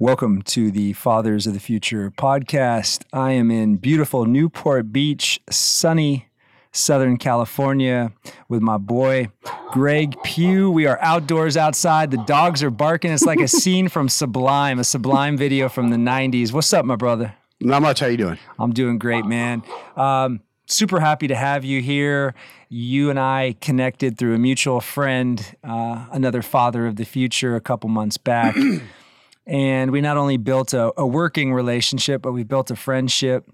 Welcome 0.00 0.40
to 0.44 0.70
the 0.70 0.94
Fathers 0.94 1.46
of 1.46 1.52
the 1.52 1.60
Future 1.60 2.10
podcast. 2.10 3.04
I 3.12 3.32
am 3.32 3.50
in 3.50 3.76
beautiful 3.76 4.24
Newport 4.24 4.94
Beach, 4.94 5.38
sunny 5.50 6.30
Southern 6.72 7.18
California 7.18 8.10
with 8.48 8.62
my 8.62 8.78
boy 8.78 9.28
Greg 9.72 10.16
Pugh. 10.22 10.70
We 10.70 10.86
are 10.86 10.98
outdoors 11.02 11.58
outside. 11.58 12.12
The 12.12 12.24
dogs 12.24 12.62
are 12.62 12.70
barking. 12.70 13.12
It's 13.12 13.26
like 13.26 13.40
a 13.40 13.48
scene 13.60 13.90
from 13.90 14.08
Sublime, 14.08 14.78
a 14.78 14.84
Sublime 14.84 15.36
video 15.36 15.68
from 15.68 15.90
the 15.90 15.98
90s. 15.98 16.50
What's 16.50 16.72
up, 16.72 16.86
my 16.86 16.96
brother? 16.96 17.34
Not 17.60 17.82
much. 17.82 18.00
How 18.00 18.06
you 18.06 18.16
doing? 18.16 18.38
I'm 18.58 18.72
doing 18.72 18.98
great, 18.98 19.26
man. 19.26 19.62
Um, 19.96 20.40
super 20.64 21.00
happy 21.00 21.28
to 21.28 21.36
have 21.36 21.62
you 21.62 21.82
here. 21.82 22.34
You 22.70 23.10
and 23.10 23.20
I 23.20 23.54
connected 23.60 24.16
through 24.16 24.34
a 24.34 24.38
mutual 24.38 24.80
friend, 24.80 25.44
uh, 25.62 26.06
another 26.10 26.40
father 26.40 26.86
of 26.86 26.96
the 26.96 27.04
future, 27.04 27.54
a 27.54 27.60
couple 27.60 27.90
months 27.90 28.16
back. 28.16 28.56
and 29.46 29.90
we 29.90 30.00
not 30.00 30.16
only 30.16 30.36
built 30.36 30.72
a, 30.74 30.92
a, 30.96 31.06
working 31.06 31.52
relationship, 31.52 32.22
but 32.22 32.32
we 32.32 32.44
built 32.44 32.70
a 32.70 32.76
friendship. 32.76 33.48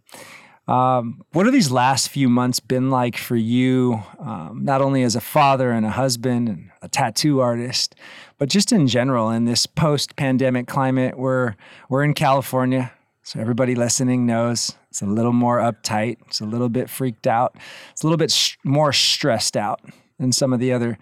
Um, 0.69 1.23
what 1.33 1.47
have 1.47 1.53
these 1.53 1.71
last 1.71 2.09
few 2.09 2.29
months 2.29 2.59
been 2.59 2.91
like 2.91 3.17
for 3.17 3.37
you, 3.37 4.03
um, 4.19 4.65
not 4.65 4.83
only 4.83 5.05
as 5.05 5.15
a 5.15 5.21
father 5.21 5.71
and 5.71 5.87
a 5.87 5.91
husband 5.91 6.49
and 6.49 6.71
a 6.83 6.89
tattoo 6.89 7.41
artist, 7.41 7.95
but 8.39 8.49
just 8.49 8.73
in 8.73 8.89
general 8.89 9.31
in 9.31 9.45
this 9.45 9.67
post-pandemic 9.67 10.67
climate? 10.67 11.17
We're 11.17 11.55
we're 11.89 12.03
in 12.03 12.15
California, 12.15 12.93
so 13.23 13.39
everybody 13.39 13.77
listening 13.77 14.27
knows 14.27 14.75
it's 14.97 15.03
a 15.03 15.07
little 15.07 15.35
more 15.35 15.59
uptight. 15.59 16.17
It's 16.27 16.41
a 16.41 16.47
little 16.47 16.71
bit 16.71 16.89
freaked 16.89 17.27
out. 17.27 17.55
It's 17.93 18.03
a 18.03 18.07
little 18.07 18.17
bit 18.17 18.33
sh- 18.33 18.57
more 18.65 18.95
stressed 18.95 19.55
out 19.55 19.83
than 20.19 20.33
some 20.33 20.55
of 20.55 20.59
the 20.59 20.73
other 20.73 20.99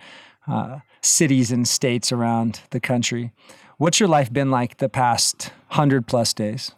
uh, 0.49 0.81
cities 1.01 1.53
and 1.53 1.67
states 1.67 2.11
around 2.11 2.61
the 2.71 2.81
country. 2.81 3.31
What's 3.77 3.99
your 3.99 4.09
life 4.09 4.33
been 4.33 4.51
like 4.51 4.77
the 4.77 4.89
past 4.89 5.51
hundred 5.69 6.07
plus 6.07 6.33
days? 6.33 6.73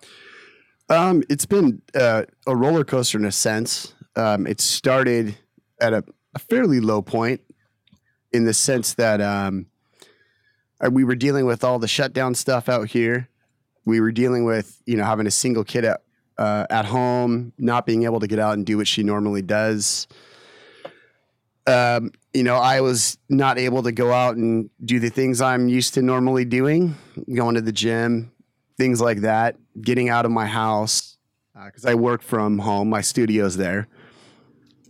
Um, 0.88 1.23
it's 1.29 1.45
been 1.45 1.82
uh, 1.95 2.23
a 2.46 2.57
roller 2.57 2.84
coaster 2.84 3.18
in 3.18 3.24
a 3.24 3.32
sense. 3.32 3.95
Um, 4.15 4.46
it 4.46 4.60
started 4.60 5.37
at 5.80 5.93
a, 5.93 6.04
a, 6.34 6.38
fairly 6.38 6.80
low 6.80 7.02
point 7.02 7.43
in 8.32 8.46
the 8.46 8.54
sense 8.54 8.95
that 8.95 9.21
um, 9.21 9.66
uh, 10.80 10.88
we 10.90 11.04
were 11.04 11.16
dealing 11.16 11.45
with 11.45 11.65
all 11.65 11.79
the 11.79 11.88
shutdown 11.88 12.34
stuff 12.34 12.68
out 12.68 12.88
here. 12.88 13.28
We 13.84 14.01
were 14.01 14.12
dealing 14.12 14.45
with 14.45 14.80
you 14.87 14.96
know 14.96 15.04
having 15.04 15.26
a 15.26 15.30
single 15.30 15.65
kid 15.65 15.84
at 15.84 16.01
uh, 16.38 16.66
at 16.71 16.87
home, 16.87 17.52
not 17.59 17.84
being 17.84 18.04
able 18.04 18.21
to 18.21 18.26
get 18.26 18.38
out 18.38 18.54
and 18.54 18.65
do 18.65 18.78
what 18.78 18.88
she 18.88 19.02
normally 19.02 19.43
does. 19.43 20.06
Um, 21.66 22.12
you 22.32 22.42
know, 22.42 22.56
I 22.56 22.80
was 22.80 23.18
not 23.28 23.59
able 23.59 23.82
to 23.82 23.92
go 23.92 24.12
out 24.12 24.36
and 24.36 24.70
do 24.84 25.00
the 25.00 25.10
things 25.10 25.40
I'm 25.40 25.68
used 25.68 25.95
to 25.95 26.02
normally 26.02 26.45
doing, 26.45 26.95
going 27.34 27.56
to 27.56 27.60
the 27.60 27.72
gym, 27.72 28.30
things 28.78 29.00
like 29.00 29.22
that, 29.22 29.56
getting 29.80 30.09
out 30.09 30.24
of 30.24 30.30
my 30.30 30.46
house 30.46 31.16
because 31.64 31.84
uh, 31.84 31.90
I 31.90 31.94
work 31.94 32.22
from 32.22 32.59
home. 32.59 32.88
My 32.88 33.00
studio's 33.00 33.56
there, 33.56 33.88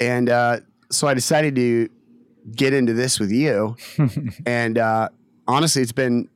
and 0.00 0.28
uh, 0.28 0.60
so 0.90 1.06
I 1.06 1.14
decided 1.14 1.54
to 1.56 1.88
get 2.54 2.72
into 2.72 2.92
this 2.92 3.18
with 3.18 3.30
you. 3.30 3.76
and 4.46 4.78
uh, 4.78 5.08
honestly, 5.46 5.82
it's 5.82 5.92
been 5.92 6.28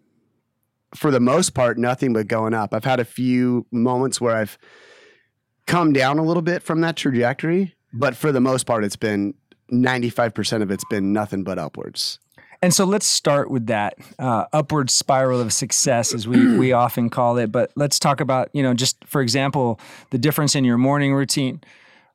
for 0.94 1.10
the 1.10 1.20
most 1.20 1.54
part 1.54 1.78
nothing 1.78 2.12
but 2.12 2.26
going 2.26 2.54
up. 2.54 2.74
I've 2.74 2.84
had 2.84 3.00
a 3.00 3.04
few 3.04 3.66
moments 3.70 4.20
where 4.20 4.36
I've 4.36 4.58
come 5.66 5.92
down 5.92 6.18
a 6.18 6.24
little 6.24 6.42
bit 6.42 6.62
from 6.62 6.80
that 6.80 6.96
trajectory, 6.96 7.74
but 7.92 8.16
for 8.16 8.32
the 8.32 8.40
most 8.40 8.64
part, 8.66 8.84
it's 8.84 8.96
been 8.96 9.34
95% 9.70 10.62
of 10.62 10.70
it's 10.70 10.84
been 10.90 11.12
nothing 11.12 11.42
but 11.44 11.58
upwards. 11.58 12.18
And 12.62 12.74
so 12.74 12.84
let's 12.84 13.06
start 13.06 13.50
with 13.50 13.66
that 13.66 13.96
uh, 14.18 14.44
upward 14.52 14.90
spiral 14.90 15.40
of 15.40 15.50
success, 15.52 16.12
as 16.12 16.28
we, 16.28 16.58
we 16.58 16.72
often 16.74 17.08
call 17.08 17.38
it. 17.38 17.50
But 17.50 17.72
let's 17.74 17.98
talk 17.98 18.20
about, 18.20 18.50
you 18.52 18.62
know, 18.62 18.74
just 18.74 19.02
for 19.06 19.22
example, 19.22 19.80
the 20.10 20.18
difference 20.18 20.54
in 20.54 20.64
your 20.64 20.76
morning 20.76 21.14
routine. 21.14 21.62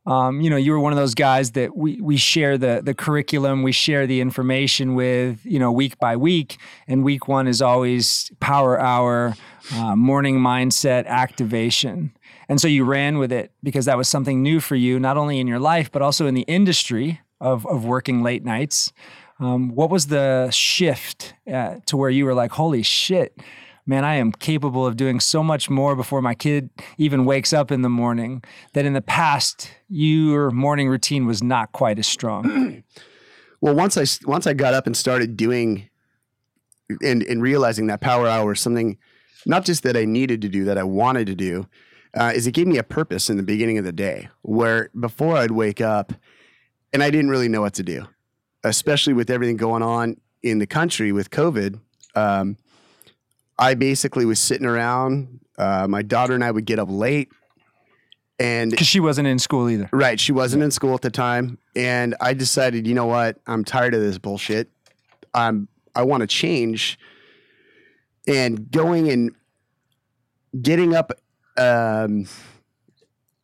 Um, 0.06 0.39
you 0.42 0.52
know, 0.52 0.56
you 0.56 0.72
were 0.72 0.80
one 0.80 0.94
of 0.94 0.98
those 0.98 1.16
guys 1.16 1.53
that 1.53 1.76
we 1.76 1.99
we 1.99 2.15
share 2.15 2.60
the 2.60 2.80
the 2.83 2.94
curriculum, 2.94 3.64
we 3.64 3.71
share 3.71 4.05
the 4.05 4.21
information 4.21 4.94
with, 4.94 5.44
you 5.44 5.58
know, 5.58 5.71
week 5.71 5.98
by 5.98 6.15
week. 6.15 6.60
And 6.88 7.04
week 7.04 7.27
one 7.27 7.48
is 7.48 7.60
always 7.60 8.30
power 8.39 8.80
hour, 8.80 9.33
uh, 9.73 9.95
morning 9.95 10.38
mindset 10.38 11.08
activation. 11.08 12.15
And 12.48 12.61
so 12.61 12.67
you 12.67 12.86
ran 12.86 13.17
with 13.17 13.32
it 13.32 13.52
because 13.64 13.86
that 13.86 13.98
was 13.98 14.08
something 14.08 14.44
new 14.44 14.60
for 14.60 14.76
you, 14.76 14.99
not 14.99 15.17
only 15.17 15.39
in 15.39 15.48
your 15.48 15.58
life 15.58 15.92
but 15.92 16.04
also 16.04 16.27
in 16.27 16.36
the 16.36 16.44
industry 16.44 17.20
of 17.39 17.65
of 17.67 17.85
working 17.85 18.23
late 18.23 18.43
nights. 18.43 18.91
Um, 19.39 19.75
what 19.75 19.89
was 19.89 20.07
the 20.07 20.49
shift 20.51 21.33
uh, 21.51 21.75
to 21.87 21.97
where 21.97 22.09
you 22.09 22.25
were 22.25 22.33
like, 22.33 22.51
holy 22.51 22.83
shit, 22.83 23.37
man, 23.85 24.05
I 24.05 24.15
am 24.15 24.31
capable 24.31 24.85
of 24.85 24.95
doing 24.95 25.19
so 25.19 25.43
much 25.43 25.69
more 25.69 25.95
before 25.95 26.21
my 26.21 26.33
kid 26.33 26.69
even 26.97 27.25
wakes 27.25 27.53
up 27.53 27.71
in 27.71 27.81
the 27.81 27.89
morning 27.89 28.43
that 28.73 28.85
in 28.85 28.93
the 28.93 29.01
past, 29.01 29.71
your 29.89 30.51
morning 30.51 30.87
routine 30.87 31.25
was 31.25 31.43
not 31.43 31.71
quite 31.73 31.99
as 31.99 32.07
strong? 32.07 32.83
well, 33.61 33.75
once 33.75 33.97
I, 33.97 34.05
once 34.25 34.47
I 34.47 34.53
got 34.53 34.73
up 34.73 34.87
and 34.87 34.95
started 34.95 35.35
doing 35.35 35.89
and, 37.02 37.21
and 37.23 37.41
realizing 37.41 37.87
that 37.87 38.02
power 38.02 38.27
hour 38.27 38.55
something 38.55 38.97
not 39.45 39.65
just 39.65 39.83
that 39.83 39.95
I 39.95 40.05
needed 40.05 40.41
to 40.41 40.49
do, 40.49 40.65
that 40.65 40.77
I 40.77 40.83
wanted 40.83 41.27
to 41.27 41.35
do, 41.35 41.67
uh, 42.17 42.31
is 42.33 42.47
it 42.47 42.53
gave 42.53 42.67
me 42.67 42.77
a 42.77 42.83
purpose 42.83 43.29
in 43.29 43.37
the 43.37 43.43
beginning 43.43 43.77
of 43.77 43.85
the 43.85 43.91
day 43.91 44.29
where 44.41 44.89
before 44.99 45.37
I'd 45.37 45.52
wake 45.52 45.81
up 45.81 46.13
and 46.93 47.03
I 47.03 47.09
didn't 47.09 47.29
really 47.29 47.49
know 47.49 47.61
what 47.61 47.73
to 47.75 47.83
do 47.83 48.07
especially 48.65 49.13
with 49.13 49.29
everything 49.29 49.57
going 49.57 49.83
on 49.83 50.17
in 50.43 50.59
the 50.59 50.67
country 50.67 51.11
with 51.11 51.29
COVID, 51.29 51.79
um, 52.15 52.57
I 53.57 53.75
basically 53.75 54.25
was 54.25 54.39
sitting 54.39 54.65
around. 54.65 55.39
Uh, 55.57 55.87
my 55.87 56.01
daughter 56.01 56.33
and 56.33 56.43
I 56.43 56.51
would 56.51 56.65
get 56.65 56.79
up 56.79 56.89
late, 56.91 57.29
and 58.39 58.71
because 58.71 58.87
she 58.87 58.99
wasn't 58.99 59.27
in 59.27 59.39
school 59.39 59.69
either, 59.69 59.89
right? 59.93 60.19
She 60.19 60.33
wasn't 60.33 60.63
in 60.63 60.71
school 60.71 60.93
at 60.93 61.01
the 61.01 61.09
time, 61.09 61.57
and 61.75 62.15
I 62.19 62.33
decided, 62.33 62.85
you 62.85 62.93
know 62.93 63.05
what? 63.05 63.37
I'm 63.47 63.63
tired 63.63 63.93
of 63.93 64.02
this 64.02 64.17
bullshit. 64.17 64.69
I'm 65.33 65.69
I 65.95 66.03
want 66.03 66.21
to 66.21 66.27
change, 66.27 66.99
and 68.27 68.69
going 68.69 69.09
and 69.09 69.31
getting 70.61 70.93
up 70.93 71.13
um, 71.57 72.27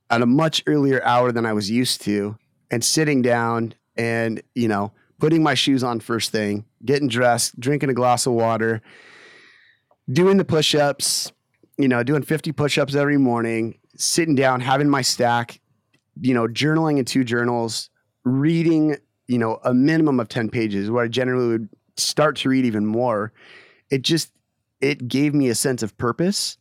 at 0.09 0.21
a 0.21 0.25
much 0.25 0.63
earlier 0.67 1.01
hour 1.05 1.31
than 1.31 1.45
I 1.45 1.53
was 1.53 1.71
used 1.71 2.01
to, 2.01 2.37
and 2.71 2.83
sitting 2.83 3.21
down 3.21 3.75
and 3.95 4.41
you 4.55 4.67
know 4.67 4.91
putting 5.19 5.43
my 5.43 5.53
shoes 5.53 5.83
on 5.83 5.99
first 5.99 6.31
thing, 6.31 6.65
getting 6.83 7.07
dressed, 7.07 7.57
drinking 7.59 7.91
a 7.91 7.93
glass 7.93 8.25
of 8.25 8.33
water, 8.33 8.81
doing 10.11 10.37
the 10.37 10.43
push 10.43 10.73
ups, 10.73 11.31
you 11.77 11.87
know, 11.87 12.01
doing 12.01 12.23
50 12.23 12.51
push 12.53 12.79
ups 12.79 12.95
every 12.95 13.19
morning, 13.19 13.77
sitting 13.95 14.33
down, 14.33 14.61
having 14.61 14.89
my 14.89 15.03
stack, 15.03 15.59
you 16.19 16.33
know, 16.33 16.47
journaling 16.47 16.97
in 16.97 17.05
two 17.05 17.23
journals, 17.23 17.91
reading, 18.23 18.97
you 19.27 19.37
know, 19.37 19.59
a 19.63 19.75
minimum 19.75 20.19
of 20.19 20.27
10 20.27 20.49
pages 20.49 20.89
where 20.89 21.05
I 21.05 21.07
generally 21.07 21.47
would 21.49 21.69
start 21.97 22.35
to 22.37 22.49
read 22.49 22.65
even 22.65 22.87
more. 22.87 23.31
It 23.91 24.01
just, 24.01 24.31
it 24.81 25.07
gave 25.07 25.35
me 25.35 25.49
a 25.49 25.55
sense 25.55 25.83
of 25.83 25.95
purpose 25.99 26.57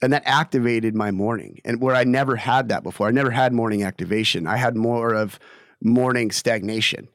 and 0.00 0.12
that 0.12 0.22
activated 0.24 0.94
my 0.94 1.10
morning 1.10 1.60
and 1.64 1.80
where 1.80 1.94
I 1.94 2.04
never 2.04 2.36
had 2.36 2.68
that 2.68 2.82
before. 2.82 3.08
I 3.08 3.10
never 3.10 3.30
had 3.30 3.52
morning 3.52 3.82
activation. 3.82 4.46
I 4.46 4.56
had 4.56 4.76
more 4.76 5.14
of 5.14 5.38
morning 5.82 6.30
stagnation. 6.30 7.08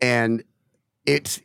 and 0.00 0.42
it's 1.06 1.40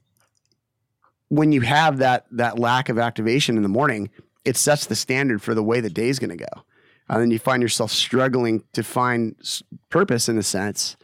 when 1.30 1.52
you 1.52 1.62
have 1.62 1.97
that 1.97 2.25
that 2.31 2.58
lack 2.58 2.90
of 2.90 2.97
activation 2.97 3.58
in 3.58 3.63
the 3.63 3.69
morning, 3.69 4.09
it 4.46 4.56
sets 4.56 4.85
the 4.85 4.96
standard 4.96 5.41
for 5.41 5.53
the 5.53 5.63
way 5.63 5.81
the 5.81 5.90
day's 5.90 6.19
going 6.19 6.38
to 6.38 6.38
go. 6.38 6.64
And 7.09 7.22
then 7.22 7.31
you 7.31 7.40
find 7.40 7.62
yourself 7.62 7.91
struggling 7.91 8.64
to 8.74 8.84
find 8.84 9.35
purpose 9.90 10.28
in 10.29 10.38
a 10.38 10.44
sense. 10.44 10.97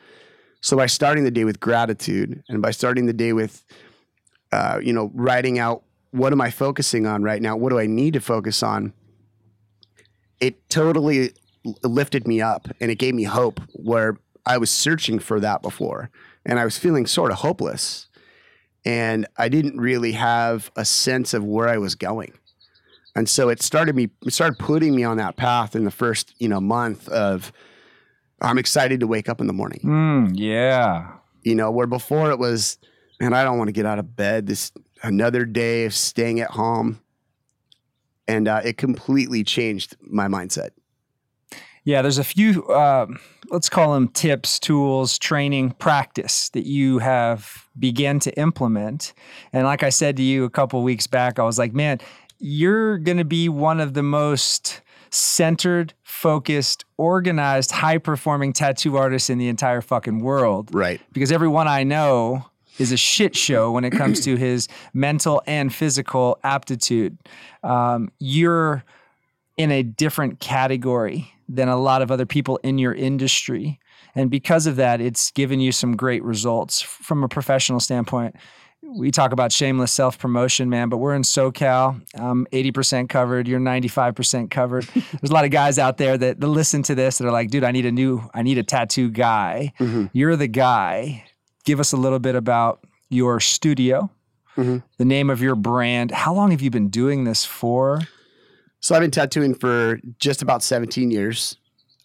So 0.62 0.78
by 0.78 0.86
starting 0.86 1.24
the 1.24 1.31
day 1.31 1.44
with 1.44 1.60
gratitude 1.60 2.44
and 2.48 2.62
by 2.62 2.72
starting 2.72 3.06
the 3.06 3.14
day 3.14 3.34
with, 3.34 3.66
uh, 4.52 4.80
you 4.81 4.94
know, 4.94 5.12
writing 5.14 5.60
out 5.60 5.84
what 6.12 6.31
am 6.31 6.42
I 6.42 6.52
focusing 6.52 7.06
on 7.08 7.24
right 7.24 7.42
now? 7.42 7.58
What 7.58 7.70
do 7.70 7.80
I 7.80 7.86
need 7.86 8.14
to 8.14 8.22
focus 8.22 8.63
on? 8.63 8.94
It 10.44 10.69
totally 10.69 11.31
lifted 11.84 12.28
me 12.28 12.42
up 12.42 12.68
and 12.81 12.92
it 12.92 12.95
gave 12.95 13.16
me 13.16 13.24
hope 13.24 13.62
where 13.72 14.18
I 14.45 14.57
was 14.57 14.69
searching 14.69 15.19
for 15.19 15.40
that 15.40 15.62
before 15.62 16.10
and 16.45 16.60
I 16.60 16.66
was 16.66 16.78
feeling 16.78 17.06
sort 17.06 17.31
of 17.31 17.38
hopeless. 17.38 18.07
And 18.86 19.25
I 19.38 19.48
didn't 19.48 19.80
really 19.80 20.12
have 20.12 20.69
a 20.75 20.84
sense 20.84 21.34
of 21.34 21.45
where 21.45 21.69
I 21.69 21.78
was 21.78 21.95
going. 21.95 22.34
And 23.16 23.30
so 23.30 23.48
it 23.48 23.62
started 23.62 23.95
me 23.95 24.10
it 24.25 24.34
started 24.34 24.60
putting 24.60 24.94
me 24.94 25.06
on 25.06 25.16
that 25.16 25.38
path 25.38 25.78
in 25.78 25.86
the 25.86 25.92
first, 25.92 26.34
you 26.40 26.50
know, 26.50 26.60
month 26.60 27.07
of 27.07 27.54
I'm 28.42 28.57
excited 28.57 29.00
to 29.00 29.07
wake 29.07 29.30
up 29.30 29.40
in 29.40 29.48
the 29.48 29.54
morning. 29.54 29.80
Mm, 29.81 30.31
yeah. 30.34 31.13
You 31.44 31.56
know, 31.56 31.72
where 31.72 31.88
before 31.88 32.31
it 32.31 32.40
was, 32.40 32.78
man, 33.22 33.34
I 33.34 33.45
don't 33.45 33.57
want 33.57 33.69
to 33.69 33.74
get 33.74 33.86
out 33.86 34.00
of 34.00 34.18
bed. 34.18 34.48
This 34.48 34.74
another 35.04 35.45
day 35.45 35.86
of 35.86 35.94
staying 35.94 36.42
at 36.42 36.51
home. 36.51 37.00
And 38.28 38.48
uh, 38.48 38.62
it 38.64 38.78
completely 38.78 39.44
changed 39.44 39.98
my 40.02 40.28
mindset. 40.28 40.70
Yeah, 41.86 42.02
there's 42.02 42.18
a 42.18 42.24
few, 42.24 42.66
uh, 42.68 43.08
let's 43.50 43.68
call 43.68 43.94
them 43.94 44.08
tips, 44.08 44.58
tools, 44.58 45.18
training, 45.18 45.72
practice 45.72 46.50
that 46.50 46.66
you 46.66 47.00
have 47.00 47.68
began 47.78 48.20
to 48.22 48.31
implement. 48.40 49.14
And 49.52 49.66
like 49.66 49.84
I 49.84 49.90
said 49.90 50.16
to 50.18 50.24
you 50.24 50.46
a 50.46 50.50
couple 50.50 50.81
weeks 50.81 51.08
back, 51.08 51.40
I 51.40 51.44
was 51.44 51.60
like, 51.60 51.74
man, 51.74 52.00
you're 52.40 52.98
going 52.98 53.18
to 53.18 53.25
be 53.25 53.50
one 53.50 53.81
of 53.81 53.96
the 53.96 54.04
most 54.04 54.81
centered, 55.10 55.94
focused, 56.04 56.86
organized, 56.98 57.72
high 57.72 57.98
performing 57.98 58.54
tattoo 58.54 58.96
artists 58.96 59.30
in 59.30 59.38
the 59.38 59.50
entire 59.50 59.81
fucking 59.81 60.19
world. 60.19 60.74
Right. 60.74 61.02
Because 61.12 61.34
everyone 61.34 61.68
I 61.68 61.84
know 61.84 62.46
is 62.80 62.92
a 62.92 62.98
shit 62.98 63.36
show 63.36 63.72
when 63.72 63.84
it 63.84 63.92
comes 63.92 64.22
to 64.22 64.36
his 64.48 64.68
mental 64.94 65.42
and 65.48 65.74
physical 65.74 66.40
aptitude. 66.44 67.18
Um, 67.64 68.10
you're 68.20 68.84
in 69.58 69.72
a 69.72 69.84
different 69.84 70.40
category 70.40 71.31
than 71.48 71.68
a 71.70 71.78
lot 71.78 72.02
of 72.02 72.10
other 72.12 72.25
people 72.25 72.58
in 72.64 72.78
your 72.78 72.94
industry. 72.94 73.80
And 74.16 74.30
because 74.31 74.68
of 74.68 74.75
that, 74.78 75.02
it's 75.02 75.31
given 75.31 75.60
you 75.60 75.72
some 75.72 75.96
great 75.96 76.24
results 76.24 76.81
from 76.81 77.24
a 77.24 77.28
professional 77.28 77.80
standpoint. 77.80 78.36
We 78.81 79.12
talk 79.12 79.31
about 79.31 79.52
shameless 79.52 79.92
self 79.92 80.19
promotion, 80.19 80.69
man, 80.69 80.90
but 80.90 80.98
we're 80.98 81.16
in 81.16 81.22
SoCal. 81.22 82.02
I'm 82.16 82.46
80% 82.48 83.08
covered. 83.10 83.48
You're 83.48 83.60
95% 83.60 84.52
covered. 84.52 84.84
There's 84.94 85.30
a 85.30 85.34
lot 85.34 85.46
of 85.46 85.52
guys 85.52 85.80
out 85.80 85.98
there 85.98 86.18
that, 86.18 86.40
that 86.40 86.48
listen 86.48 86.84
to 86.84 86.96
this 86.96 87.18
that 87.18 87.26
are 87.28 87.31
like, 87.31 87.50
dude, 87.50 87.64
I 87.64 87.72
need 87.72 87.86
a 87.86 87.92
new, 87.92 88.30
I 88.34 88.42
need 88.44 88.58
a 88.58 88.64
tattoo 88.64 89.10
guy. 89.10 89.72
Mhm. 89.80 90.10
You're 90.14 90.36
the 90.36 90.48
guy. 90.50 91.24
Give 91.65 91.80
us 91.80 91.94
a 91.94 91.98
little 91.98 92.19
bit 92.19 92.36
about 92.36 92.83
your 93.10 93.39
studio, 93.39 94.10
Mhm. 94.57 94.83
the 94.98 95.06
name 95.06 95.30
of 95.30 95.42
your 95.42 95.56
brand. 95.56 96.12
How 96.12 96.33
long 96.33 96.51
have 96.51 96.62
you 96.62 96.69
been 96.69 96.89
doing 96.89 97.24
this 97.24 97.45
for? 97.45 98.01
So 98.80 98.95
I've 98.95 99.01
been 99.01 99.12
tattooing 99.12 99.56
for 99.56 100.00
just 100.19 100.42
about 100.42 100.62
17 100.62 101.10
years. 101.10 101.56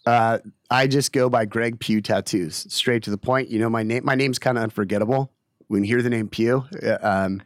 Uh, 0.05 0.39
I 0.71 0.87
just 0.87 1.11
go 1.11 1.29
by 1.29 1.45
Greg 1.45 1.79
Pugh 1.79 2.01
Tattoos, 2.01 2.65
straight 2.69 3.03
to 3.03 3.09
the 3.11 3.17
point. 3.17 3.49
You 3.49 3.59
know, 3.59 3.69
my 3.69 3.83
name, 3.83 4.05
my 4.05 4.15
name's 4.15 4.39
kind 4.39 4.57
of 4.57 4.63
unforgettable 4.63 5.31
when 5.67 5.83
you 5.83 5.89
hear 5.89 6.01
the 6.01 6.09
name 6.09 6.27
Pugh. 6.29 6.63
Uh, 6.81 6.97
Um, 7.01 7.41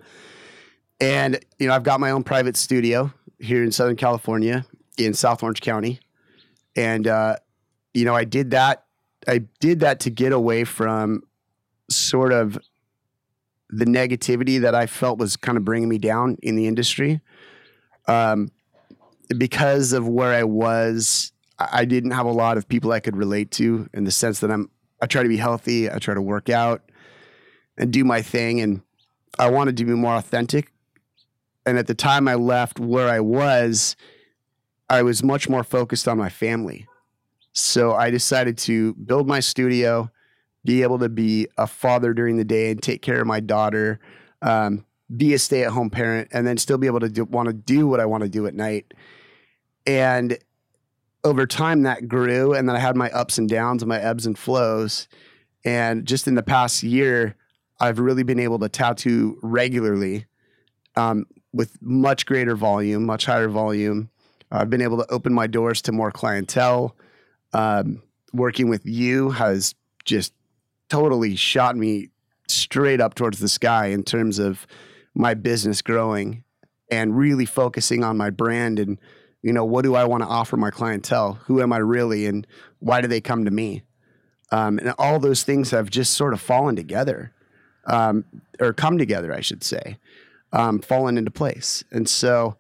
and 1.01 1.39
you 1.57 1.67
know, 1.67 1.73
I've 1.73 1.83
got 1.83 1.99
my 1.99 2.11
own 2.11 2.23
private 2.23 2.55
studio 2.55 3.11
here 3.39 3.63
in 3.63 3.71
Southern 3.71 3.95
California 3.95 4.65
in 4.97 5.13
South 5.15 5.41
Orange 5.41 5.61
County, 5.61 5.99
and 6.75 7.07
uh, 7.07 7.37
you 7.93 8.05
know, 8.05 8.15
I 8.15 8.23
did 8.23 8.51
that. 8.51 8.85
I 9.27 9.39
did 9.59 9.79
that 9.79 9.99
to 10.01 10.09
get 10.09 10.31
away 10.31 10.63
from 10.63 11.23
sort 11.89 12.31
of 12.33 12.57
the 13.69 13.85
negativity 13.85 14.61
that 14.61 14.75
I 14.75 14.85
felt 14.85 15.17
was 15.17 15.35
kind 15.35 15.57
of 15.57 15.65
bringing 15.65 15.89
me 15.89 15.97
down 15.97 16.37
in 16.43 16.55
the 16.55 16.67
industry. 16.67 17.21
Um, 18.07 18.51
because 19.37 19.93
of 19.93 20.07
where 20.07 20.33
I 20.33 20.43
was, 20.43 21.31
I 21.57 21.85
didn't 21.85 22.11
have 22.11 22.25
a 22.25 22.31
lot 22.31 22.57
of 22.57 22.67
people 22.67 22.91
I 22.91 22.99
could 22.99 23.15
relate 23.15 23.51
to 23.51 23.89
in 23.93 24.03
the 24.03 24.11
sense 24.11 24.39
that 24.41 24.51
I'm 24.51 24.69
I 25.01 25.05
try 25.05 25.21
to 25.21 25.27
be 25.27 25.35
healthy, 25.35 25.91
I 25.91 25.99
try 25.99 26.13
to 26.13 26.21
work 26.21 26.49
out 26.49 26.89
and 27.77 27.91
do 27.91 28.05
my 28.05 28.21
thing 28.21 28.61
and 28.61 28.81
I 29.37 29.49
wanted 29.49 29.75
to 29.77 29.85
be 29.85 29.91
more 29.91 30.15
authentic. 30.15 30.71
And 31.65 31.77
at 31.77 31.87
the 31.87 31.93
time 31.93 32.27
I 32.29 32.35
left 32.35 32.79
where 32.79 33.09
I 33.09 33.19
was, 33.19 33.97
I 34.89 35.01
was 35.01 35.21
much 35.21 35.49
more 35.49 35.63
focused 35.65 36.07
on 36.07 36.17
my 36.17 36.29
family. 36.29 36.87
So 37.51 37.93
I 37.93 38.11
decided 38.11 38.57
to 38.59 38.93
build 38.93 39.27
my 39.27 39.41
studio, 39.41 40.09
be 40.65 40.81
able 40.81 40.99
to 40.99 41.09
be 41.09 41.47
a 41.57 41.67
father 41.67 42.13
during 42.13 42.37
the 42.37 42.45
day 42.45 42.71
and 42.71 42.81
take 42.81 43.01
care 43.01 43.21
of 43.21 43.27
my 43.27 43.39
daughter, 43.39 43.99
um, 44.41 44.85
be 45.15 45.33
a 45.33 45.39
stay 45.39 45.63
at 45.63 45.71
home 45.71 45.89
parent, 45.89 46.29
and 46.31 46.47
then 46.47 46.57
still 46.57 46.77
be 46.77 46.87
able 46.87 46.99
to 46.99 47.23
want 47.23 47.47
to 47.47 47.53
do 47.53 47.87
what 47.87 47.99
I 47.99 48.05
want 48.05 48.23
to 48.23 48.29
do 48.29 48.47
at 48.47 48.53
night. 48.53 48.93
And 49.85 50.37
over 51.23 51.45
time, 51.45 51.83
that 51.83 52.07
grew. 52.07 52.53
And 52.53 52.67
then 52.67 52.75
I 52.75 52.79
had 52.79 52.95
my 52.95 53.09
ups 53.11 53.37
and 53.37 53.49
downs 53.49 53.81
and 53.81 53.89
my 53.89 53.99
ebbs 53.99 54.25
and 54.25 54.37
flows. 54.37 55.07
And 55.65 56.05
just 56.05 56.27
in 56.27 56.35
the 56.35 56.43
past 56.43 56.83
year, 56.83 57.35
I've 57.79 57.99
really 57.99 58.23
been 58.23 58.39
able 58.39 58.59
to 58.59 58.69
tattoo 58.69 59.39
regularly 59.41 60.25
um, 60.95 61.25
with 61.53 61.81
much 61.81 62.25
greater 62.25 62.55
volume, 62.55 63.05
much 63.05 63.25
higher 63.25 63.49
volume. 63.49 64.09
I've 64.51 64.69
been 64.69 64.81
able 64.81 64.97
to 64.97 65.11
open 65.11 65.33
my 65.33 65.47
doors 65.47 65.81
to 65.83 65.91
more 65.91 66.11
clientele. 66.11 66.95
Um, 67.53 68.03
working 68.33 68.69
with 68.69 68.85
you 68.85 69.31
has 69.31 69.75
just 70.05 70.33
totally 70.93 71.35
shot 71.35 71.75
me 71.75 72.09
straight 72.47 73.01
up 73.01 73.15
towards 73.15 73.39
the 73.39 73.49
sky 73.49 73.87
in 73.87 74.03
terms 74.03 74.37
of 74.37 74.67
my 75.15 75.33
business 75.33 75.81
growing 75.81 76.43
and 76.91 77.17
really 77.17 77.47
focusing 77.47 78.03
on 78.03 78.15
my 78.15 78.29
brand 78.29 78.77
and 78.77 78.99
you 79.41 79.51
know 79.51 79.65
what 79.65 79.81
do 79.81 79.95
i 79.95 80.05
want 80.05 80.21
to 80.21 80.29
offer 80.29 80.55
my 80.55 80.69
clientele? 80.69 81.33
Who 81.45 81.63
am 81.63 81.73
i 81.73 81.77
really? 81.77 82.27
And 82.27 82.45
why 82.77 83.01
do 83.01 83.07
they 83.07 83.21
come 83.21 83.43
to 83.43 83.49
me? 83.49 83.81
Um, 84.51 84.77
and 84.77 84.93
all 84.99 85.19
those 85.19 85.41
things 85.41 85.71
have 85.71 85.89
just 85.89 86.13
sort 86.13 86.31
of 86.31 86.39
fallen 86.39 86.75
together 86.75 87.33
um, 87.87 88.23
or 88.59 88.71
come 88.71 88.99
together 88.99 89.33
i 89.33 89.41
should 89.41 89.63
say 89.63 89.97
um, 90.51 90.79
fallen 90.79 91.17
into 91.17 91.31
place. 91.31 91.83
And 91.91 92.07
so 92.07 92.55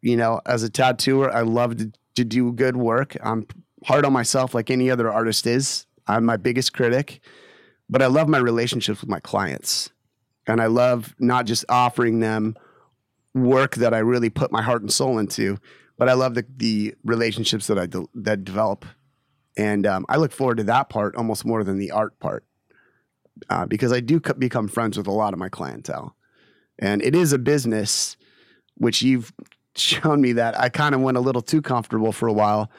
you 0.00 0.16
know 0.16 0.40
as 0.46 0.62
a 0.62 0.70
tattooer 0.70 1.30
i 1.30 1.42
love 1.42 1.76
to, 1.76 1.92
to 2.14 2.24
do 2.24 2.50
good 2.50 2.78
work. 2.78 3.14
I'm 3.22 3.46
hard 3.84 4.06
on 4.06 4.14
myself 4.14 4.54
like 4.54 4.70
any 4.70 4.90
other 4.90 5.12
artist 5.12 5.46
is. 5.46 5.84
I'm 6.06 6.24
my 6.24 6.38
biggest 6.38 6.72
critic 6.72 7.20
but 7.88 8.02
i 8.02 8.06
love 8.06 8.28
my 8.28 8.38
relationships 8.38 9.00
with 9.00 9.10
my 9.10 9.20
clients. 9.20 9.90
And 10.48 10.62
I 10.62 10.66
love 10.66 11.14
not 11.18 11.44
just 11.44 11.66
offering 11.68 12.20
them 12.20 12.56
work 13.34 13.76
that 13.76 13.92
I 13.92 13.98
really 13.98 14.30
put 14.30 14.50
my 14.50 14.62
heart 14.62 14.80
and 14.80 14.90
soul 14.90 15.18
into, 15.18 15.58
but 15.98 16.08
I 16.08 16.14
love 16.14 16.34
the, 16.34 16.46
the 16.56 16.94
relationships 17.04 17.66
that 17.66 17.78
I 17.78 17.86
de- 17.86 18.08
that 18.14 18.44
develop, 18.44 18.86
and 19.56 19.86
um, 19.86 20.06
I 20.08 20.16
look 20.16 20.32
forward 20.32 20.56
to 20.56 20.64
that 20.64 20.88
part 20.88 21.14
almost 21.16 21.44
more 21.44 21.62
than 21.64 21.78
the 21.78 21.90
art 21.90 22.18
part, 22.18 22.44
uh, 23.50 23.66
because 23.66 23.92
I 23.92 24.00
do 24.00 24.20
co- 24.20 24.34
become 24.34 24.68
friends 24.68 24.96
with 24.96 25.06
a 25.06 25.12
lot 25.12 25.34
of 25.34 25.38
my 25.38 25.50
clientele, 25.50 26.16
and 26.78 27.02
it 27.02 27.14
is 27.14 27.34
a 27.34 27.38
business, 27.38 28.16
which 28.76 29.02
you've 29.02 29.32
shown 29.76 30.20
me 30.22 30.32
that 30.32 30.58
I 30.58 30.70
kind 30.70 30.94
of 30.94 31.02
went 31.02 31.18
a 31.18 31.20
little 31.20 31.42
too 31.42 31.60
comfortable 31.60 32.12
for 32.12 32.26
a 32.26 32.32
while, 32.32 32.70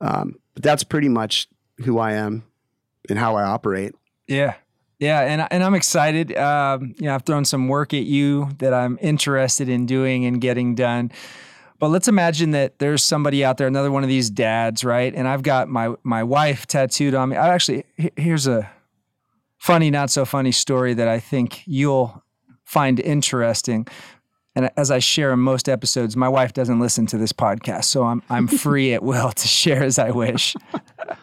um, 0.00 0.36
but 0.54 0.62
that's 0.62 0.84
pretty 0.84 1.08
much 1.08 1.48
who 1.84 1.98
I 1.98 2.12
am 2.12 2.44
and 3.08 3.18
how 3.18 3.34
I 3.34 3.42
operate. 3.42 3.94
Yeah. 4.28 4.54
Yeah, 5.00 5.20
and 5.20 5.46
and 5.52 5.62
I'm 5.62 5.74
excited. 5.74 6.36
Um, 6.36 6.94
you 6.98 7.06
know, 7.06 7.14
I've 7.14 7.22
thrown 7.22 7.44
some 7.44 7.68
work 7.68 7.94
at 7.94 8.02
you 8.02 8.50
that 8.58 8.74
I'm 8.74 8.98
interested 9.00 9.68
in 9.68 9.86
doing 9.86 10.24
and 10.26 10.40
getting 10.40 10.74
done. 10.74 11.12
But 11.78 11.90
let's 11.90 12.08
imagine 12.08 12.50
that 12.50 12.80
there's 12.80 13.04
somebody 13.04 13.44
out 13.44 13.58
there, 13.58 13.68
another 13.68 13.92
one 13.92 14.02
of 14.02 14.08
these 14.08 14.28
dads, 14.28 14.82
right? 14.82 15.14
And 15.14 15.28
I've 15.28 15.42
got 15.44 15.68
my 15.68 15.94
my 16.02 16.24
wife 16.24 16.66
tattooed 16.66 17.14
on 17.14 17.28
me. 17.28 17.36
I 17.36 17.54
actually 17.54 17.84
here's 18.16 18.48
a 18.48 18.68
funny, 19.58 19.88
not 19.88 20.10
so 20.10 20.24
funny 20.24 20.50
story 20.50 20.94
that 20.94 21.06
I 21.06 21.20
think 21.20 21.62
you'll 21.64 22.24
find 22.64 22.98
interesting. 22.98 23.86
And 24.58 24.72
as 24.76 24.90
I 24.90 24.98
share 24.98 25.32
in 25.32 25.38
most 25.38 25.68
episodes, 25.68 26.16
my 26.16 26.28
wife 26.28 26.52
doesn't 26.52 26.80
listen 26.80 27.06
to 27.06 27.16
this 27.16 27.32
podcast, 27.32 27.84
so 27.84 28.02
I'm 28.02 28.24
I'm 28.28 28.48
free 28.64 28.92
at 28.92 29.04
will 29.04 29.30
to 29.30 29.46
share 29.46 29.84
as 29.84 29.98
I 30.00 30.10
wish. 30.10 30.56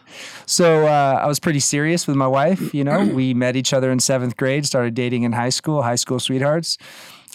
So 0.46 0.86
uh, 0.86 1.20
I 1.22 1.26
was 1.26 1.38
pretty 1.38 1.58
serious 1.60 2.06
with 2.06 2.16
my 2.16 2.28
wife. 2.28 2.72
You 2.72 2.84
know, 2.84 3.04
we 3.04 3.34
met 3.44 3.56
each 3.56 3.74
other 3.74 3.90
in 3.90 4.00
seventh 4.00 4.36
grade, 4.36 4.64
started 4.64 4.94
dating 4.94 5.24
in 5.24 5.32
high 5.32 5.50
school, 5.50 5.82
high 5.82 5.96
school 5.96 6.18
sweethearts. 6.18 6.78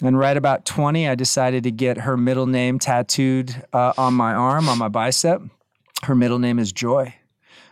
And 0.02 0.18
right 0.18 0.36
about 0.36 0.64
20, 0.64 1.06
I 1.06 1.14
decided 1.14 1.62
to 1.62 1.70
get 1.70 1.98
her 1.98 2.16
middle 2.16 2.46
name 2.46 2.80
tattooed 2.80 3.62
uh, 3.72 3.92
on 3.96 4.14
my 4.14 4.32
arm, 4.32 4.68
on 4.68 4.78
my 4.78 4.88
bicep. 4.88 5.42
Her 6.04 6.16
middle 6.16 6.40
name 6.40 6.58
is 6.58 6.72
Joy. 6.72 7.14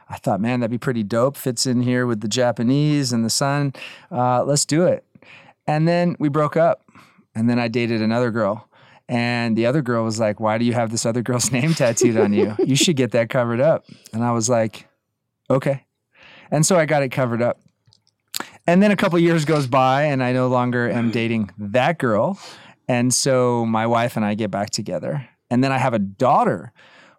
I 0.09 0.19
thought, 0.19 0.41
man, 0.41 0.61
that'd 0.61 0.71
be 0.71 0.79
pretty 0.79 1.03
dope. 1.03 1.37
Fits 1.37 1.67
in 1.67 1.83
here 1.83 2.07
with 2.07 2.21
the 2.21 2.29
Japanese 2.29 3.13
and 3.13 3.25
the 3.25 3.31
sun. 3.31 3.73
Uh, 4.13 4.45
let's 4.45 4.67
do 4.67 4.85
it. 4.85 5.05
And 5.67 5.89
then 5.89 6.15
we 6.21 6.29
broke 6.29 6.57
up. 6.57 6.83
And 7.35 7.49
then 7.49 7.59
I 7.59 7.69
dated 7.69 8.03
another 8.03 8.31
girl. 8.31 8.69
And 9.09 9.57
the 9.57 9.67
other 9.67 9.83
girl 9.83 10.05
was 10.05 10.21
like, 10.21 10.39
Why 10.39 10.59
do 10.59 10.65
you 10.65 10.73
have 10.73 10.91
this 10.91 11.05
other 11.05 11.23
girl's 11.23 11.51
name 11.53 11.75
tattooed 11.75 12.17
on 12.17 12.33
you? 12.33 12.55
You 12.59 12.77
should 12.77 12.97
get 12.97 13.13
that 13.13 13.29
covered 13.29 13.61
up. 13.61 13.85
And 14.13 14.25
I 14.25 14.33
was 14.33 14.49
like, 14.49 14.89
Okay. 15.49 15.85
And 16.51 16.65
so 16.65 16.77
I 16.77 16.87
got 16.87 17.03
it 17.03 17.11
covered 17.11 17.43
up. 17.43 17.61
And 18.67 18.83
then 18.83 18.91
a 18.91 18.97
couple 18.97 19.19
years 19.19 19.45
goes 19.45 19.67
by, 19.67 20.05
and 20.05 20.23
I 20.23 20.33
no 20.33 20.49
longer 20.49 20.89
am 20.89 21.11
mm. 21.11 21.13
dating 21.13 21.51
that 21.59 21.99
girl. 21.99 22.39
And 22.89 23.13
so 23.13 23.65
my 23.67 23.87
wife 23.87 24.17
and 24.17 24.25
I 24.25 24.35
get 24.35 24.51
back 24.51 24.71
together. 24.71 25.29
And 25.51 25.65
then 25.65 25.73
I 25.73 25.79
have 25.79 25.95
a 25.95 25.99
daughter 25.99 26.73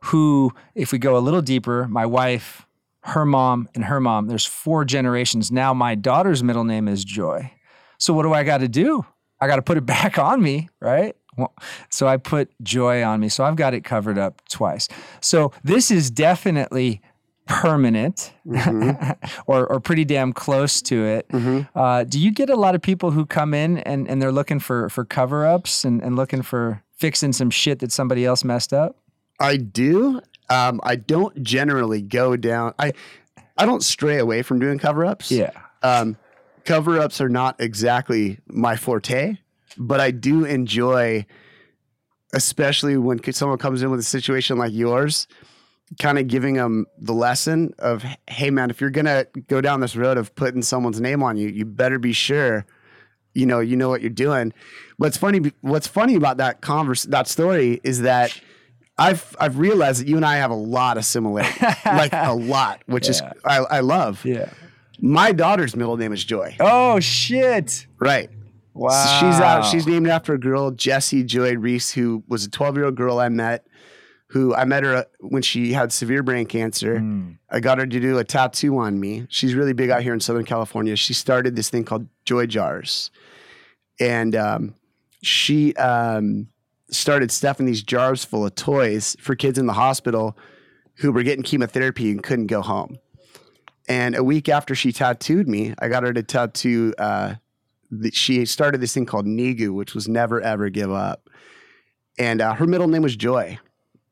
who, 0.06 0.52
if 0.76 0.92
we 0.92 0.98
go 0.98 1.18
a 1.18 1.20
little 1.20 1.42
deeper, 1.42 1.88
my 1.88 2.06
wife, 2.06 2.66
her 3.02 3.26
mom, 3.26 3.68
and 3.76 3.86
her 3.86 4.00
mom, 4.00 4.28
there's 4.28 4.46
four 4.46 4.86
generations. 4.86 5.52
Now 5.52 5.74
my 5.74 5.96
daughter's 5.96 6.44
middle 6.44 6.64
name 6.64 6.88
is 6.88 7.04
Joy. 7.04 7.52
So 7.98 8.14
what 8.14 8.24
do 8.24 8.34
I 8.34 8.44
got 8.44 8.60
to 8.60 8.68
do? 8.68 9.06
I 9.42 9.48
got 9.48 9.58
to 9.58 9.62
put 9.62 9.78
it 9.78 9.86
back 9.86 10.18
on 10.18 10.42
me, 10.42 10.70
right? 10.80 11.16
Well, 11.38 11.54
So 11.90 12.08
I 12.08 12.18
put 12.18 12.52
Joy 12.62 13.04
on 13.04 13.20
me. 13.20 13.30
So 13.30 13.44
I've 13.44 13.56
got 13.56 13.74
it 13.74 13.84
covered 13.84 14.18
up 14.18 14.42
twice. 14.50 14.88
So 15.22 15.52
this 15.64 15.90
is 15.92 16.12
definitely 16.12 17.02
permanent 17.48 18.34
or, 19.48 19.66
or 19.68 19.80
pretty 19.80 20.06
damn 20.06 20.32
close 20.34 20.82
to 20.84 21.06
it. 21.06 21.28
Uh, 21.76 22.04
do 22.04 22.20
you 22.20 22.32
get 22.32 22.50
a 22.50 22.56
lot 22.56 22.76
of 22.76 22.82
people 22.82 23.12
who 23.12 23.26
come 23.26 23.54
in 23.54 23.80
and, 23.80 24.08
and 24.08 24.22
they're 24.22 24.32
looking 24.32 24.60
for, 24.60 24.90
for 24.90 25.04
cover 25.04 25.46
ups 25.46 25.84
and, 25.84 26.02
and 26.02 26.16
looking 26.16 26.42
for 26.42 26.84
fixing 26.96 27.34
some 27.34 27.50
shit 27.50 27.80
that 27.80 27.92
somebody 27.92 28.26
else 28.26 28.44
messed 28.44 28.74
up? 28.74 28.96
I 29.40 29.58
do. 29.58 30.22
Um, 30.50 30.80
I 30.84 30.96
don't 30.98 31.42
generally 31.44 32.02
go 32.02 32.36
down. 32.36 32.74
I 32.78 32.94
I 33.58 33.66
don't 33.66 33.84
stray 33.84 34.18
away 34.18 34.42
from 34.44 34.60
doing 34.60 34.80
cover 34.80 35.06
ups. 35.06 35.32
Yeah. 35.32 35.52
Um, 35.84 36.18
cover 36.66 37.00
ups 37.00 37.20
are 37.22 37.30
not 37.30 37.60
exactly 37.60 38.40
my 38.48 38.76
forte, 38.76 39.38
but 39.78 40.00
I 40.00 40.12
do 40.12 40.46
enjoy 40.46 41.26
especially 42.34 42.96
when 42.98 43.22
someone 43.34 43.58
comes 43.58 43.82
in 43.82 43.92
with 43.92 44.00
a 44.00 44.04
situation 44.04 44.58
like 44.58 44.72
yours, 44.74 45.28
kind 46.00 46.18
of 46.18 46.28
giving 46.28 46.54
them 46.56 46.86
the 46.98 47.12
lesson 47.14 47.74
of, 47.80 48.06
hey, 48.30 48.50
man, 48.50 48.70
if 48.70 48.80
you're 48.80 48.90
going 48.90 49.06
to 49.06 49.28
go 49.48 49.60
down 49.60 49.82
this 49.82 49.96
road 49.96 50.18
of 50.18 50.34
putting 50.36 50.62
someone's 50.62 51.02
name 51.02 51.22
on 51.22 51.36
you, 51.36 51.50
you 51.50 51.66
better 51.66 52.00
be 52.00 52.14
sure, 52.14 52.66
you 53.34 53.46
know, 53.46 53.60
you 53.60 53.76
know 53.76 53.90
what 53.90 54.00
you're 54.00 54.10
doing. 54.10 54.54
What's 54.98 55.18
funny, 55.18 55.52
what's 55.60 55.88
funny 55.88 56.16
about 56.16 56.38
that 56.38 56.62
converse, 56.62 57.04
that 57.04 57.28
story 57.28 57.82
is 57.84 58.02
that 58.04 58.40
I've, 58.98 59.36
I've 59.40 59.58
realized 59.58 60.00
that 60.02 60.08
you 60.08 60.16
and 60.16 60.26
I 60.26 60.38
have 60.38 60.52
a 60.52 60.56
lot 60.56 60.98
of 60.98 61.04
similarity, 61.04 61.60
like 61.86 62.14
a 62.14 62.34
lot, 62.34 62.82
which 62.86 63.06
Yeah. 63.08 63.12
is, 63.12 63.22
I, 63.44 63.58
I 63.58 63.80
love. 63.82 64.24
Yeah. 64.24 64.50
My 65.02 65.32
daughter's 65.32 65.76
middle 65.76 65.98
name 65.98 66.14
is 66.14 66.24
Joy. 66.24 66.56
Oh 66.60 67.00
shit. 67.00 67.88
Right. 68.00 68.30
Wow. 68.74 68.90
So 68.90 69.10
she's 69.20 69.40
out. 69.40 69.66
She's 69.66 69.88
named 69.88 70.08
after 70.08 70.34
a 70.34 70.40
girl, 70.40 70.72
Jessie 70.72 71.24
Joy 71.24 71.58
Reese, 71.58 71.92
who 71.92 72.24
was 72.28 72.46
a 72.46 72.50
12 72.50 72.76
year 72.76 72.86
old 72.86 72.96
girl 72.96 73.20
I 73.20 73.30
met. 73.30 73.66
Who 74.28 74.56
I 74.56 74.64
met 74.64 74.84
her 74.84 74.96
uh, 74.96 75.04
when 75.20 75.42
she 75.42 75.74
had 75.74 75.92
severe 75.92 76.24
brain 76.24 76.46
cancer. 76.46 77.00
Mm. 77.00 77.38
I 77.50 77.60
got 77.60 77.80
her 77.80 77.86
to 77.86 78.00
do 78.00 78.18
a 78.18 78.24
tattoo 78.24 78.78
on 78.78 78.98
me. 78.98 79.26
She's 79.28 79.56
really 79.56 79.74
big 79.74 79.90
out 79.90 80.04
here 80.04 80.14
in 80.14 80.22
Southern 80.22 80.46
California. 80.46 80.96
She 80.96 81.14
started 81.14 81.58
this 81.58 81.70
thing 81.70 81.84
called 81.84 82.08
Joy 82.24 82.46
Jars, 82.46 83.12
and 84.00 84.34
um, 84.38 84.76
she 85.22 85.74
um, 85.76 86.48
started 86.92 87.30
stuffing 87.30 87.66
these 87.66 87.84
jars 87.84 88.24
full 88.24 88.46
of 88.46 88.56
toys 88.56 89.18
for 89.20 89.36
kids 89.36 89.60
in 89.60 89.66
the 89.66 89.74
hospital 89.74 90.38
who 90.96 91.12
were 91.12 91.24
getting 91.24 91.44
chemotherapy 91.44 92.10
and 92.10 92.24
couldn't 92.24 92.48
go 92.48 92.62
home. 92.62 93.00
And 93.90 94.16
a 94.16 94.24
week 94.24 94.48
after 94.50 94.76
she 94.76 94.92
tattooed 94.92 95.48
me, 95.48 95.74
I 95.80 95.88
got 95.90 96.04
her 96.04 96.14
to 96.14 96.24
tattoo. 96.24 96.94
Uh, 96.98 97.36
the, 97.90 98.12
she 98.12 98.46
started 98.46 98.80
this 98.80 98.94
thing 98.94 99.06
called 99.06 99.26
NEGU, 99.26 99.74
which 99.74 99.94
was 99.96 100.08
never 100.08 100.40
ever 100.42 100.70
give 100.70 100.92
up. 100.92 101.28
And 102.20 102.42
uh, 102.42 102.54
her 102.54 102.68
middle 102.68 102.88
name 102.88 103.02
was 103.02 103.16
Joy 103.16 103.58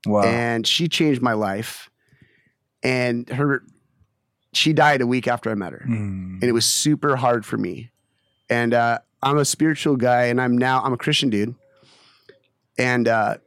Wow. 0.05 0.23
and 0.23 0.65
she 0.65 0.87
changed 0.87 1.21
my 1.21 1.33
life. 1.33 1.89
And 2.81 3.27
her, 3.29 3.63
she 4.53 4.73
died 4.73 5.01
a 5.01 5.07
week 5.07 5.27
after 5.27 5.51
I 5.51 5.55
met 5.55 5.73
her, 5.73 5.85
Mm. 5.87 6.35
and 6.41 6.43
it 6.43 6.53
was 6.53 6.65
super 6.65 7.15
hard 7.17 7.45
for 7.45 7.57
me. 7.57 7.91
And 8.49 8.73
uh, 8.73 8.99
I'm 9.21 9.37
a 9.37 9.45
spiritual 9.45 9.95
guy, 9.97 10.23
and 10.25 10.41
I'm 10.41 10.57
now 10.57 10.81
I'm 10.81 10.93
a 10.93 10.97
Christian 10.97 11.29
dude. 11.29 11.55
And 12.77 13.07
uh, 13.07 13.37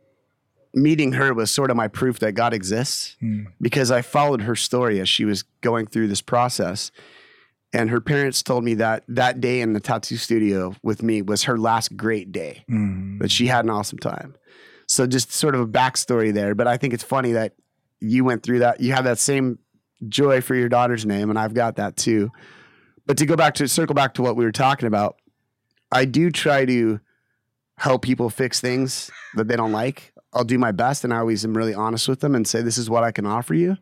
meeting 0.75 1.13
her 1.13 1.35
was 1.35 1.51
sort 1.51 1.71
of 1.71 1.77
my 1.77 1.89
proof 1.89 2.19
that 2.21 2.33
God 2.33 2.55
exists 2.55 3.17
Mm. 3.23 3.47
because 3.61 3.91
I 3.91 4.01
followed 4.03 4.43
her 4.43 4.57
story 4.57 5.01
as 5.01 5.09
she 5.09 5.25
was 5.25 5.43
going 5.61 5.87
through 5.87 6.09
this 6.09 6.23
process. 6.23 6.91
And 7.75 7.89
her 7.91 8.01
parents 8.01 8.43
told 8.43 8.65
me 8.65 8.75
that 8.75 9.05
that 9.09 9.41
day 9.41 9.61
in 9.61 9.73
the 9.73 9.81
tattoo 9.81 10.17
studio 10.17 10.75
with 10.83 11.03
me 11.03 11.23
was 11.23 11.45
her 11.45 11.59
last 11.59 11.97
great 11.97 12.33
day 12.33 12.65
Mm. 12.71 13.19
but 13.19 13.31
she 13.31 13.47
had 13.47 13.65
an 13.65 13.71
awesome 13.71 13.99
time. 13.99 14.35
So 14.87 15.07
just 15.07 15.33
sort 15.33 15.55
of 15.55 15.61
a 15.63 15.67
backstory 15.67 16.33
there. 16.35 16.55
But 16.55 16.67
I 16.67 16.77
think 16.77 16.93
it's 16.95 17.05
funny 17.05 17.33
that 17.33 17.55
you 18.01 18.25
went 18.25 18.43
through 18.43 18.59
that. 18.61 18.81
You 18.81 18.93
have 18.93 19.05
that 19.05 19.19
same 19.19 19.59
joy 20.09 20.41
for 20.41 20.55
your 20.55 20.69
daughter's 20.69 21.07
name, 21.07 21.31
and 21.31 21.39
I've 21.39 21.55
got 21.55 21.77
that 21.77 21.97
too. 21.97 22.31
But 23.07 23.17
to 23.19 23.27
go 23.27 23.37
back 23.37 23.55
to 23.55 23.69
circle 23.69 23.95
back 23.95 24.15
to 24.15 24.23
what 24.23 24.37
we 24.37 24.45
were 24.45 24.53
talking 24.53 24.87
about, 24.87 25.17
I 25.91 26.05
do 26.05 26.31
try 26.31 26.65
to 26.65 27.01
help 27.79 28.03
people 28.03 28.29
fix 28.29 28.61
things 28.61 29.11
that 29.35 29.49
they 29.49 29.57
don't 29.57 29.73
like. 29.73 30.12
I'll 30.35 30.45
do 30.45 30.59
my 30.59 30.73
best, 30.73 31.05
and 31.05 31.13
I 31.13 31.19
always 31.19 31.45
am 31.45 31.57
really 31.57 31.75
honest 31.75 32.09
with 32.09 32.21
them 32.21 32.35
and 32.35 32.47
say, 32.47 32.63
"This 32.63 32.79
is 32.79 32.89
what 32.89 33.05
I 33.05 33.13
can 33.13 33.27
offer 33.27 33.55
you." 33.55 33.77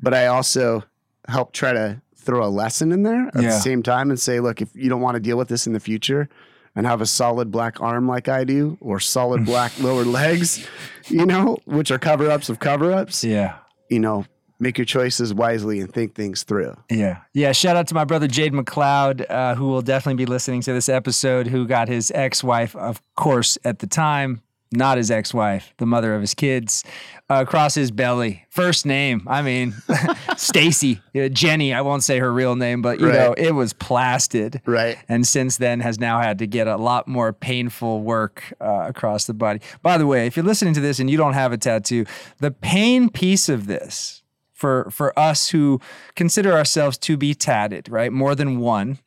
But 0.00 0.14
I 0.14 0.26
also 0.26 0.84
help 1.28 1.52
try 1.52 1.72
to 1.72 2.00
throw 2.16 2.44
a 2.44 2.48
lesson 2.50 2.92
in 2.92 3.02
there 3.02 3.28
at 3.28 3.34
Yeah. 3.42 3.48
the 3.50 3.60
same 3.60 3.82
time 3.82 4.10
and 4.10 4.18
say, 4.20 4.40
"Look, 4.40 4.60
if 4.60 4.68
you 4.74 4.88
don't 4.88 5.00
want 5.00 5.14
to 5.14 5.20
deal 5.20 5.36
with 5.36 5.48
this 5.48 5.66
in 5.66 5.72
the 5.72 5.80
future, 5.80 6.28
and 6.74 6.86
have 6.86 7.00
a 7.00 7.06
solid 7.06 7.50
black 7.50 7.80
arm 7.80 8.06
like 8.06 8.28
I 8.28 8.44
do, 8.44 8.76
or 8.80 9.00
solid 9.00 9.44
black 9.46 9.72
lower 9.80 10.04
legs, 10.04 10.66
you 11.08 11.24
know, 11.24 11.56
which 11.64 11.90
are 11.90 11.98
cover 11.98 12.30
ups 12.30 12.48
of 12.50 12.58
cover 12.58 12.92
ups, 12.92 13.24
Yeah. 13.24 13.54
you 13.88 13.98
know, 13.98 14.26
make 14.60 14.76
your 14.76 14.84
choices 14.84 15.32
wisely 15.32 15.80
and 15.80 15.90
think 15.92 16.14
things 16.14 16.42
through. 16.42 16.76
Yeah. 16.90 17.18
Yeah. 17.32 17.52
Shout 17.52 17.76
out 17.76 17.86
to 17.88 17.94
my 17.94 18.04
brother 18.04 18.26
Jade 18.28 18.52
McLeod, 18.52 19.24
uh, 19.30 19.54
who 19.54 19.66
will 19.68 19.80
definitely 19.82 20.22
be 20.22 20.26
listening 20.30 20.60
to 20.62 20.72
this 20.74 20.88
episode, 20.90 21.46
who 21.46 21.66
got 21.66 21.88
his 21.88 22.12
ex 22.14 22.44
wife, 22.44 22.76
of 22.76 23.00
course, 23.16 23.56
at 23.64 23.78
the 23.78 23.86
time, 23.86 24.42
not 24.72 24.98
his 24.98 25.10
ex 25.10 25.32
wife, 25.32 25.72
the 25.78 25.86
mother 25.86 26.14
of 26.14 26.20
his 26.20 26.34
kids, 26.34 26.84
uh, 27.30 27.44
across 27.46 27.74
his 27.74 27.90
belly. 27.90 28.44
First 28.50 28.84
name. 28.86 29.22
I 29.26 29.42
mean, 29.42 29.74
Stacy, 30.36 31.00
uh, 31.14 31.28
Jenny, 31.28 31.72
I 31.72 31.80
won't 31.80 32.02
say 32.02 32.18
her 32.18 32.32
real 32.32 32.56
name, 32.56 32.82
but 32.82 33.00
you 33.00 33.06
Right. 33.06 33.14
know, 33.14 33.32
it 33.36 33.52
was 33.52 33.72
plasted. 33.72 34.60
Right. 34.66 34.98
And 35.08 35.26
since 35.26 35.56
then 35.56 35.80
has 35.80 35.98
now 35.98 36.20
had 36.20 36.38
to 36.40 36.46
get 36.46 36.66
a 36.66 36.76
lot 36.76 37.06
more 37.08 37.32
painful 37.32 38.02
work 38.02 38.52
uh, 38.60 38.86
across 38.88 39.26
the 39.26 39.34
body. 39.34 39.60
By 39.82 39.98
the 39.98 40.06
way, 40.06 40.26
if 40.26 40.36
you're 40.36 40.44
listening 40.46 40.74
to 40.74 40.80
this 40.80 40.98
and 40.98 41.08
you 41.08 41.16
don't 41.16 41.34
have 41.34 41.52
a 41.52 41.58
tattoo, 41.58 42.04
the 42.38 42.50
pain 42.50 43.08
piece 43.08 43.48
of 43.48 43.66
this 43.66 44.22
for 44.52 44.88
for 44.90 45.16
us 45.18 45.50
who 45.50 45.80
consider 46.14 46.52
ourselves 46.52 46.96
to 46.98 47.16
be 47.16 47.34
tatted, 47.34 47.88
right? 47.88 48.12
More 48.12 48.34
than 48.34 48.58
one 48.58 48.98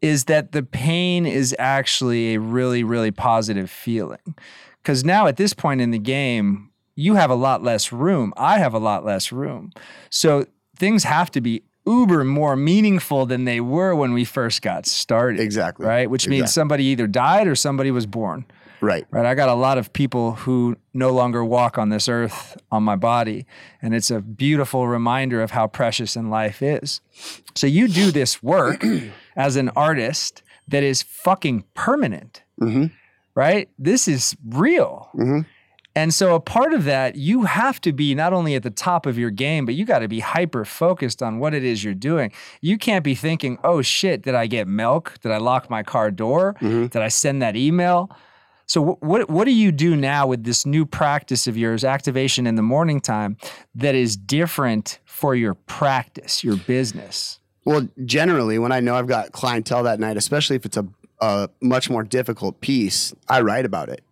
is 0.00 0.24
that 0.24 0.52
the 0.52 0.62
pain 0.62 1.26
is 1.26 1.54
actually 1.58 2.34
a 2.34 2.40
really 2.40 2.84
really 2.84 3.10
positive 3.10 3.70
feeling. 3.70 4.34
Cuz 4.84 5.04
now 5.04 5.26
at 5.26 5.36
this 5.36 5.52
point 5.54 5.80
in 5.80 5.90
the 5.90 5.98
game, 5.98 6.70
you 6.94 7.14
have 7.14 7.30
a 7.30 7.34
lot 7.34 7.62
less 7.62 7.92
room. 7.92 8.32
I 8.36 8.58
have 8.58 8.74
a 8.74 8.78
lot 8.78 9.04
less 9.04 9.30
room. 9.32 9.72
So 10.10 10.46
things 10.76 11.04
have 11.04 11.30
to 11.32 11.40
be 11.40 11.62
uber 11.86 12.22
more 12.24 12.54
meaningful 12.54 13.24
than 13.24 13.44
they 13.44 13.60
were 13.60 13.94
when 13.94 14.12
we 14.12 14.24
first 14.24 14.62
got 14.62 14.84
started. 14.86 15.40
Exactly. 15.40 15.86
Right? 15.86 16.10
Which 16.10 16.28
means 16.28 16.52
somebody 16.52 16.84
either 16.84 17.06
died 17.06 17.46
or 17.46 17.54
somebody 17.54 17.90
was 17.90 18.04
born 18.06 18.44
Right. 18.80 19.06
right? 19.10 19.26
I 19.26 19.34
got 19.34 19.48
a 19.48 19.54
lot 19.54 19.78
of 19.78 19.92
people 19.92 20.32
who 20.34 20.76
no 20.94 21.10
longer 21.10 21.44
walk 21.44 21.78
on 21.78 21.88
this 21.88 22.08
earth 22.08 22.56
on 22.70 22.82
my 22.82 22.96
body. 22.96 23.46
And 23.82 23.94
it's 23.94 24.10
a 24.10 24.20
beautiful 24.20 24.86
reminder 24.86 25.40
of 25.42 25.50
how 25.52 25.66
precious 25.66 26.14
in 26.16 26.30
life 26.30 26.62
is. 26.62 27.00
So 27.54 27.66
you 27.66 27.88
do 27.88 28.10
this 28.10 28.42
work 28.42 28.84
as 29.38 29.56
an 29.56 29.70
artist 29.70 30.42
that 30.66 30.82
is 30.82 31.02
fucking 31.02 31.64
permanent, 31.74 32.42
hmm 32.58 32.86
right? 33.34 33.68
This 33.78 34.08
is 34.08 34.36
real. 34.44 35.08
hmm 35.14 35.40
And 35.94 36.12
so 36.12 36.34
a 36.34 36.40
part 36.40 36.72
of 36.74 36.84
that, 36.84 37.14
you 37.16 37.44
have 37.44 37.80
to 37.82 37.92
be 37.92 38.14
not 38.14 38.32
only 38.32 38.54
at 38.56 38.62
the 38.64 38.70
top 38.70 39.06
of 39.06 39.16
your 39.16 39.30
game, 39.30 39.64
but 39.64 39.74
you 39.74 39.84
got 39.84 40.00
to 40.00 40.08
be 40.08 40.20
hyper 40.20 40.64
focused 40.64 41.22
on 41.22 41.38
what 41.38 41.54
it 41.54 41.64
is 41.64 41.82
you're 41.84 41.94
doing. 41.94 42.32
You 42.60 42.78
can't 42.78 43.04
be 43.04 43.14
thinking, 43.14 43.58
oh 43.64 43.80
shit, 43.82 44.22
did 44.22 44.34
I 44.34 44.46
get 44.48 44.66
milk? 44.68 45.14
Did 45.22 45.32
I 45.32 45.38
lock 45.38 45.70
my 45.70 45.82
car 45.82 46.10
door? 46.10 46.54
hmm 46.58 46.86
Did 46.86 47.02
I 47.02 47.08
send 47.08 47.40
that 47.42 47.56
email? 47.56 48.10
So 48.66 48.78
wh- 48.84 49.02
what 49.02 49.30
what 49.30 49.44
do 49.44 49.52
you 49.52 49.72
do 49.72 49.96
now 49.96 50.26
with 50.26 50.44
this 50.44 50.66
new 50.66 50.84
practice 50.84 51.46
of 51.46 51.56
yours, 51.56 51.84
activation 51.84 52.46
in 52.46 52.56
the 52.56 52.62
morning 52.74 53.00
time, 53.00 53.36
that 53.74 53.94
is 53.94 54.16
different 54.16 54.98
for 55.04 55.34
your 55.34 55.54
practice, 55.54 56.44
your 56.44 56.56
business? 56.56 57.40
Well, 57.68 57.86
generally, 58.06 58.58
when 58.58 58.72
I 58.72 58.80
know 58.80 58.94
I've 58.94 59.06
got 59.06 59.32
clientele 59.32 59.82
that 59.82 60.00
night, 60.00 60.16
especially 60.16 60.56
if 60.56 60.64
it's 60.64 60.78
a, 60.78 60.86
a 61.20 61.50
much 61.60 61.90
more 61.90 62.02
difficult 62.02 62.62
piece, 62.62 63.12
I 63.28 63.42
write 63.42 63.66
about 63.66 63.90
it, 63.90 64.02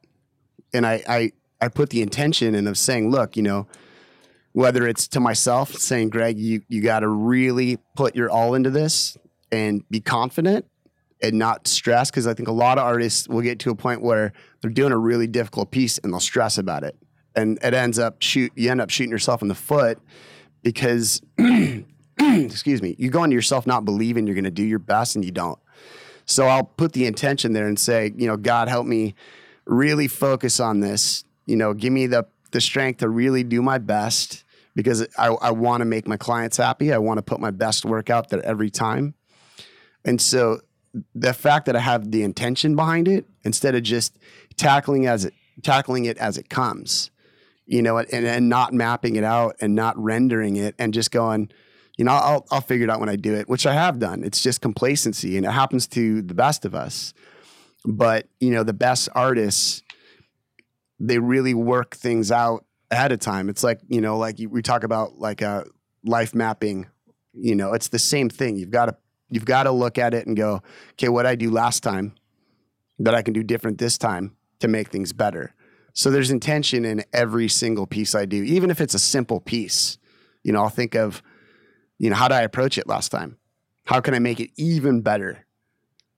and 0.74 0.84
I, 0.84 1.02
I 1.08 1.32
I 1.58 1.68
put 1.68 1.88
the 1.88 2.02
intention 2.02 2.54
in 2.54 2.66
of 2.66 2.76
saying, 2.76 3.10
look, 3.10 3.34
you 3.34 3.42
know, 3.42 3.66
whether 4.52 4.86
it's 4.86 5.08
to 5.08 5.20
myself 5.20 5.72
saying, 5.72 6.10
Greg, 6.10 6.38
you 6.38 6.64
you 6.68 6.82
got 6.82 7.00
to 7.00 7.08
really 7.08 7.78
put 7.94 8.14
your 8.14 8.28
all 8.28 8.52
into 8.52 8.68
this 8.68 9.16
and 9.50 9.88
be 9.88 10.00
confident 10.00 10.66
and 11.22 11.38
not 11.38 11.66
stress, 11.66 12.10
because 12.10 12.26
I 12.26 12.34
think 12.34 12.48
a 12.48 12.52
lot 12.52 12.76
of 12.76 12.84
artists 12.84 13.26
will 13.26 13.40
get 13.40 13.58
to 13.60 13.70
a 13.70 13.74
point 13.74 14.02
where 14.02 14.34
they're 14.60 14.70
doing 14.70 14.92
a 14.92 14.98
really 14.98 15.28
difficult 15.28 15.70
piece 15.70 15.96
and 15.96 16.12
they'll 16.12 16.20
stress 16.20 16.58
about 16.58 16.84
it, 16.84 16.94
and 17.34 17.58
it 17.62 17.72
ends 17.72 17.98
up 17.98 18.20
shoot 18.20 18.52
you 18.54 18.70
end 18.70 18.82
up 18.82 18.90
shooting 18.90 19.12
yourself 19.12 19.40
in 19.40 19.48
the 19.48 19.54
foot 19.54 19.98
because 20.62 21.22
excuse 22.18 22.82
me, 22.82 22.94
you 22.98 23.10
go 23.10 23.24
into 23.24 23.34
yourself 23.34 23.66
not 23.66 23.84
believing 23.84 24.26
you're 24.26 24.34
going 24.34 24.44
to 24.44 24.50
do 24.50 24.64
your 24.64 24.78
best 24.78 25.16
and 25.16 25.24
you 25.24 25.30
don't. 25.30 25.58
So 26.24 26.46
I'll 26.46 26.64
put 26.64 26.92
the 26.92 27.06
intention 27.06 27.52
there 27.52 27.68
and 27.68 27.78
say, 27.78 28.12
you 28.16 28.26
know, 28.26 28.36
God 28.36 28.68
help 28.68 28.86
me 28.86 29.14
really 29.64 30.08
focus 30.08 30.58
on 30.60 30.80
this. 30.80 31.24
You 31.46 31.56
know, 31.56 31.74
give 31.74 31.92
me 31.92 32.06
the 32.06 32.26
the 32.52 32.60
strength 32.60 32.98
to 32.98 33.08
really 33.08 33.44
do 33.44 33.60
my 33.60 33.78
best 33.78 34.44
because 34.74 35.06
I, 35.18 35.28
I 35.28 35.50
want 35.50 35.80
to 35.80 35.84
make 35.84 36.06
my 36.06 36.16
clients 36.16 36.56
happy. 36.56 36.92
I 36.92 36.98
want 36.98 37.18
to 37.18 37.22
put 37.22 37.40
my 37.40 37.50
best 37.50 37.84
work 37.84 38.10
out 38.10 38.28
there 38.28 38.44
every 38.44 38.70
time. 38.70 39.14
And 40.04 40.20
so 40.20 40.60
the 41.14 41.34
fact 41.34 41.66
that 41.66 41.76
I 41.76 41.80
have 41.80 42.10
the 42.10 42.22
intention 42.22 42.76
behind 42.76 43.08
it 43.08 43.26
instead 43.44 43.74
of 43.74 43.82
just 43.82 44.16
tackling 44.56 45.06
as 45.06 45.24
it 45.24 45.34
tackling 45.62 46.04
it 46.04 46.18
as 46.18 46.36
it 46.36 46.48
comes, 46.50 47.10
you 47.66 47.82
know, 47.82 47.98
and, 47.98 48.26
and 48.26 48.48
not 48.48 48.72
mapping 48.72 49.16
it 49.16 49.24
out 49.24 49.56
and 49.60 49.74
not 49.74 49.96
rendering 49.98 50.56
it 50.56 50.74
and 50.78 50.92
just 50.92 51.10
going, 51.10 51.50
you 51.96 52.04
know, 52.04 52.12
I'll 52.12 52.46
I'll 52.50 52.60
figure 52.60 52.84
it 52.84 52.90
out 52.90 53.00
when 53.00 53.08
I 53.08 53.16
do 53.16 53.34
it, 53.34 53.48
which 53.48 53.66
I 53.66 53.74
have 53.74 53.98
done. 53.98 54.22
It's 54.22 54.42
just 54.42 54.60
complacency, 54.60 55.36
and 55.36 55.46
it 55.46 55.50
happens 55.52 55.86
to 55.88 56.22
the 56.22 56.34
best 56.34 56.64
of 56.64 56.74
us. 56.74 57.14
But 57.84 58.28
you 58.40 58.50
know, 58.50 58.62
the 58.62 58.74
best 58.74 59.08
artists, 59.14 59.82
they 61.00 61.18
really 61.18 61.54
work 61.54 61.94
things 61.96 62.30
out 62.30 62.64
ahead 62.90 63.12
of 63.12 63.20
time. 63.20 63.48
It's 63.48 63.64
like 63.64 63.80
you 63.88 64.00
know, 64.00 64.18
like 64.18 64.38
we 64.48 64.62
talk 64.62 64.84
about 64.84 65.18
like 65.18 65.40
a 65.40 65.64
life 66.04 66.34
mapping. 66.34 66.86
You 67.32 67.54
know, 67.54 67.72
it's 67.72 67.88
the 67.88 67.98
same 67.98 68.28
thing. 68.28 68.56
You've 68.56 68.70
got 68.70 68.86
to 68.86 68.96
you've 69.30 69.44
got 69.44 69.64
to 69.64 69.70
look 69.70 69.98
at 69.98 70.14
it 70.14 70.26
and 70.26 70.36
go, 70.36 70.62
okay, 70.92 71.08
what 71.08 71.26
I 71.26 71.34
do 71.34 71.50
last 71.50 71.82
time 71.82 72.14
that 72.98 73.14
I 73.14 73.22
can 73.22 73.34
do 73.34 73.42
different 73.42 73.78
this 73.78 73.98
time 73.98 74.36
to 74.60 74.68
make 74.68 74.88
things 74.88 75.12
better. 75.12 75.54
So 75.92 76.10
there's 76.10 76.30
intention 76.30 76.84
in 76.84 77.04
every 77.12 77.48
single 77.48 77.86
piece 77.86 78.14
I 78.14 78.26
do, 78.26 78.42
even 78.42 78.70
if 78.70 78.80
it's 78.80 78.94
a 78.94 78.98
simple 78.98 79.40
piece. 79.40 79.98
You 80.42 80.52
know, 80.52 80.62
I'll 80.62 80.68
think 80.68 80.94
of, 80.94 81.22
you 81.98 82.10
know, 82.10 82.16
how 82.16 82.28
did 82.28 82.34
I 82.34 82.42
approach 82.42 82.78
it 82.78 82.86
last 82.86 83.10
time? 83.10 83.38
How 83.84 84.00
can 84.00 84.14
I 84.14 84.18
make 84.18 84.40
it 84.40 84.50
even 84.56 85.00
better? 85.00 85.46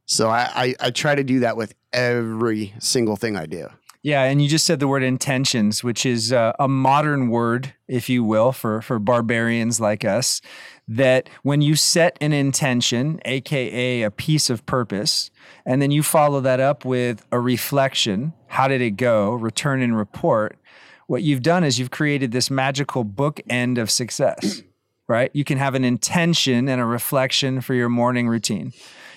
So 0.07 0.31
I, 0.31 0.51
I, 0.55 0.75
I 0.81 0.91
try 0.91 1.15
to 1.15 1.25
do 1.25 1.41
that 1.41 1.57
with 1.57 1.75
every 1.93 2.75
single 2.79 3.17
thing 3.17 3.37
I 3.37 3.47
do. 3.47 3.69
Yeah, 4.03 4.23
and 4.23 4.41
you 4.41 4.49
just 4.49 4.65
said 4.65 4.79
the 4.79 4.89
word 4.89 5.03
intentions, 5.03 5.83
which 5.83 6.07
is 6.07 6.33
uh, 6.33 6.53
a 6.59 6.69
modern 6.69 7.29
word, 7.29 7.75
if 7.89 8.09
you 8.09 8.23
will, 8.23 8.53
for 8.53 8.81
for 8.81 8.99
barbarians 8.99 9.81
like 9.81 10.05
us. 10.05 10.41
That 10.87 11.29
when 11.43 11.61
you 11.63 11.75
set 11.75 12.17
an 12.21 12.33
intention, 12.33 13.21
aka 13.25 14.03
a 14.03 14.11
piece 14.11 14.51
of 14.51 14.65
purpose, 14.67 15.31
and 15.67 15.83
then 15.83 15.91
you 15.91 16.03
follow 16.03 16.41
that 16.41 16.61
up 16.61 16.85
with 16.85 17.27
a 17.33 17.41
reflection, 17.41 18.33
how 18.47 18.69
did 18.69 18.81
it 18.81 18.93
go? 18.93 19.35
Return 19.35 19.83
and 19.83 19.97
report. 19.97 20.57
What 21.09 21.23
you've 21.23 21.43
done 21.43 21.65
is 21.65 21.79
you've 21.79 21.91
created 21.91 22.31
this 22.31 22.51
magical 22.51 23.05
bookend 23.05 23.79
of 23.79 23.91
success, 23.91 24.63
right? 25.09 25.31
You 25.33 25.45
can 25.45 25.59
have 25.59 25.75
an 25.75 25.85
intention 25.85 26.69
and 26.69 26.81
a 26.81 26.85
reflection 26.85 27.61
for 27.61 27.75
your 27.75 27.89
morning 27.89 28.29
routine. 28.29 28.73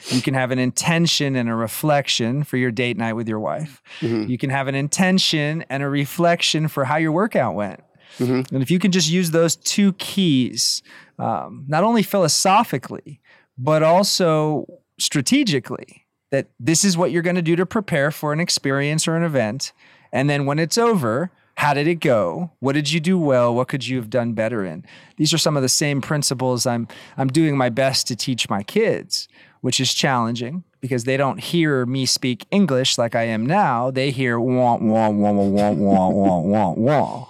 You 0.10 0.22
can 0.22 0.34
have 0.34 0.50
an 0.50 0.58
intention 0.58 1.36
and 1.36 1.48
a 1.48 1.54
reflection 1.54 2.44
for 2.44 2.58
your 2.58 2.72
date 2.72 2.98
night 2.98 3.14
with 3.14 3.28
your 3.28 3.40
wife. 3.40 3.84
Mm-hmm. 4.00 4.30
You 4.30 4.38
can 4.38 4.50
have 4.50 4.68
an 4.68 4.74
intention 4.74 5.64
and 5.70 5.84
a 5.84 5.90
reflection 5.90 6.68
for 6.68 6.86
how 6.86 6.98
your 6.98 7.12
workout 7.12 7.54
went. 7.54 7.82
Mm-hmm. 8.18 8.56
And 8.56 8.64
if 8.64 8.72
you 8.72 8.80
can 8.80 8.92
just 8.92 9.12
use 9.12 9.32
those 9.32 9.56
two 9.56 9.94
keys, 9.94 10.82
um, 11.20 11.66
not 11.68 11.84
only 11.84 12.02
philosophically, 12.02 13.22
but 13.58 13.84
also 13.84 14.66
strategically, 14.98 16.08
that 16.32 16.48
this 16.60 16.84
is 16.84 16.98
what 16.98 17.12
you're 17.12 17.22
going 17.22 17.36
to 17.36 17.42
do 17.42 17.56
to 17.58 17.66
prepare 17.66 18.10
for 18.10 18.34
an 18.34 18.40
experience 18.40 19.08
or 19.08 19.16
an 19.16 19.24
event. 19.24 19.72
And 20.12 20.30
then 20.30 20.46
when 20.46 20.60
it's 20.60 20.78
over, 20.78 21.32
how 21.56 21.74
did 21.74 21.88
it 21.88 22.00
go? 22.00 22.52
What 22.60 22.74
did 22.74 22.92
you 22.92 23.00
do 23.00 23.18
well? 23.18 23.54
What 23.54 23.68
could 23.68 23.88
you 23.88 23.98
have 23.98 24.10
done 24.10 24.34
better 24.34 24.66
in? 24.66 24.86
These 25.18 25.34
are 25.34 25.38
some 25.38 25.56
of 25.56 25.64
the 25.64 25.70
same 25.70 26.02
principles 26.02 26.66
I'm 26.66 26.88
I'm 27.18 27.28
doing 27.28 27.58
my 27.58 27.70
best 27.70 28.08
to 28.08 28.16
teach 28.16 28.50
my 28.50 28.64
kids 28.64 29.28
which 29.62 29.80
is 29.80 29.94
challenging 29.94 30.64
because 30.82 31.06
they 31.06 31.16
don't 31.16 31.40
hear 31.40 31.86
me 31.86 32.06
speak 32.06 32.46
English 32.52 32.98
like 32.98 33.16
I 33.16 33.24
am 33.24 33.46
now. 33.46 33.92
They 33.92 34.12
hear 34.12 34.40
wah, 34.40 34.76
wah, 34.76 35.10
wah, 35.10 35.32
wah, 35.32 35.42
wah, 35.42 35.72
wah, 35.72 36.10
wah, 36.10 36.40
wah, 36.40 36.72
wah. 36.72 37.28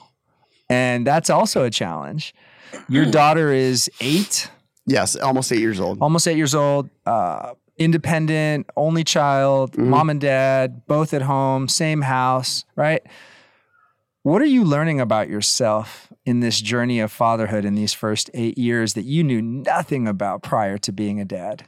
And 0.70 1.06
that's 1.06 1.30
also 1.30 1.64
a 1.64 1.70
challenge. 1.70 2.34
Your 2.88 3.06
daughter 3.12 3.52
is 3.52 3.90
eight. 4.00 4.50
Yes, 4.86 5.16
almost 5.18 5.52
eight 5.52 5.60
years 5.60 5.80
old. 5.80 6.02
Almost 6.02 6.28
eight 6.28 6.38
years 6.38 6.56
old. 6.56 6.90
Uh, 7.06 7.54
independent, 7.78 8.70
only 8.78 9.04
child, 9.04 9.74
mm-hmm. 9.74 9.90
mom 9.90 10.10
and 10.10 10.22
dad, 10.22 10.86
both 10.88 11.14
at 11.14 11.22
home, 11.22 11.68
same 11.68 12.02
house, 12.02 12.64
right? 12.76 13.04
What 14.24 14.44
are 14.44 14.46
you 14.46 14.64
learning 14.64 15.02
about 15.02 15.30
yourself 15.30 16.14
in 16.26 16.42
this 16.42 16.62
journey 16.62 17.00
of 17.00 17.12
fatherhood 17.12 17.66
in 17.66 17.74
these 17.74 17.94
first 17.94 18.30
eight 18.36 18.56
years 18.56 18.94
that 18.94 19.06
you 19.06 19.24
knew 19.24 19.42
nothing 19.42 20.08
about 20.08 20.44
prior 20.44 20.78
to 20.78 20.92
being 20.92 21.20
a 21.20 21.26
dad? 21.26 21.66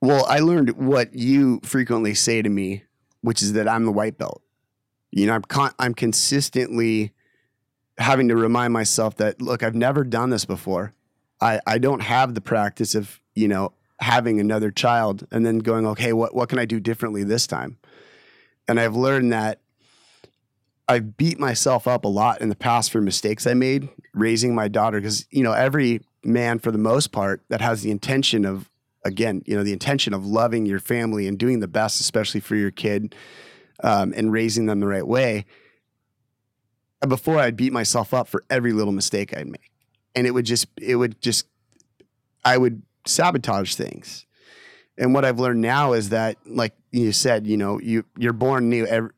Well, 0.00 0.24
I 0.26 0.38
learned 0.38 0.70
what 0.76 1.12
you 1.12 1.60
frequently 1.64 2.14
say 2.14 2.42
to 2.42 2.48
me, 2.48 2.84
which 3.22 3.42
is 3.42 3.54
that 3.54 3.66
I'm 3.66 3.86
the 3.86 3.92
white 3.92 4.18
belt. 4.18 4.40
You 5.10 5.26
know, 5.26 5.34
I'm 5.34 5.42
con- 5.42 5.74
I'm 5.80 5.94
consistently 5.94 7.12
having 7.98 8.28
to 8.28 8.36
remind 8.36 8.72
myself 8.72 9.16
that 9.16 9.42
look, 9.42 9.64
I've 9.64 9.74
never 9.74 10.04
done 10.04 10.30
this 10.30 10.44
before. 10.44 10.94
I 11.40 11.60
I 11.66 11.78
don't 11.78 12.00
have 12.02 12.34
the 12.34 12.40
practice 12.40 12.94
of 12.94 13.20
you 13.34 13.48
know 13.48 13.72
having 13.98 14.38
another 14.38 14.70
child 14.70 15.26
and 15.32 15.44
then 15.44 15.58
going, 15.58 15.88
okay, 15.88 16.12
what 16.12 16.36
what 16.36 16.48
can 16.48 16.60
I 16.60 16.66
do 16.66 16.78
differently 16.78 17.24
this 17.24 17.48
time? 17.48 17.78
And 18.68 18.78
I've 18.78 18.94
learned 18.94 19.32
that 19.32 19.60
I've 20.90 21.16
beat 21.16 21.38
myself 21.38 21.86
up 21.86 22.04
a 22.04 22.08
lot 22.08 22.40
in 22.40 22.48
the 22.48 22.56
past 22.56 22.90
for 22.90 23.00
mistakes 23.00 23.46
I 23.46 23.54
made 23.54 23.88
raising 24.12 24.54
my 24.54 24.68
daughter 24.68 25.00
because 25.00 25.26
you 25.30 25.42
know 25.42 25.52
every 25.52 26.02
man 26.24 26.58
for 26.58 26.70
the 26.70 26.78
most 26.78 27.12
part 27.12 27.42
that 27.48 27.60
has 27.60 27.82
the 27.82 27.90
intention 27.90 28.44
of 28.44 28.68
again, 29.04 29.42
you 29.46 29.56
know, 29.56 29.62
the 29.62 29.72
intention 29.72 30.12
of 30.12 30.26
loving 30.26 30.66
your 30.66 30.80
family 30.80 31.26
and 31.26 31.38
doing 31.38 31.60
the 31.60 31.68
best, 31.68 32.00
especially 32.00 32.40
for 32.40 32.56
your 32.56 32.70
kid, 32.70 33.14
um, 33.82 34.12
and 34.16 34.32
raising 34.32 34.66
them 34.66 34.80
the 34.80 34.86
right 34.86 35.06
way. 35.06 35.46
Before 37.06 37.38
I'd 37.38 37.56
beat 37.56 37.72
myself 37.72 38.12
up 38.12 38.28
for 38.28 38.44
every 38.50 38.72
little 38.72 38.92
mistake 38.92 39.34
I'd 39.34 39.48
make, 39.48 39.70
and 40.14 40.26
it 40.26 40.32
would 40.32 40.44
just, 40.44 40.66
it 40.80 40.96
would 40.96 41.20
just, 41.22 41.46
I 42.44 42.58
would 42.58 42.82
sabotage 43.06 43.74
things. 43.74 44.26
And 44.98 45.14
what 45.14 45.24
I've 45.24 45.40
learned 45.40 45.62
now 45.62 45.94
is 45.94 46.10
that, 46.10 46.36
like 46.44 46.74
you 46.90 47.12
said, 47.12 47.46
you 47.46 47.56
know, 47.56 47.80
you 47.80 48.04
you're 48.18 48.34
born 48.34 48.68
new. 48.68 48.84
Every, 48.84 49.10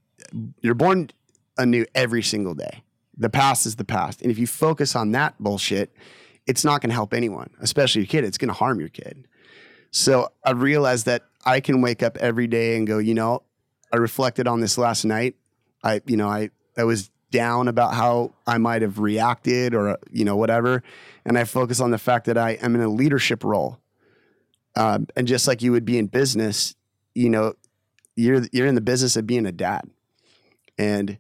you're 0.61 0.75
born 0.75 1.11
anew 1.59 1.85
every 1.95 2.23
single 2.23 2.55
day. 2.55 2.83
The 3.17 3.31
past 3.31 3.67
is 3.67 3.77
the 3.77 3.85
past, 3.85 4.23
and 4.23 4.31
if 4.31 4.39
you 4.39 4.47
focus 4.47 4.97
on 4.97 5.13
that 5.13 5.35
bullshit, 5.39 5.95
it's 6.47 6.65
not 6.65 6.81
going 6.81 6.91
to 6.91 6.95
help 6.95 7.15
anyone, 7.15 7.51
especially 7.61 8.03
your 8.03 8.09
kid. 8.09 8.25
It's 8.25 8.39
going 8.39 8.49
to 8.49 8.55
harm 8.55 8.81
your 8.81 8.89
kid. 8.89 9.27
So 9.91 10.33
I 10.45 10.53
realized 10.53 11.07
that 11.07 11.23
I 11.45 11.61
can 11.61 11.83
wake 11.83 12.03
up 12.03 12.17
every 12.17 12.47
day 12.47 12.77
and 12.77 12.87
go, 12.87 12.99
you 12.99 13.15
know, 13.15 13.43
I 13.93 13.99
reflected 13.99 14.49
on 14.49 14.61
this 14.61 14.79
last 14.79 15.05
night. 15.05 15.37
I, 15.85 16.01
you 16.07 16.17
know, 16.17 16.29
I, 16.29 16.51
I 16.77 16.85
was 16.85 17.11
down 17.31 17.69
about 17.69 17.95
how 17.95 18.33
I 18.47 18.59
might 18.59 18.83
have 18.83 18.99
reacted 18.99 19.75
or, 19.75 19.99
you 20.11 20.25
know, 20.25 20.37
whatever. 20.37 20.83
And 21.25 21.39
I 21.39 21.45
focus 21.45 21.81
on 21.81 21.91
the 21.91 21.99
fact 21.99 22.27
that 22.27 22.39
I 22.39 22.53
am 22.53 22.75
in 22.75 22.81
a 22.81 22.89
leadership 22.89 23.45
role. 23.45 23.79
Um, 24.77 25.07
and 25.17 25.27
just 25.27 25.47
like 25.47 25.63
you 25.63 25.73
would 25.73 25.85
be 25.85 25.99
in 25.99 26.07
business, 26.07 26.75
you 27.15 27.29
know, 27.29 27.55
you're, 28.17 28.43
you're 28.53 28.67
in 28.67 28.75
the 28.75 28.81
business 28.81 29.17
of 29.17 29.27
being 29.27 29.47
a 29.47 29.53
dad 29.53 29.83
and 30.79 31.19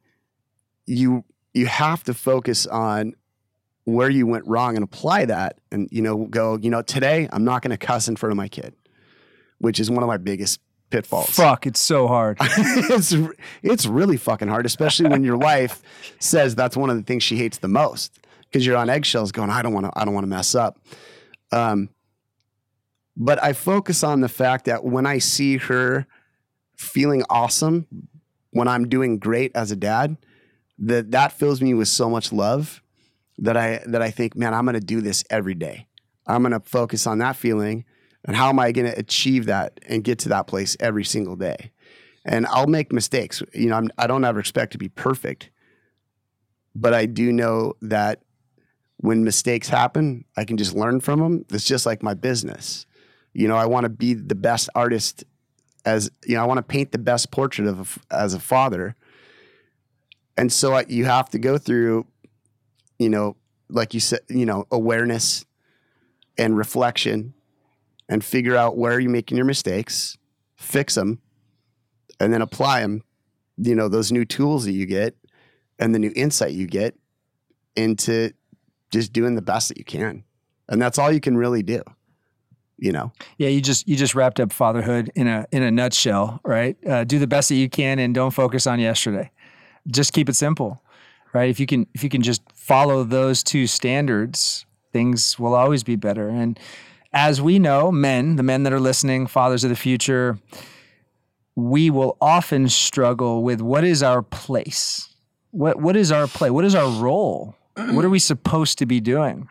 you, 0.86 1.24
you 1.54 1.66
have 1.66 2.04
to 2.04 2.14
focus 2.14 2.66
on 2.66 3.14
where 3.84 4.10
you 4.10 4.26
went 4.26 4.46
wrong 4.46 4.76
and 4.76 4.84
apply 4.84 5.24
that 5.24 5.58
and 5.72 5.88
you 5.90 6.00
know 6.00 6.26
go 6.26 6.56
you 6.58 6.70
know 6.70 6.82
today 6.82 7.28
i'm 7.32 7.44
not 7.44 7.62
going 7.62 7.70
to 7.70 7.76
cuss 7.76 8.06
in 8.06 8.14
front 8.14 8.30
of 8.30 8.36
my 8.36 8.48
kid 8.48 8.74
which 9.58 9.80
is 9.80 9.90
one 9.90 10.02
of 10.02 10.06
my 10.08 10.16
biggest 10.16 10.60
pitfalls. 10.90 11.30
Fuck 11.30 11.66
it's 11.66 11.80
so 11.80 12.06
hard. 12.06 12.36
It's 12.40 13.14
it's 13.62 13.86
really 13.86 14.16
fucking 14.16 14.48
hard 14.48 14.66
especially 14.66 15.08
when 15.08 15.24
your 15.24 15.36
wife 15.36 15.82
says 16.20 16.54
that's 16.54 16.76
one 16.76 16.90
of 16.90 16.96
the 16.96 17.02
things 17.02 17.22
she 17.22 17.36
hates 17.36 17.58
the 17.58 17.68
most 17.68 18.18
because 18.42 18.66
you're 18.66 18.76
on 18.76 18.90
eggshells 18.90 19.32
going 19.32 19.50
i 19.50 19.62
don't 19.62 19.72
want 19.72 19.86
to 19.86 19.92
i 19.96 20.04
don't 20.04 20.14
want 20.14 20.24
to 20.24 20.28
mess 20.28 20.54
up. 20.54 20.78
Um 21.50 21.88
but 23.16 23.42
i 23.42 23.52
focus 23.52 24.04
on 24.04 24.20
the 24.20 24.28
fact 24.28 24.66
that 24.66 24.84
when 24.84 25.06
i 25.06 25.18
see 25.18 25.56
her 25.56 26.06
feeling 26.76 27.22
awesome 27.30 27.86
when 28.50 28.68
i'm 28.68 28.88
doing 28.88 29.18
great 29.18 29.50
as 29.54 29.70
a 29.70 29.76
dad 29.76 30.16
that 30.82 31.12
that 31.12 31.32
fills 31.32 31.62
me 31.62 31.74
with 31.74 31.88
so 31.88 32.10
much 32.10 32.32
love 32.32 32.82
that 33.38 33.56
I 33.56 33.82
that 33.86 34.02
I 34.02 34.10
think, 34.10 34.36
man, 34.36 34.52
I'm 34.52 34.64
going 34.64 34.74
to 34.74 34.80
do 34.80 35.00
this 35.00 35.24
every 35.30 35.54
day. 35.54 35.86
I'm 36.26 36.42
going 36.42 36.52
to 36.52 36.60
focus 36.60 37.06
on 37.06 37.18
that 37.18 37.36
feeling 37.36 37.84
and 38.24 38.36
how 38.36 38.48
am 38.48 38.58
I 38.58 38.72
going 38.72 38.90
to 38.90 38.98
achieve 38.98 39.46
that 39.46 39.80
and 39.88 40.04
get 40.04 40.18
to 40.20 40.28
that 40.28 40.46
place 40.46 40.76
every 40.78 41.04
single 41.04 41.36
day. 41.36 41.72
And 42.24 42.46
I'll 42.46 42.68
make 42.68 42.92
mistakes. 42.92 43.42
You 43.52 43.70
know, 43.70 43.76
I'm, 43.76 43.90
I 43.98 44.06
do 44.06 44.18
not 44.18 44.28
ever 44.28 44.40
expect 44.40 44.72
to 44.72 44.78
be 44.78 44.88
perfect, 44.88 45.50
but 46.74 46.94
I 46.94 47.06
do 47.06 47.32
know 47.32 47.74
that 47.82 48.22
when 48.98 49.24
mistakes 49.24 49.68
happen, 49.68 50.24
I 50.36 50.44
can 50.44 50.56
just 50.56 50.74
learn 50.74 51.00
from 51.00 51.18
them. 51.18 51.44
It's 51.50 51.64
just 51.64 51.86
like 51.86 52.02
my 52.02 52.14
business. 52.14 52.86
You 53.32 53.48
know, 53.48 53.56
I 53.56 53.66
want 53.66 53.84
to 53.84 53.88
be 53.88 54.14
the 54.14 54.36
best 54.36 54.68
artist 54.74 55.24
as 55.84 56.10
you 56.24 56.36
know. 56.36 56.42
I 56.42 56.46
want 56.46 56.58
to 56.58 56.62
paint 56.62 56.92
the 56.92 56.98
best 56.98 57.32
portrait 57.32 57.66
of 57.66 57.98
as 58.10 58.34
a 58.34 58.38
father, 58.38 58.94
and 60.36 60.52
so 60.52 60.74
I, 60.74 60.84
you 60.88 61.04
have 61.04 61.30
to 61.30 61.38
go 61.38 61.58
through 61.58 62.06
you 63.02 63.08
know, 63.08 63.36
like 63.68 63.94
you 63.94 64.00
said, 64.00 64.20
you 64.28 64.46
know, 64.46 64.66
awareness 64.70 65.44
and 66.38 66.56
reflection 66.56 67.34
and 68.08 68.24
figure 68.24 68.56
out 68.56 68.76
where 68.76 69.00
you're 69.00 69.10
making 69.10 69.36
your 69.36 69.44
mistakes, 69.44 70.16
fix 70.54 70.94
them, 70.94 71.20
and 72.20 72.32
then 72.32 72.42
apply 72.42 72.80
them, 72.80 73.02
you 73.56 73.74
know, 73.74 73.88
those 73.88 74.12
new 74.12 74.24
tools 74.24 74.64
that 74.66 74.72
you 74.72 74.86
get 74.86 75.16
and 75.80 75.92
the 75.94 75.98
new 75.98 76.12
insight 76.14 76.52
you 76.52 76.66
get 76.68 76.94
into 77.74 78.30
just 78.92 79.12
doing 79.12 79.34
the 79.34 79.42
best 79.42 79.68
that 79.68 79.78
you 79.78 79.84
can. 79.84 80.22
And 80.68 80.80
that's 80.80 80.98
all 80.98 81.10
you 81.10 81.20
can 81.20 81.36
really 81.36 81.62
do. 81.62 81.82
You 82.78 82.92
know. 82.92 83.12
Yeah, 83.38 83.48
you 83.48 83.60
just 83.60 83.86
you 83.86 83.94
just 83.94 84.16
wrapped 84.16 84.40
up 84.40 84.52
fatherhood 84.52 85.12
in 85.14 85.28
a 85.28 85.46
in 85.52 85.62
a 85.62 85.70
nutshell, 85.70 86.40
right? 86.44 86.76
Uh, 86.84 87.04
do 87.04 87.20
the 87.20 87.28
best 87.28 87.48
that 87.50 87.54
you 87.54 87.68
can 87.68 88.00
and 88.00 88.12
don't 88.12 88.32
focus 88.32 88.66
on 88.66 88.80
yesterday. 88.80 89.30
Just 89.86 90.12
keep 90.12 90.28
it 90.28 90.36
simple 90.36 90.82
right? 91.32 91.50
If 91.50 91.58
you 91.58 91.66
can 91.66 91.86
if 91.94 92.02
you 92.04 92.10
can 92.10 92.22
just 92.22 92.42
follow 92.54 93.04
those 93.04 93.42
two 93.42 93.66
standards, 93.66 94.66
things 94.92 95.38
will 95.38 95.54
always 95.54 95.82
be 95.82 95.96
better. 95.96 96.28
And 96.28 96.58
as 97.12 97.42
we 97.42 97.58
know, 97.58 97.92
men, 97.92 98.36
the 98.36 98.42
men 98.42 98.62
that 98.62 98.72
are 98.72 98.80
listening, 98.80 99.26
fathers 99.26 99.64
of 99.64 99.70
the 99.70 99.76
future, 99.76 100.38
we 101.54 101.90
will 101.90 102.16
often 102.20 102.68
struggle 102.68 103.42
with 103.42 103.60
what 103.60 103.84
is 103.84 104.02
our 104.02 104.22
place? 104.22 105.08
What 105.50 105.80
what 105.80 105.96
is 105.96 106.12
our 106.12 106.26
play? 106.26 106.50
What 106.50 106.64
is 106.64 106.74
our 106.74 106.90
role? 106.90 107.56
What 107.74 108.04
are 108.04 108.10
we 108.10 108.18
supposed 108.18 108.78
to 108.78 108.86
be 108.86 109.00
doing? 109.00 109.48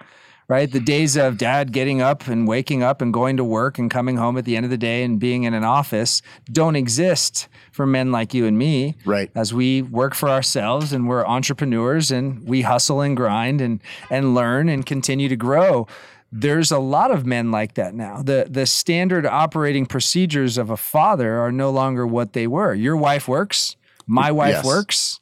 Right? 0.51 0.69
The 0.69 0.81
days 0.81 1.15
of 1.15 1.37
dad 1.37 1.71
getting 1.71 2.01
up 2.01 2.27
and 2.27 2.45
waking 2.45 2.83
up 2.83 3.01
and 3.01 3.13
going 3.13 3.37
to 3.37 3.43
work 3.43 3.79
and 3.79 3.89
coming 3.89 4.17
home 4.17 4.37
at 4.37 4.43
the 4.43 4.57
end 4.57 4.65
of 4.65 4.69
the 4.69 4.77
day 4.77 5.01
and 5.01 5.17
being 5.17 5.43
in 5.43 5.53
an 5.53 5.63
office 5.63 6.21
don't 6.51 6.75
exist 6.75 7.47
for 7.71 7.85
men 7.87 8.11
like 8.11 8.33
you 8.33 8.45
and 8.45 8.57
me. 8.57 8.95
Right. 9.05 9.31
As 9.33 9.53
we 9.53 9.81
work 9.81 10.13
for 10.13 10.27
ourselves 10.27 10.91
and 10.91 11.07
we're 11.07 11.25
entrepreneurs 11.25 12.11
and 12.11 12.45
we 12.45 12.63
hustle 12.63 12.99
and 12.99 13.15
grind 13.15 13.61
and 13.61 13.79
and 14.09 14.35
learn 14.35 14.67
and 14.67 14.85
continue 14.85 15.29
to 15.29 15.37
grow. 15.37 15.87
There's 16.33 16.69
a 16.69 16.79
lot 16.79 17.11
of 17.11 17.25
men 17.25 17.49
like 17.51 17.75
that 17.75 17.93
now. 17.95 18.21
The 18.21 18.47
the 18.49 18.65
standard 18.65 19.25
operating 19.25 19.85
procedures 19.85 20.57
of 20.57 20.69
a 20.69 20.77
father 20.77 21.39
are 21.39 21.53
no 21.53 21.69
longer 21.71 22.05
what 22.05 22.33
they 22.33 22.45
were. 22.47 22.73
Your 22.73 22.97
wife 22.97 23.25
works, 23.25 23.77
my 24.05 24.31
wife 24.33 24.55
Yes. 24.55 24.65
works, 24.65 25.19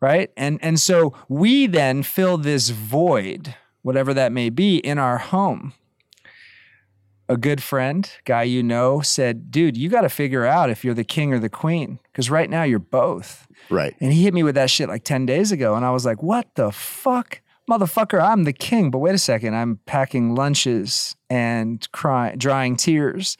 right? 0.00 0.30
And 0.34 0.58
and 0.62 0.80
so 0.80 1.12
we 1.28 1.66
then 1.66 2.02
fill 2.02 2.38
this 2.38 2.70
void, 2.70 3.54
whatever 3.82 4.14
that 4.14 4.32
may 4.32 4.50
be, 4.50 4.78
in 4.78 4.98
our 4.98 5.18
home. 5.18 5.74
A 7.28 7.36
good 7.36 7.62
friend, 7.62 8.10
guy 8.24 8.42
you 8.42 8.62
know, 8.62 9.00
said, 9.00 9.50
"Dude, 9.50 9.76
you 9.76 9.88
got 9.88 10.02
to 10.02 10.08
figure 10.08 10.44
out 10.44 10.70
if 10.70 10.84
you're 10.84 10.94
the 10.94 11.04
king 11.04 11.32
or 11.32 11.38
the 11.38 11.48
queen, 11.48 11.98
because 12.10 12.30
right 12.30 12.50
now 12.50 12.62
you're 12.62 12.78
both." 12.78 13.46
Right. 13.70 13.94
And 14.00 14.12
he 14.12 14.22
hit 14.22 14.34
me 14.34 14.42
with 14.42 14.54
that 14.56 14.70
shit 14.70 14.88
like 14.88 15.04
10 15.04 15.26
days 15.26 15.52
ago. 15.52 15.74
And 15.74 15.84
I 15.84 15.90
was 15.90 16.04
like, 16.04 16.22
what 16.22 16.54
the 16.54 16.70
fuck? 16.70 17.40
Motherfucker, 17.70 18.20
I'm 18.20 18.44
the 18.44 18.52
king. 18.52 18.90
But 18.90 18.98
wait 18.98 19.14
a 19.14 19.18
second, 19.18 19.54
I'm 19.54 19.78
packing 19.86 20.34
lunches 20.34 21.16
and 21.30 21.86
crying, 21.92 22.36
drying 22.38 22.76
tears. 22.76 23.36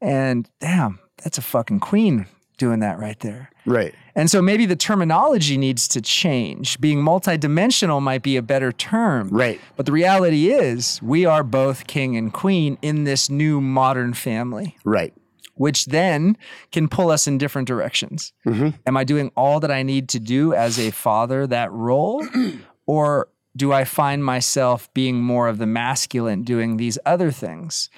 And 0.00 0.48
damn, 0.60 1.00
that's 1.22 1.38
a 1.38 1.42
fucking 1.42 1.80
queen 1.80 2.26
doing 2.58 2.80
that 2.80 2.98
right 2.98 3.18
there. 3.20 3.50
Right. 3.64 3.94
And 4.14 4.30
so 4.30 4.42
maybe 4.42 4.66
the 4.66 4.76
terminology 4.76 5.56
needs 5.56 5.88
to 5.88 6.00
change. 6.00 6.80
Being 6.80 6.98
multidimensional 6.98 8.02
might 8.02 8.22
be 8.22 8.36
a 8.36 8.42
better 8.42 8.72
term. 8.72 9.28
Right. 9.30 9.60
But 9.76 9.86
the 9.86 9.92
reality 9.92 10.50
is, 10.50 11.00
we 11.02 11.24
are 11.24 11.42
both 11.42 11.86
king 11.86 12.16
and 12.16 12.32
queen 12.32 12.76
in 12.82 13.04
this 13.04 13.30
new 13.30 13.60
modern 13.60 14.12
family 14.14 14.76
Right. 14.84 15.14
which 15.54 15.86
then 15.86 16.36
can 16.72 16.88
pull 16.88 17.10
us 17.10 17.26
in 17.26 17.38
different 17.38 17.68
directions. 17.68 18.32
Mm-hmm. 18.46 18.70
Am 18.86 18.96
I 18.96 19.04
doing 19.04 19.30
all 19.36 19.60
that 19.60 19.70
I 19.70 19.82
need 19.82 20.08
to 20.10 20.20
do 20.20 20.52
as 20.52 20.78
a 20.78 20.90
father, 20.90 21.46
that 21.46 21.72
role? 21.72 22.26
or 22.86 23.28
do 23.56 23.72
I 23.72 23.84
find 23.84 24.24
myself 24.24 24.92
being 24.94 25.20
more 25.20 25.48
of 25.48 25.58
the 25.58 25.66
masculine 25.66 26.42
doing 26.42 26.76
these 26.76 26.98
other 27.04 27.30
things? 27.32 27.90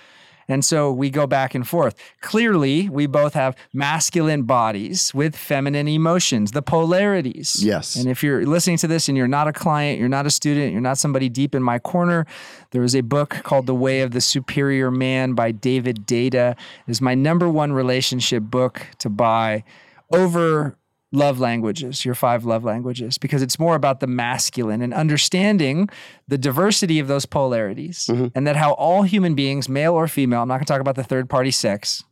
And 0.51 0.65
so 0.65 0.93
we 0.93 1.11
go 1.11 1.27
back 1.27 1.55
and 1.55 1.67
forth. 1.67 1.95
Clearly, 2.21 2.89
we 2.89 3.07
both 3.07 3.35
have 3.35 3.57
masculine 3.73 4.43
bodies 4.43 5.15
with 5.15 5.37
feminine 5.37 5.87
emotions, 5.87 6.51
the 6.51 6.63
polarities. 6.63 7.65
Yes. 7.65 7.97
And 7.97 8.09
if 8.09 8.23
you're 8.23 8.45
listening 8.45 8.77
to 8.79 8.89
this 8.89 9.09
and 9.09 9.17
you're 9.17 9.29
not 9.29 9.47
a 9.47 9.53
client, 9.53 10.01
you're 10.01 10.09
not 10.09 10.27
a 10.27 10.31
student, 10.31 10.73
you're 10.73 10.81
not 10.81 10.99
somebody 10.99 11.29
deep 11.29 11.55
in 11.55 11.63
my 11.63 11.79
corner, 11.79 12.27
there 12.73 12.83
is 12.83 12.95
a 12.97 13.01
book 13.01 13.31
called 13.45 13.67
The 13.67 13.75
Way 13.75 14.01
of 14.01 14.11
the 14.11 14.21
Superior 14.21 14.91
Man 14.91 15.35
by 15.35 15.53
David 15.53 16.07
Deida. 16.07 16.53
It 16.53 16.91
is 16.91 17.01
my 17.01 17.15
number 17.15 17.49
one 17.49 17.73
relationship 17.73 18.43
book 18.43 18.87
to 18.99 19.09
buy 19.09 19.65
over 20.13 20.77
love 21.13 21.41
languages, 21.41 22.05
your 22.05 22.15
five 22.15 22.45
love 22.45 22.65
languages, 22.65 23.19
because 23.19 23.43
it's 23.43 23.59
more 23.59 23.75
about 23.75 24.01
the 24.01 24.07
masculine 24.07 24.81
and 24.83 24.95
understanding 24.95 25.89
the 26.29 26.39
diversity 26.39 26.99
of 26.99 27.09
those 27.09 27.27
polarities 27.27 28.07
mm-hmm. 28.07 28.29
and 28.35 28.47
that 28.47 28.57
how 28.57 28.73
all 28.75 29.03
human 29.03 29.35
beings, 29.35 29.69
male 29.69 29.95
or 29.95 30.07
female, 30.07 30.43
I'm 30.43 30.49
not 30.49 30.55
going 30.55 30.67
to 30.67 30.73
talk 30.73 30.81
about 30.81 30.97
the 30.97 31.05
third 31.05 31.29
party 31.29 31.51
sex. 31.51 32.05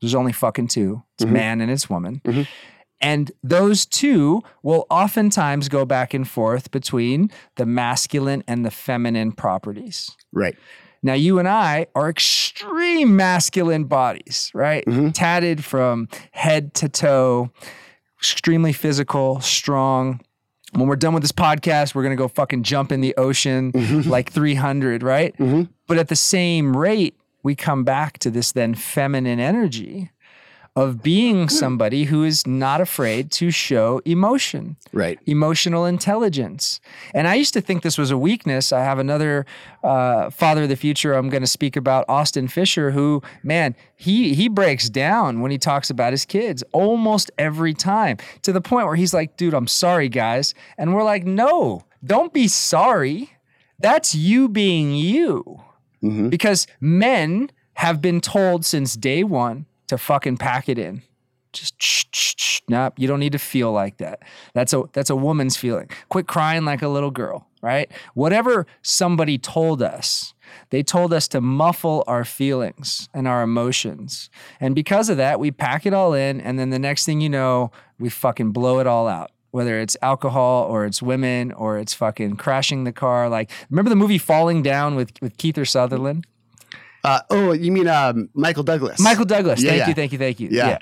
There's 0.00 0.14
only 0.14 0.32
fucking 0.32 0.68
two. 0.68 1.02
It's 1.14 1.24
mm-hmm. 1.24 1.34
man 1.34 1.60
and 1.60 1.70
it's 1.70 1.90
woman. 1.90 2.20
Mm-hmm. 2.24 2.42
And 3.00 3.30
those 3.42 3.86
two 3.86 4.42
will 4.62 4.86
oftentimes 4.90 5.68
go 5.68 5.84
back 5.84 6.14
and 6.14 6.28
forth 6.28 6.70
between 6.70 7.30
the 7.56 7.66
masculine 7.66 8.42
and 8.48 8.64
the 8.64 8.70
feminine 8.70 9.32
properties. 9.32 10.10
Right. 10.32 10.56
Now, 11.00 11.12
you 11.12 11.38
and 11.38 11.46
I 11.46 11.86
are 11.94 12.10
extreme 12.10 13.14
masculine 13.14 13.84
bodies, 13.84 14.50
right? 14.52 14.84
Tatted 15.12 15.64
from 15.64 16.08
head 16.32 16.74
to 16.74 16.88
toe, 16.88 17.52
extremely 18.18 18.72
physical, 18.72 19.40
strong. 19.40 20.20
When 20.72 20.86
we're 20.86 20.96
done 20.96 21.14
with 21.14 21.22
this 21.22 21.32
podcast, 21.32 21.94
we're 21.94 22.02
going 22.02 22.16
to 22.16 22.20
go 22.20 22.28
fucking 22.28 22.62
jump 22.62 22.92
in 22.92 23.00
the 23.00 23.16
ocean 23.16 23.72
mm-hmm. 23.72 24.08
like 24.08 24.30
300, 24.30 25.02
right? 25.02 25.36
Mm-hmm. 25.38 25.62
But 25.86 25.98
at 25.98 26.08
the 26.08 26.16
same 26.16 26.76
rate, 26.76 27.18
we 27.42 27.54
come 27.54 27.84
back 27.84 28.18
to 28.18 28.30
this 28.30 28.52
then 28.52 28.74
feminine 28.74 29.40
energy 29.40 30.10
of 30.80 31.02
being 31.02 31.48
somebody 31.48 32.04
who 32.04 32.22
is 32.24 32.46
not 32.46 32.80
afraid 32.80 33.30
to 33.32 33.50
show 33.50 34.00
emotion 34.04 34.76
Right. 34.92 35.18
emotional 35.26 35.84
intelligence. 35.84 36.80
And 37.14 37.26
I 37.26 37.34
used 37.34 37.52
to 37.54 37.60
think 37.60 37.82
this 37.82 37.98
was 37.98 38.10
a 38.10 38.16
weakness. 38.18 38.72
I 38.72 38.82
have 38.84 38.98
another 38.98 39.44
uh, 39.82 40.30
father 40.30 40.62
of 40.62 40.68
the 40.68 40.76
future 40.76 41.12
I'm 41.14 41.28
going 41.28 41.42
to 41.42 41.46
speak 41.58 41.76
about, 41.76 42.04
Austin 42.08 42.48
Fisher, 42.48 42.90
who, 42.92 43.22
man, 43.42 43.74
he 43.96 44.34
he 44.34 44.48
breaks 44.48 44.88
down 44.88 45.40
when 45.40 45.50
he 45.50 45.58
talks 45.58 45.90
about 45.90 46.12
his 46.12 46.24
kids 46.24 46.62
almost 46.72 47.30
every 47.38 47.74
time 47.74 48.16
to 48.42 48.52
the 48.52 48.60
point 48.60 48.86
where 48.86 48.96
he's 48.96 49.14
like, 49.14 49.36
dude, 49.36 49.54
I'm 49.54 49.66
sorry, 49.66 50.08
guys. 50.08 50.54
And 50.78 50.94
we're 50.94 51.04
like, 51.04 51.24
no, 51.24 51.84
don't 52.04 52.32
be 52.32 52.46
sorry. 52.48 53.30
That's 53.80 54.14
you 54.14 54.48
being 54.48 54.94
you. 54.94 55.60
Because 56.00 56.66
men 56.80 57.50
have 57.74 58.00
been 58.00 58.20
told 58.20 58.64
since 58.64 58.94
day 58.96 59.24
one 59.24 59.66
to 59.88 59.98
fucking 59.98 60.36
pack 60.36 60.68
it 60.68 60.78
in 60.78 61.02
just 61.52 61.80
shh, 61.82 62.04
shh, 62.12 62.34
shh. 62.36 62.60
Nope, 62.68 62.94
you 62.96 63.08
don't 63.08 63.20
need 63.20 63.32
to 63.32 63.38
feel 63.38 63.72
like 63.72 63.98
that. 63.98 64.20
That's 64.54 64.72
a 64.72 64.84
that's 64.92 65.10
a 65.10 65.16
woman's 65.16 65.56
feeling. 65.56 65.88
Quit 66.08 66.26
crying 66.26 66.64
like 66.64 66.82
a 66.82 66.88
little 66.88 67.10
girl, 67.10 67.48
right? 67.62 67.90
Whatever 68.14 68.66
somebody 68.82 69.38
told 69.38 69.82
us, 69.82 70.34
they 70.70 70.82
told 70.82 71.12
us 71.12 71.28
to 71.28 71.40
muffle 71.40 72.04
our 72.06 72.24
feelings 72.24 73.08
and 73.14 73.26
our 73.26 73.42
emotions. 73.42 74.30
And 74.60 74.74
because 74.74 75.08
of 75.08 75.16
that, 75.16 75.40
we 75.40 75.50
pack 75.50 75.86
it 75.86 75.94
all 75.94 76.14
in 76.14 76.40
and 76.40 76.58
then 76.58 76.70
the 76.70 76.78
next 76.78 77.04
thing 77.04 77.20
you 77.20 77.28
know, 77.28 77.70
we 77.98 78.08
fucking 78.08 78.52
blow 78.52 78.78
it 78.80 78.86
all 78.86 79.08
out. 79.08 79.30
Whether 79.50 79.80
it's 79.80 79.96
alcohol 80.02 80.64
or 80.64 80.84
it's 80.84 81.00
women 81.00 81.52
or 81.52 81.78
it's 81.78 81.94
fucking 81.94 82.36
crashing 82.36 82.84
the 82.84 82.92
car. 82.92 83.30
Like, 83.30 83.50
remember 83.70 83.88
the 83.88 83.96
movie 83.96 84.18
Falling 84.18 84.62
Down 84.62 84.94
with, 84.94 85.12
with 85.22 85.38
Kiefer 85.38 85.66
Sutherland? 85.66 86.26
Uh, 87.08 87.20
oh, 87.30 87.52
you 87.52 87.72
mean 87.72 87.88
um, 87.88 88.28
Michael 88.34 88.62
Douglas? 88.64 89.00
Michael 89.00 89.24
Douglas. 89.24 89.62
Yeah, 89.62 89.70
thank 89.70 89.80
yeah. 89.80 89.88
you, 89.88 89.94
thank 89.94 90.12
you, 90.12 90.18
thank 90.18 90.40
you. 90.40 90.48
Yeah. 90.50 90.78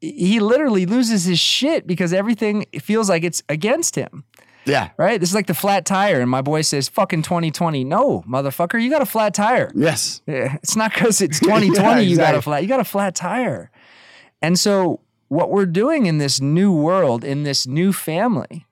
He 0.00 0.40
literally 0.40 0.86
loses 0.86 1.24
his 1.24 1.38
shit 1.38 1.86
because 1.86 2.12
everything 2.12 2.66
feels 2.80 3.08
like 3.08 3.22
it's 3.22 3.42
against 3.48 3.94
him, 3.94 4.24
Yeah. 4.64 4.90
right? 4.96 5.18
This 5.20 5.28
is 5.30 5.34
like 5.34 5.46
the 5.46 5.54
flat 5.54 5.86
tire. 5.86 6.20
And 6.20 6.28
my 6.30 6.42
boy 6.42 6.62
says, 6.62 6.88
fucking 6.88 7.22
2020. 7.22 7.84
No, 7.84 8.22
motherfucker, 8.28 8.82
you 8.82 8.90
got 8.90 9.02
a 9.02 9.06
flat 9.06 9.34
tire. 9.34 9.70
Yes. 9.74 10.20
Yeah, 10.26 10.56
It's 10.62 10.76
not 10.76 10.92
because 10.92 11.20
it's 11.20 11.38
2020 11.46 12.02
you 12.02 12.16
got 12.16 12.34
a 12.34 12.42
flat, 12.42 12.62
you 12.62 12.68
got 12.68 12.80
a 12.80 12.84
flat 12.84 13.14
tire. 13.14 13.70
And 14.42 14.58
so 14.58 15.00
what 15.28 15.50
we're 15.50 15.66
doing 15.66 16.06
in 16.06 16.18
this 16.18 16.40
new 16.40 16.72
world, 16.72 17.24
in 17.24 17.44
this 17.44 17.66
new 17.66 17.92
family, 17.92 18.66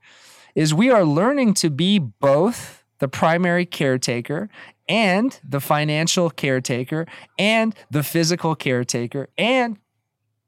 is 0.54 0.74
we 0.74 0.90
are 0.90 1.04
learning 1.04 1.54
to 1.54 1.70
be 1.70 1.98
both 1.98 2.84
the 2.98 3.08
primary 3.08 3.66
caretaker 3.66 4.48
and 4.88 5.40
the 5.42 5.60
financial 5.60 6.30
caretaker 6.30 7.06
and 7.38 7.74
the 7.90 8.02
physical 8.02 8.54
caretaker 8.54 9.28
and 9.38 9.78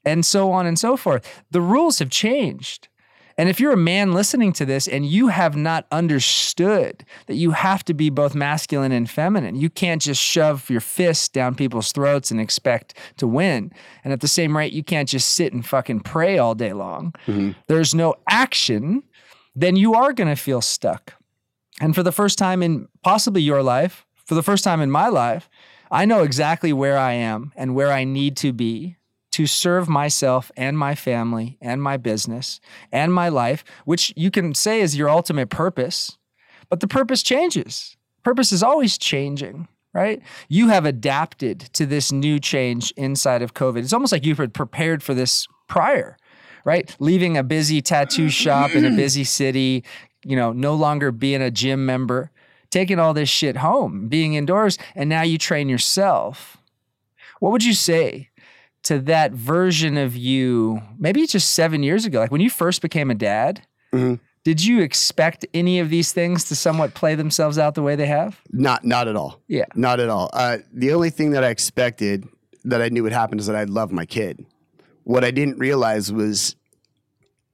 and 0.04 0.24
so 0.24 0.52
on 0.52 0.66
and 0.66 0.78
so 0.78 0.96
forth. 0.96 1.44
The 1.50 1.60
rules 1.60 1.98
have 1.98 2.10
changed. 2.10 2.88
And 3.38 3.50
if 3.50 3.60
you're 3.60 3.72
a 3.72 3.76
man 3.76 4.12
listening 4.12 4.52
to 4.54 4.64
this 4.64 4.88
and 4.88 5.04
you 5.04 5.28
have 5.28 5.56
not 5.56 5.86
understood 5.92 7.04
that 7.26 7.34
you 7.34 7.50
have 7.50 7.84
to 7.84 7.92
be 7.92 8.08
both 8.08 8.34
masculine 8.34 8.92
and 8.92 9.10
feminine, 9.10 9.56
you 9.56 9.68
can't 9.68 10.00
just 10.00 10.22
shove 10.22 10.70
your 10.70 10.80
fist 10.80 11.34
down 11.34 11.54
people's 11.54 11.92
throats 11.92 12.30
and 12.30 12.40
expect 12.40 12.94
to 13.18 13.26
win. 13.26 13.72
And 14.04 14.12
at 14.12 14.20
the 14.20 14.28
same 14.28 14.56
rate, 14.56 14.72
you 14.72 14.82
can't 14.82 15.08
just 15.08 15.34
sit 15.34 15.52
and 15.52 15.66
fucking 15.66 16.00
pray 16.00 16.38
all 16.38 16.54
day 16.54 16.72
long. 16.72 17.14
Mm-hmm. 17.26 17.50
There's 17.66 17.94
no 17.94 18.14
action, 18.26 19.02
then 19.54 19.76
you 19.76 19.94
are 19.94 20.14
going 20.14 20.28
to 20.28 20.36
feel 20.36 20.62
stuck. 20.62 21.14
And 21.78 21.94
for 21.94 22.02
the 22.02 22.12
first 22.12 22.38
time 22.38 22.62
in 22.62 22.88
possibly 23.02 23.42
your 23.42 23.62
life, 23.62 24.05
for 24.26 24.34
the 24.34 24.42
first 24.42 24.64
time 24.64 24.80
in 24.80 24.90
my 24.90 25.08
life, 25.08 25.48
I 25.90 26.04
know 26.04 26.22
exactly 26.22 26.72
where 26.72 26.98
I 26.98 27.12
am 27.12 27.52
and 27.56 27.74
where 27.74 27.92
I 27.92 28.04
need 28.04 28.36
to 28.38 28.52
be 28.52 28.96
to 29.32 29.46
serve 29.46 29.88
myself 29.88 30.50
and 30.56 30.76
my 30.76 30.94
family 30.94 31.58
and 31.60 31.82
my 31.82 31.96
business 31.96 32.60
and 32.90 33.12
my 33.12 33.28
life, 33.28 33.64
which 33.84 34.12
you 34.16 34.30
can 34.30 34.54
say 34.54 34.80
is 34.80 34.96
your 34.96 35.08
ultimate 35.08 35.48
purpose. 35.48 36.18
But 36.68 36.80
the 36.80 36.88
purpose 36.88 37.22
changes. 37.22 37.96
Purpose 38.24 38.50
is 38.50 38.62
always 38.62 38.98
changing, 38.98 39.68
right? 39.92 40.20
You 40.48 40.68
have 40.68 40.84
adapted 40.84 41.60
to 41.74 41.86
this 41.86 42.10
new 42.10 42.40
change 42.40 42.92
inside 42.96 43.42
of 43.42 43.54
COVID. 43.54 43.78
It's 43.78 43.92
almost 43.92 44.10
like 44.10 44.24
you 44.24 44.34
were 44.34 44.48
prepared 44.48 45.02
for 45.02 45.14
this 45.14 45.46
prior, 45.68 46.16
right? 46.64 46.96
Leaving 46.98 47.36
a 47.36 47.44
busy 47.44 47.80
tattoo 47.80 48.28
shop 48.28 48.74
in 48.74 48.84
a 48.84 48.90
busy 48.96 49.22
city, 49.22 49.84
you 50.24 50.34
know, 50.34 50.52
no 50.52 50.74
longer 50.74 51.12
being 51.12 51.42
a 51.42 51.50
gym 51.50 51.86
member, 51.86 52.32
taking 52.70 52.98
all 52.98 53.14
this 53.14 53.28
shit 53.28 53.56
home, 53.58 54.08
being 54.08 54.34
indoors, 54.34 54.78
and 54.94 55.08
now 55.08 55.22
you 55.22 55.38
train 55.38 55.68
yourself. 55.68 56.56
What 57.40 57.52
would 57.52 57.64
you 57.64 57.74
say 57.74 58.30
to 58.84 58.98
that 59.00 59.32
version 59.32 59.96
of 59.96 60.16
you, 60.16 60.80
maybe 60.98 61.26
just 61.26 61.52
seven 61.54 61.82
years 61.82 62.04
ago, 62.04 62.20
like 62.20 62.30
when 62.30 62.40
you 62.40 62.50
first 62.50 62.82
became 62.82 63.10
a 63.10 63.14
dad? 63.14 63.62
Mhm. 63.92 64.20
Did 64.44 64.64
you 64.64 64.80
expect 64.80 65.44
any 65.52 65.80
of 65.80 65.90
these 65.90 66.12
things 66.12 66.44
to 66.44 66.54
somewhat 66.54 66.94
play 66.94 67.16
themselves 67.16 67.58
out 67.58 67.74
the 67.74 67.82
way 67.82 67.96
they 67.96 68.06
have? 68.06 68.40
Not 68.52 68.84
not 68.84 69.08
at 69.08 69.16
all. 69.16 69.40
Yeah. 69.48 69.64
Not 69.74 69.98
at 69.98 70.08
all. 70.08 70.30
Uh, 70.32 70.58
the 70.72 70.92
only 70.92 71.10
thing 71.10 71.30
that 71.32 71.42
I 71.42 71.48
expected 71.48 72.28
that 72.64 72.80
I 72.80 72.88
knew 72.88 73.02
would 73.02 73.12
happen 73.12 73.38
is 73.40 73.46
that 73.46 73.56
I'd 73.56 73.70
love 73.70 73.90
my 73.90 74.06
kid. 74.06 74.44
What 75.02 75.24
I 75.24 75.30
didn't 75.32 75.58
realize 75.58 76.12
was 76.12 76.54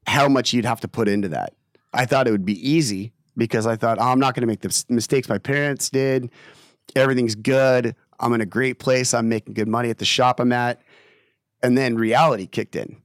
how 0.06 0.28
much 0.28 0.52
you'd 0.52 0.64
have 0.64 0.80
to 0.80 0.88
put 0.88 1.08
into 1.08 1.28
that. 1.28 1.54
I 1.94 2.04
thought 2.06 2.26
it 2.26 2.30
would 2.30 2.44
be 2.46 2.58
easy 2.70 3.12
because 3.36 3.66
I 3.66 3.76
thought, 3.76 3.98
oh, 3.98 4.08
I'm 4.08 4.18
not 4.20 4.34
going 4.34 4.42
to 4.42 4.46
make 4.46 4.60
the 4.60 4.84
mistakes 4.88 5.28
my 5.28 5.38
parents 5.38 5.90
did. 5.90 6.30
Everything's 6.96 7.34
good. 7.34 7.94
I'm 8.20 8.32
in 8.34 8.40
a 8.40 8.46
great 8.46 8.78
place. 8.78 9.14
I'm 9.14 9.28
making 9.28 9.54
good 9.54 9.68
money 9.68 9.90
at 9.90 9.98
the 9.98 10.04
shop 10.04 10.38
I'm 10.40 10.52
at. 10.52 10.80
And 11.62 11.76
then 11.78 11.96
reality 11.96 12.46
kicked 12.46 12.76
in. 12.76 13.00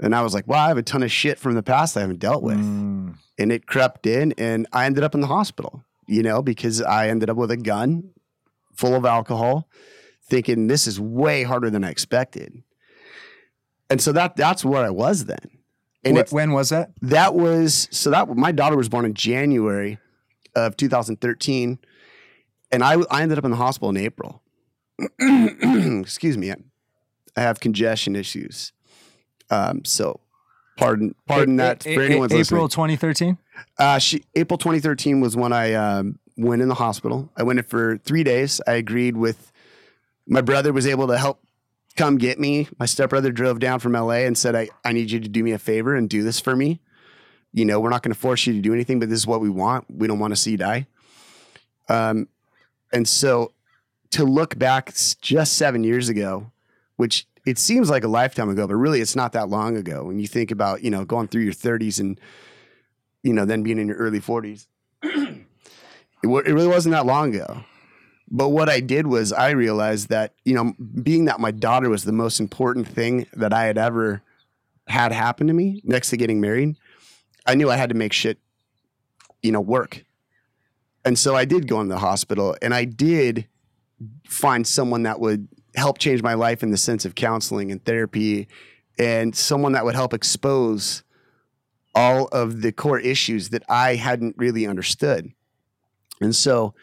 And 0.00 0.14
I 0.14 0.22
was 0.22 0.34
like, 0.34 0.46
wow, 0.46 0.64
I 0.64 0.68
have 0.68 0.78
a 0.78 0.82
ton 0.82 1.02
of 1.02 1.10
shit 1.12 1.38
from 1.38 1.54
the 1.54 1.62
past 1.62 1.96
I 1.96 2.00
haven't 2.00 2.18
dealt 2.18 2.42
with 2.42 2.58
Mm. 2.58 3.14
and 3.38 3.52
it 3.52 3.66
crept 3.66 4.06
in 4.06 4.32
and 4.36 4.66
I 4.72 4.84
ended 4.86 5.04
up 5.04 5.14
in 5.14 5.20
the 5.20 5.26
hospital, 5.28 5.84
you 6.06 6.22
know, 6.22 6.42
because 6.42 6.82
I 6.82 7.08
ended 7.08 7.30
up 7.30 7.36
with 7.36 7.50
a 7.50 7.56
gun 7.56 8.10
full 8.74 8.94
of 8.94 9.04
alcohol, 9.04 9.68
thinking 10.24 10.66
this 10.66 10.86
is 10.86 10.98
way 11.00 11.44
harder 11.44 11.70
than 11.70 11.84
I 11.84 11.90
expected. 11.90 12.62
And 13.90 14.00
so 14.00 14.12
that 14.12 14.34
that's 14.36 14.64
where 14.64 14.84
I 14.84 14.90
was 14.90 15.26
then. 15.26 15.50
And 16.04 16.18
Wh- 16.18 16.32
when 16.32 16.52
was 16.52 16.70
that? 16.70 16.90
that 17.02 17.34
was 17.34 17.88
so 17.90 18.10
that 18.10 18.28
my 18.36 18.50
daughter 18.52 18.76
was 18.76 18.88
born 18.88 19.04
in 19.04 19.14
January 19.14 19.98
of 20.56 20.76
2013 20.76 21.78
and 22.70 22.82
I 22.84 22.94
I 23.10 23.22
ended 23.22 23.38
up 23.38 23.44
in 23.44 23.50
the 23.50 23.56
hospital 23.56 23.90
in 23.90 23.96
April. 23.96 24.42
Excuse 25.20 26.36
me. 26.38 26.52
I 27.36 27.40
have 27.40 27.60
congestion 27.60 28.16
issues. 28.16 28.72
Um 29.50 29.84
so 29.84 30.20
pardon 30.76 31.14
pardon 31.26 31.54
A- 31.60 31.62
that 31.62 31.86
a- 31.86 31.94
for 31.94 32.02
a- 32.02 32.06
anyone's 32.06 32.32
listening. 32.32 32.58
April 32.58 32.68
2013. 32.68 33.38
Uh, 33.78 33.98
she, 33.98 34.24
April 34.34 34.56
2013 34.58 35.20
was 35.20 35.36
when 35.36 35.52
I 35.52 35.74
um, 35.74 36.18
went 36.38 36.62
in 36.62 36.68
the 36.68 36.74
hospital. 36.74 37.30
I 37.36 37.42
went 37.42 37.58
in 37.58 37.64
for 37.66 37.98
three 37.98 38.24
days. 38.24 38.60
I 38.66 38.72
agreed 38.72 39.16
with 39.16 39.52
my 40.26 40.40
brother 40.40 40.72
was 40.72 40.86
able 40.86 41.06
to 41.08 41.18
help 41.18 41.40
come 41.96 42.18
get 42.18 42.38
me. 42.38 42.68
My 42.78 42.86
stepbrother 42.86 43.32
drove 43.32 43.58
down 43.60 43.80
from 43.80 43.92
LA 43.92 44.24
and 44.24 44.36
said, 44.36 44.54
I, 44.54 44.68
I 44.84 44.92
need 44.92 45.10
you 45.10 45.20
to 45.20 45.28
do 45.28 45.42
me 45.42 45.52
a 45.52 45.58
favor 45.58 45.94
and 45.94 46.08
do 46.08 46.22
this 46.22 46.40
for 46.40 46.56
me. 46.56 46.80
You 47.52 47.64
know, 47.64 47.80
we're 47.80 47.90
not 47.90 48.02
going 48.02 48.14
to 48.14 48.18
force 48.18 48.46
you 48.46 48.54
to 48.54 48.60
do 48.60 48.72
anything, 48.72 48.98
but 48.98 49.08
this 49.08 49.18
is 49.18 49.26
what 49.26 49.40
we 49.40 49.50
want. 49.50 49.84
We 49.90 50.06
don't 50.06 50.18
want 50.18 50.32
to 50.32 50.36
see 50.36 50.52
you 50.52 50.56
die. 50.56 50.86
Um, 51.88 52.28
and 52.92 53.06
so 53.06 53.52
to 54.10 54.24
look 54.24 54.58
back 54.58 54.92
just 55.20 55.54
seven 55.54 55.84
years 55.84 56.08
ago, 56.08 56.50
which 56.96 57.26
it 57.44 57.58
seems 57.58 57.90
like 57.90 58.04
a 58.04 58.08
lifetime 58.08 58.48
ago, 58.48 58.66
but 58.66 58.76
really 58.76 59.00
it's 59.00 59.16
not 59.16 59.32
that 59.32 59.48
long 59.48 59.76
ago. 59.76 60.04
When 60.04 60.18
you 60.18 60.26
think 60.26 60.50
about, 60.50 60.82
you 60.82 60.90
know, 60.90 61.04
going 61.04 61.28
through 61.28 61.42
your 61.42 61.52
30s 61.52 62.00
and 62.00 62.18
you 63.22 63.32
know, 63.32 63.44
then 63.44 63.62
being 63.62 63.78
in 63.78 63.88
your 63.88 63.96
early 63.96 64.20
40s. 64.20 64.66
it, 65.02 65.46
wa- 66.24 66.40
it 66.40 66.52
really 66.52 66.68
wasn't 66.68 66.92
that 66.92 67.06
long 67.06 67.34
ago. 67.34 67.64
But 68.34 68.48
what 68.48 68.70
I 68.70 68.80
did 68.80 69.06
was 69.06 69.30
I 69.30 69.50
realized 69.50 70.08
that, 70.08 70.32
you 70.42 70.54
know, 70.54 70.72
being 71.02 71.26
that 71.26 71.38
my 71.38 71.50
daughter 71.50 71.90
was 71.90 72.04
the 72.04 72.12
most 72.12 72.40
important 72.40 72.88
thing 72.88 73.26
that 73.34 73.52
I 73.52 73.64
had 73.64 73.76
ever 73.76 74.22
had 74.88 75.12
happen 75.12 75.46
to 75.48 75.52
me 75.52 75.82
next 75.84 76.08
to 76.10 76.16
getting 76.16 76.40
married, 76.40 76.76
I 77.46 77.54
knew 77.54 77.70
I 77.70 77.76
had 77.76 77.90
to 77.90 77.94
make 77.94 78.14
shit, 78.14 78.38
you 79.42 79.52
know, 79.52 79.60
work. 79.60 80.04
And 81.04 81.18
so 81.18 81.36
I 81.36 81.44
did 81.44 81.68
go 81.68 81.82
in 81.82 81.88
the 81.88 81.98
hospital 81.98 82.56
and 82.62 82.72
I 82.72 82.86
did 82.86 83.48
find 84.26 84.66
someone 84.66 85.02
that 85.02 85.20
would 85.20 85.46
help 85.74 85.98
change 85.98 86.22
my 86.22 86.34
life 86.34 86.62
in 86.62 86.70
the 86.70 86.78
sense 86.78 87.04
of 87.04 87.14
counseling 87.14 87.70
and 87.70 87.84
therapy 87.84 88.48
and 88.98 89.36
someone 89.36 89.72
that 89.72 89.84
would 89.84 89.94
help 89.94 90.14
expose 90.14 91.02
all 91.94 92.28
of 92.28 92.62
the 92.62 92.72
core 92.72 92.98
issues 92.98 93.50
that 93.50 93.62
I 93.68 93.96
hadn't 93.96 94.36
really 94.38 94.66
understood. 94.66 95.32
And 96.22 96.34
so 96.34 96.74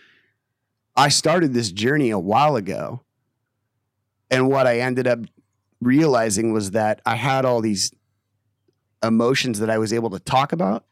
I 0.99 1.07
started 1.07 1.53
this 1.53 1.71
journey 1.71 2.09
a 2.09 2.19
while 2.19 2.57
ago. 2.57 2.99
And 4.29 4.49
what 4.49 4.67
I 4.67 4.79
ended 4.79 5.07
up 5.07 5.19
realizing 5.79 6.51
was 6.51 6.71
that 6.71 7.01
I 7.05 7.15
had 7.15 7.45
all 7.45 7.61
these 7.61 7.93
emotions 9.01 9.59
that 9.59 9.69
I 9.69 9.77
was 9.77 9.93
able 9.93 10.09
to 10.09 10.19
talk 10.19 10.51
about, 10.51 10.83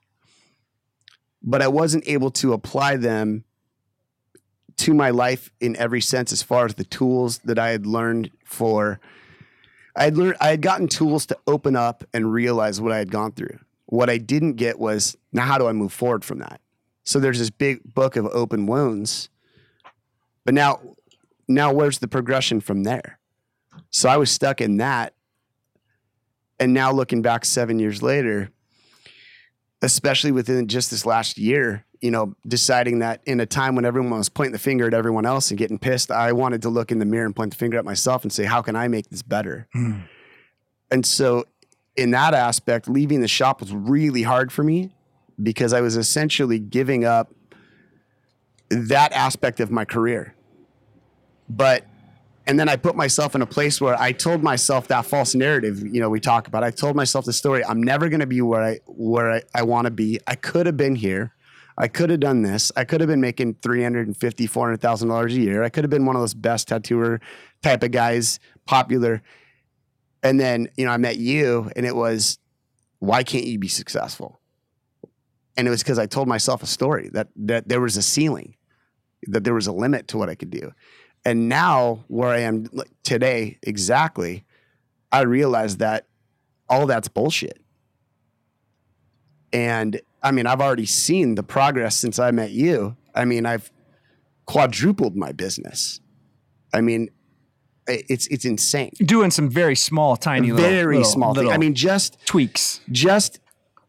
but 1.44 1.62
I 1.62 1.68
wasn't 1.68 2.08
able 2.08 2.32
to 2.32 2.54
apply 2.54 2.96
them 2.96 3.44
to 4.78 4.94
my 4.94 5.10
life 5.10 5.52
in 5.60 5.76
every 5.76 6.00
sense 6.00 6.32
as 6.32 6.42
far 6.42 6.66
as 6.66 6.76
the 6.76 6.86
tools 6.86 7.40
that 7.40 7.60
I 7.60 7.72
had 7.72 7.86
learned 7.86 8.32
for 8.46 9.02
I 9.94 10.06
had 10.06 10.16
learned 10.16 10.38
I 10.40 10.52
had 10.52 10.62
gotten 10.62 10.88
tools 10.88 11.26
to 11.26 11.38
open 11.48 11.76
up 11.76 12.06
and 12.14 12.32
realize 12.32 12.80
what 12.80 12.94
I 12.94 13.00
had 13.00 13.12
gone 13.12 13.34
through. 13.34 13.60
What 13.88 14.10
I 14.10 14.20
didn't 14.20 14.54
get 14.54 14.80
was 14.80 15.18
now 15.34 15.44
how 15.44 15.58
do 15.58 15.68
I 15.68 15.74
move 15.74 15.92
forward 15.92 16.24
from 16.24 16.40
that? 16.40 16.62
So 17.04 17.20
there's 17.20 17.40
this 17.40 17.50
big 17.50 17.94
book 17.94 18.16
of 18.16 18.26
open 18.28 18.68
wounds. 18.68 19.28
But 20.48 20.54
now 20.54 20.80
now 21.50 21.74
where's 21.74 22.00
the 22.00 22.08
progression 22.08 22.62
from 22.62 22.84
there? 22.84 23.20
So 23.90 24.08
I 24.08 24.16
was 24.16 24.32
stuck 24.32 24.62
in 24.62 24.78
that. 24.78 25.14
And 26.58 26.74
now 26.74 26.94
looking 26.94 27.22
back 27.22 27.44
7 27.44 27.80
years 27.80 28.02
later, 28.02 28.50
especially 29.82 30.32
within 30.32 30.66
just 30.70 30.90
this 30.90 31.06
last 31.06 31.38
year, 31.38 31.84
you 32.00 32.12
know, 32.12 32.34
deciding 32.48 33.00
that 33.00 33.20
in 33.26 33.42
a 33.42 33.46
time 33.46 33.76
when 33.76 33.84
everyone 33.84 34.12
was 34.12 34.30
pointing 34.30 34.54
the 34.54 34.60
finger 34.60 34.88
at 34.88 34.94
everyone 34.94 35.26
else 35.26 35.52
and 35.52 35.58
getting 35.58 35.78
pissed, 35.78 36.12
I 36.12 36.32
wanted 36.32 36.62
to 36.62 36.70
look 36.70 36.94
in 36.94 37.00
the 37.00 37.06
mirror 37.06 37.26
and 37.26 37.36
point 37.36 37.52
the 37.52 37.58
finger 37.58 37.78
at 37.78 37.84
myself 37.84 38.24
and 38.24 38.32
say, 38.32 38.46
how 38.46 38.62
can 38.62 38.78
I 38.78 38.88
make 38.88 39.10
this 39.10 39.22
better? 39.22 39.68
Mm. 39.76 40.08
And 40.92 41.06
so, 41.06 41.44
in 41.98 42.12
that 42.12 42.34
aspect, 42.34 42.88
leaving 42.88 43.20
the 43.20 43.28
shop 43.28 43.60
was 43.60 43.74
really 43.74 44.24
hard 44.24 44.54
for 44.54 44.64
me 44.64 44.96
because 45.44 45.74
I 45.74 45.82
was 45.82 45.98
essentially 45.98 46.58
giving 46.58 47.04
up 47.04 47.34
that 48.70 49.12
aspect 49.12 49.60
of 49.60 49.72
my 49.72 49.84
career. 49.84 50.34
But, 51.50 51.86
and 52.46 52.60
then 52.60 52.70
I 52.70 52.76
put 52.76 52.96
myself 52.96 53.36
in 53.36 53.42
a 53.42 53.46
place 53.46 53.80
where 53.80 54.00
I 54.00 54.12
told 54.12 54.44
myself 54.44 54.88
that 54.88 55.06
false 55.06 55.36
narrative, 55.36 55.82
you 55.82 56.00
know, 56.00 56.10
we 56.10 56.20
talk 56.20 56.48
about. 56.48 56.64
I 56.64 56.72
told 56.72 56.96
myself 56.96 57.26
the 57.26 57.34
story. 57.34 57.64
I'm 57.64 57.82
never 57.82 58.10
going 58.10 58.20
to 58.20 58.28
be 58.28 58.42
where 58.42 58.64
I 58.64 58.80
where 58.86 59.32
I, 59.32 59.42
I 59.54 59.64
want 59.64 59.86
to 59.86 59.92
be. 59.92 60.20
I 60.28 60.36
could 60.36 60.66
have 60.66 60.78
been 60.78 60.96
here. 60.96 61.34
I 61.78 61.88
could 61.88 62.10
have 62.10 62.20
done 62.20 62.42
this. 62.42 62.72
I 62.76 62.86
could 62.86 63.02
have 63.02 63.08
been 63.08 63.22
making 63.22 63.56
three 63.62 63.84
hundred 63.84 64.08
and 64.08 64.18
fifty, 64.18 64.48
four 64.48 64.66
hundred 64.66 64.82
thousand 64.82 65.10
dollars 65.10 65.36
a 65.36 65.40
year. 65.40 65.64
I 65.64 65.70
could 65.70 65.84
have 65.84 65.92
been 65.92 66.06
one 66.06 66.16
of 66.16 66.22
those 66.22 66.34
best 66.34 66.70
tattooer 66.70 67.22
type 67.62 67.84
of 67.84 67.92
guys, 67.92 68.40
popular. 68.66 69.22
And 70.24 70.40
then, 70.40 70.70
you 70.76 70.86
know, 70.86 70.92
I 70.92 70.98
met 70.98 71.18
you 71.18 71.72
and 71.76 71.86
it 71.86 71.96
was, 71.96 72.40
why 73.00 73.24
can't 73.24 73.46
you 73.46 73.60
be 73.60 73.68
successful? 73.68 74.40
And 75.56 75.68
it 75.68 75.72
was 75.72 75.84
because 75.84 76.00
I 76.00 76.08
told 76.08 76.28
myself 76.28 76.64
a 76.64 76.68
story 76.68 77.10
that 77.14 77.28
that 77.36 77.70
there 77.70 77.80
was 77.80 77.96
a 77.96 78.02
ceiling, 78.02 78.56
that 79.28 79.44
there 79.44 79.54
was 79.54 79.68
a 79.68 79.72
limit 79.72 80.08
to 80.10 80.18
what 80.18 80.30
I 80.30 80.36
could 80.36 80.50
do. 80.50 80.72
And 81.28 81.50
now 81.50 82.06
where 82.08 82.30
I 82.30 82.40
am 82.40 82.68
today, 83.04 83.58
exactly, 83.62 84.46
I 85.12 85.24
realize 85.24 85.76
that 85.78 86.08
all 86.70 86.86
that's 86.88 87.10
bullshit. 87.10 87.60
And 89.52 90.00
I 90.24 90.32
mean, 90.32 90.48
I've 90.48 90.62
already 90.62 90.86
seen 90.86 91.36
the 91.36 91.44
progress 91.44 91.98
since 91.98 92.18
I 92.18 92.32
met 92.32 92.52
you. 92.52 92.96
I 93.14 93.26
mean, 93.26 93.46
I've 93.46 93.70
quadrupled 94.46 95.18
my 95.18 95.34
business. 95.34 96.00
I 96.74 96.80
mean, 96.80 97.10
it's 97.88 98.28
it's 98.28 98.46
insane. 98.46 98.92
Doing 99.00 99.30
some 99.32 99.50
very 99.50 99.76
small, 99.76 100.16
tiny, 100.16 100.54
little, 100.54 100.70
Very 100.70 100.98
little- 100.98 101.12
small 101.12 101.34
thing. 101.34 101.44
little 101.44 101.52
I 101.54 101.58
mean, 101.58 101.74
just 101.76 102.26
tweaks. 102.26 102.80
just 102.90 103.42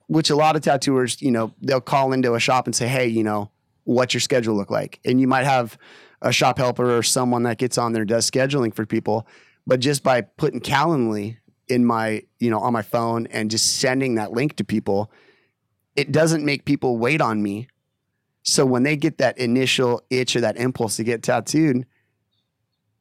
which 0.08 0.28
a 0.30 0.34
lot 0.36 0.56
of 0.56 0.62
tattooers, 0.62 1.22
you 1.22 1.30
know, 1.30 1.52
they'll 1.62 1.80
call 1.80 2.12
into 2.12 2.34
a 2.34 2.40
shop 2.40 2.66
and 2.66 2.74
say, 2.74 2.88
"Hey, 2.88 3.06
you 3.06 3.22
know, 3.22 3.52
what's 3.84 4.12
your 4.12 4.20
schedule 4.22 4.56
look 4.56 4.70
like?" 4.72 4.98
And 5.04 5.20
you 5.20 5.28
might 5.28 5.44
have 5.44 5.78
a 6.22 6.32
shop 6.32 6.58
helper 6.58 6.96
or 6.96 7.02
someone 7.02 7.44
that 7.44 7.58
gets 7.58 7.78
on 7.78 7.92
there 7.92 8.02
and 8.02 8.08
does 8.08 8.30
scheduling 8.30 8.74
for 8.74 8.84
people, 8.86 9.26
but 9.66 9.80
just 9.80 10.02
by 10.02 10.20
putting 10.22 10.60
Calendly 10.60 11.36
in 11.68 11.84
my, 11.84 12.22
you 12.38 12.50
know, 12.50 12.58
on 12.58 12.72
my 12.72 12.82
phone 12.82 13.26
and 13.28 13.50
just 13.50 13.76
sending 13.76 14.14
that 14.16 14.32
link 14.32 14.56
to 14.56 14.64
people, 14.64 15.10
it 15.96 16.12
doesn't 16.12 16.44
make 16.44 16.64
people 16.64 16.96
wait 16.96 17.20
on 17.20 17.42
me. 17.42 17.68
So 18.42 18.64
when 18.64 18.82
they 18.82 18.96
get 18.96 19.18
that 19.18 19.36
initial 19.38 20.02
itch 20.10 20.34
or 20.34 20.40
that 20.40 20.56
impulse 20.56 20.96
to 20.96 21.04
get 21.04 21.22
tattooed, 21.22 21.86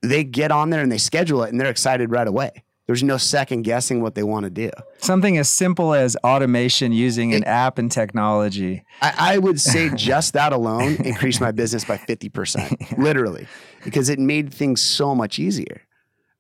they 0.02 0.24
get 0.24 0.52
on 0.52 0.70
there 0.70 0.82
and 0.82 0.92
they 0.92 0.98
schedule 0.98 1.44
it 1.44 1.50
and 1.50 1.60
they're 1.60 1.70
excited 1.70 2.12
right 2.12 2.28
away. 2.28 2.64
There's 2.88 3.04
no 3.04 3.18
second 3.18 3.64
guessing 3.64 4.02
what 4.02 4.16
they 4.16 4.24
want 4.24 4.46
to 4.46 4.50
do. 4.50 4.72
Something 5.00 5.38
as 5.38 5.50
simple 5.50 5.94
as 5.94 6.16
automation 6.24 6.94
using 6.94 7.34
an 7.34 7.44
app 7.44 7.78
and 7.78 7.92
technology. 7.92 8.84
I, 9.02 9.14
I 9.18 9.38
would 9.38 9.60
say 9.60 9.90
just 9.96 10.34
that 10.34 10.54
alone 10.54 10.96
increased 11.04 11.42
my 11.42 11.52
business 11.52 11.84
by 11.84 11.98
50%, 11.98 12.98
literally, 12.98 13.46
because 13.84 14.08
it 14.08 14.20
made 14.20 14.54
things 14.54 14.82
so 14.82 15.14
much 15.14 15.38
easier. 15.38 15.82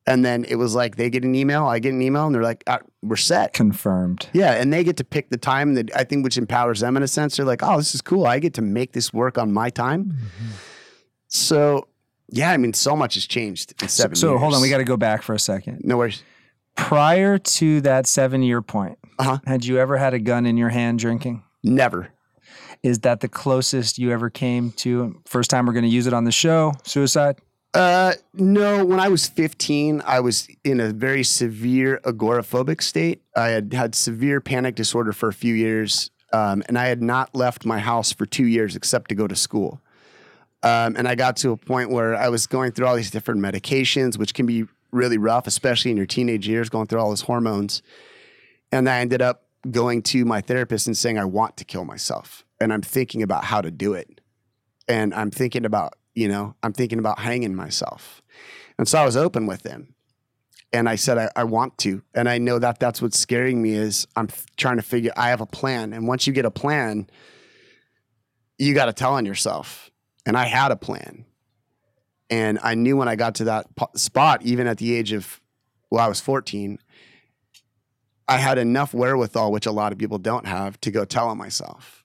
And 0.07 0.23
then 0.23 0.45
it 0.45 0.55
was 0.55 0.73
like 0.73 0.95
they 0.95 1.09
get 1.09 1.25
an 1.25 1.35
email, 1.35 1.65
I 1.65 1.79
get 1.79 1.91
an 1.91 2.01
email, 2.01 2.25
and 2.25 2.33
they're 2.33 2.41
like, 2.41 2.63
ah, 2.65 2.79
we're 3.01 3.17
set. 3.17 3.51
Confirmed. 3.51 4.29
Yeah. 4.31 4.53
And 4.53 4.71
they 4.71 4.85
get 4.85 4.95
to 4.97 5.03
pick 5.03 5.29
the 5.29 5.37
time 5.37 5.73
that 5.73 5.93
I 5.93 6.05
think 6.05 6.23
which 6.23 6.37
empowers 6.37 6.79
them 6.79 6.95
in 6.95 7.03
a 7.03 7.09
sense. 7.09 7.35
They're 7.35 7.45
like, 7.45 7.61
oh, 7.61 7.75
this 7.75 7.93
is 7.93 8.01
cool. 8.01 8.25
I 8.25 8.39
get 8.39 8.53
to 8.53 8.61
make 8.61 8.93
this 8.93 9.11
work 9.11 9.37
on 9.37 9.51
my 9.51 9.69
time. 9.69 10.17
So, 11.27 11.89
yeah, 12.29 12.51
I 12.51 12.57
mean, 12.57 12.71
so 12.71 12.95
much 12.95 13.15
has 13.15 13.27
changed 13.27 13.73
in 13.81 13.89
seven 13.89 14.15
so 14.15 14.37
hold 14.37 14.53
on, 14.53 14.61
we 14.61 14.69
got 14.69 14.77
to 14.77 14.85
go 14.85 14.95
back 14.95 15.23
for 15.23 15.35
a 15.35 15.39
second. 15.39 15.81
No 15.83 15.97
worries. 15.97 16.23
Prior 16.77 17.37
to 17.37 17.81
that 17.81 18.07
seven 18.07 18.41
year 18.43 18.61
point, 18.61 18.97
Uh-huh. 19.19 19.39
had 19.45 19.65
you 19.65 19.77
ever 19.77 19.97
had 19.97 20.13
a 20.13 20.19
gun 20.19 20.45
in 20.45 20.55
your 20.57 20.69
hand 20.69 20.99
drinking? 20.99 21.43
Never. 21.63 22.09
Is 22.83 22.99
that 22.99 23.19
the 23.19 23.27
closest 23.27 23.97
you 23.97 24.11
ever 24.11 24.29
came 24.29 24.71
to? 24.73 25.19
First 25.25 25.49
time 25.49 25.65
we're 25.65 25.73
going 25.73 25.83
to 25.83 25.89
use 25.89 26.07
it 26.07 26.13
on 26.13 26.23
the 26.23 26.31
show, 26.31 26.73
suicide? 26.83 27.37
Uh, 27.73 28.13
no. 28.33 28.85
When 28.85 28.99
I 28.99 29.09
was 29.09 29.27
15, 29.27 30.01
I 30.05 30.19
was 30.21 30.47
in 30.63 30.79
a 30.79 30.93
very 30.93 31.23
severe 31.23 31.99
agoraphobic 32.05 32.81
state. 32.81 33.21
I 33.35 33.47
had 33.49 33.73
had 33.73 33.93
severe 33.95 34.39
panic 34.39 34.75
disorder 34.75 35.11
for 35.11 35.27
a 35.27 35.33
few 35.33 35.53
years, 35.55 36.09
um, 36.31 36.63
and 36.67 36.77
I 36.77 36.85
had 36.85 37.01
not 37.01 37.35
left 37.35 37.65
my 37.65 37.79
house 37.79 38.13
for 38.13 38.25
two 38.25 38.45
years 38.45 38.75
except 38.75 39.09
to 39.09 39.15
go 39.15 39.27
to 39.27 39.35
school. 39.35 39.81
Um, 40.63 40.95
and 40.97 41.07
I 41.07 41.15
got 41.15 41.37
to 41.37 41.51
a 41.51 41.57
point 41.57 41.89
where 41.91 42.15
I 42.15 42.29
was 42.29 42.47
going 42.47 42.71
through 42.71 42.87
all 42.87 42.95
these 42.95 43.11
different 43.11 43.41
medications, 43.41 44.17
which 44.17 44.33
can 44.33 44.45
be 44.45 44.65
really 44.91 45.17
rough, 45.17 45.47
especially 45.47 45.91
in 45.91 45.97
your 45.97 46.05
teenage 46.05 46.47
years, 46.47 46.69
going 46.69 46.87
through 46.87 46.99
all 46.99 47.09
those 47.09 47.21
hormones. 47.21 47.81
And 48.71 48.89
I 48.89 48.99
ended 48.99 49.21
up 49.21 49.43
going 49.69 50.01
to 50.03 50.25
my 50.25 50.41
therapist 50.41 50.87
and 50.87 50.97
saying, 50.97 51.17
I 51.17 51.25
want 51.25 51.57
to 51.57 51.65
kill 51.65 51.85
myself. 51.85 52.45
And 52.59 52.73
I'm 52.73 52.81
thinking 52.81 53.21
about 53.21 53.45
how 53.45 53.61
to 53.61 53.71
do 53.71 53.93
it. 53.93 54.21
And 54.87 55.13
I'm 55.13 55.31
thinking 55.31 55.65
about, 55.65 55.93
you 56.15 56.27
know, 56.27 56.55
I'm 56.63 56.73
thinking 56.73 56.99
about 56.99 57.19
hanging 57.19 57.55
myself. 57.55 58.21
And 58.77 58.87
so 58.87 58.99
I 58.99 59.05
was 59.05 59.17
open 59.17 59.45
with 59.45 59.63
him. 59.63 59.93
And 60.73 60.89
I 60.89 60.95
said, 60.95 61.17
I, 61.17 61.29
I 61.35 61.43
want 61.45 61.77
to. 61.79 62.01
And 62.13 62.27
I 62.27 62.37
know 62.37 62.59
that 62.59 62.79
that's 62.79 63.01
what's 63.01 63.17
scaring 63.17 63.61
me 63.61 63.73
is 63.73 64.05
I'm 64.15 64.27
trying 64.57 64.77
to 64.77 64.81
figure, 64.81 65.13
I 65.15 65.29
have 65.29 65.41
a 65.41 65.45
plan. 65.45 65.93
And 65.93 66.07
once 66.07 66.27
you 66.27 66.33
get 66.33 66.45
a 66.45 66.51
plan, 66.51 67.09
you 68.57 68.73
got 68.73 68.85
to 68.85 68.93
tell 68.93 69.13
on 69.13 69.25
yourself. 69.25 69.89
And 70.25 70.35
I 70.35 70.45
had 70.45 70.71
a 70.71 70.75
plan. 70.75 71.25
And 72.29 72.59
I 72.61 72.75
knew 72.75 72.97
when 72.97 73.07
I 73.07 73.15
got 73.15 73.35
to 73.35 73.45
that 73.45 73.73
po- 73.75 73.89
spot, 73.95 74.41
even 74.43 74.67
at 74.67 74.77
the 74.77 74.95
age 74.95 75.13
of, 75.13 75.39
well, 75.89 76.03
I 76.03 76.07
was 76.07 76.19
14, 76.19 76.79
I 78.27 78.37
had 78.37 78.57
enough 78.57 78.93
wherewithal, 78.93 79.51
which 79.51 79.65
a 79.65 79.71
lot 79.71 79.91
of 79.91 79.97
people 79.97 80.17
don't 80.17 80.45
have, 80.45 80.79
to 80.81 80.91
go 80.91 81.05
tell 81.05 81.29
on 81.29 81.37
myself. 81.37 82.03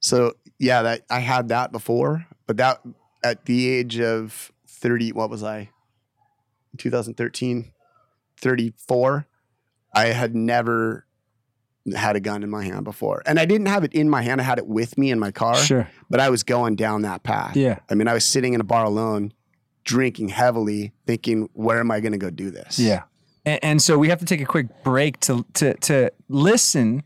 So 0.00 0.34
yeah, 0.58 0.82
that 0.82 1.02
I 1.10 1.20
had 1.20 1.48
that 1.48 1.72
before, 1.72 2.26
but 2.46 2.56
that 2.56 2.80
at 3.22 3.44
the 3.44 3.68
age 3.68 4.00
of 4.00 4.50
30, 4.66 5.12
what 5.12 5.30
was 5.30 5.42
I? 5.42 5.70
2013, 6.78 7.72
34, 8.38 9.26
I 9.94 10.06
had 10.06 10.34
never 10.34 11.06
had 11.96 12.16
a 12.16 12.20
gun 12.20 12.42
in 12.42 12.50
my 12.50 12.64
hand 12.64 12.84
before. 12.84 13.22
And 13.26 13.38
I 13.38 13.44
didn't 13.46 13.66
have 13.66 13.84
it 13.84 13.92
in 13.94 14.08
my 14.08 14.22
hand, 14.22 14.40
I 14.40 14.44
had 14.44 14.58
it 14.58 14.66
with 14.66 14.96
me 14.98 15.10
in 15.10 15.18
my 15.18 15.30
car, 15.30 15.56
Sure. 15.56 15.88
but 16.08 16.20
I 16.20 16.28
was 16.30 16.42
going 16.42 16.76
down 16.76 17.02
that 17.02 17.22
path. 17.22 17.56
Yeah. 17.56 17.78
I 17.90 17.94
mean, 17.94 18.06
I 18.08 18.14
was 18.14 18.24
sitting 18.24 18.52
in 18.54 18.60
a 18.60 18.64
bar 18.64 18.84
alone, 18.84 19.32
drinking 19.84 20.28
heavily, 20.28 20.92
thinking, 21.06 21.48
where 21.54 21.80
am 21.80 21.90
I 21.90 22.00
going 22.00 22.12
to 22.12 22.18
go 22.18 22.30
do 22.30 22.50
this? 22.50 22.78
Yeah. 22.78 23.02
And, 23.46 23.58
and 23.62 23.82
so 23.82 23.96
we 23.98 24.08
have 24.10 24.18
to 24.20 24.26
take 24.26 24.40
a 24.40 24.44
quick 24.46 24.66
break 24.84 25.18
to 25.20 25.44
to 25.54 25.74
to 25.74 26.10
listen 26.28 27.02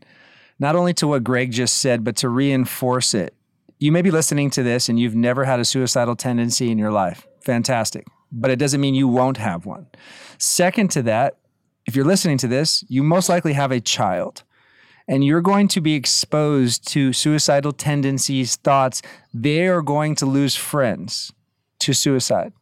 not 0.59 0.75
only 0.75 0.93
to 0.95 1.07
what 1.07 1.23
Greg 1.23 1.51
just 1.51 1.77
said, 1.79 2.03
but 2.03 2.15
to 2.17 2.29
reinforce 2.29 3.13
it. 3.13 3.33
You 3.79 3.91
may 3.91 4.01
be 4.01 4.11
listening 4.11 4.49
to 4.51 4.63
this 4.63 4.87
and 4.89 4.99
you've 4.99 5.15
never 5.15 5.43
had 5.45 5.59
a 5.59 5.65
suicidal 5.65 6.15
tendency 6.15 6.71
in 6.71 6.77
your 6.77 6.91
life. 6.91 7.27
Fantastic. 7.41 8.05
But 8.31 8.51
it 8.51 8.57
doesn't 8.57 8.79
mean 8.81 8.95
you 8.95 9.07
won't 9.07 9.37
have 9.37 9.65
one. 9.65 9.87
Second 10.37 10.91
to 10.91 11.01
that, 11.03 11.37
if 11.85 11.95
you're 11.95 12.05
listening 12.05 12.37
to 12.39 12.47
this, 12.47 12.83
you 12.89 13.03
most 13.03 13.29
likely 13.29 13.53
have 13.53 13.71
a 13.71 13.79
child 13.79 14.43
and 15.07 15.23
you're 15.23 15.41
going 15.41 15.67
to 15.69 15.81
be 15.81 15.93
exposed 15.93 16.87
to 16.89 17.13
suicidal 17.13 17.71
tendencies, 17.71 18.55
thoughts. 18.55 19.01
They 19.33 19.67
are 19.67 19.81
going 19.81 20.15
to 20.15 20.25
lose 20.25 20.55
friends 20.55 21.31
to 21.79 21.93
suicide. 21.93 22.53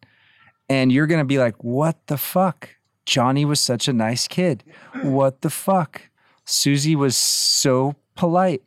And 0.69 0.91
you're 0.91 1.07
going 1.07 1.21
to 1.21 1.25
be 1.25 1.39
like, 1.39 1.63
what 1.63 2.07
the 2.07 2.17
fuck? 2.17 2.69
Johnny 3.05 3.45
was 3.45 3.59
such 3.59 3.87
a 3.87 3.93
nice 3.93 4.27
kid. 4.27 4.63
What 5.01 5.41
the 5.41 5.49
fuck? 5.49 6.01
Susie 6.45 6.95
was 6.95 7.15
so 7.15 7.95
polite. 8.15 8.61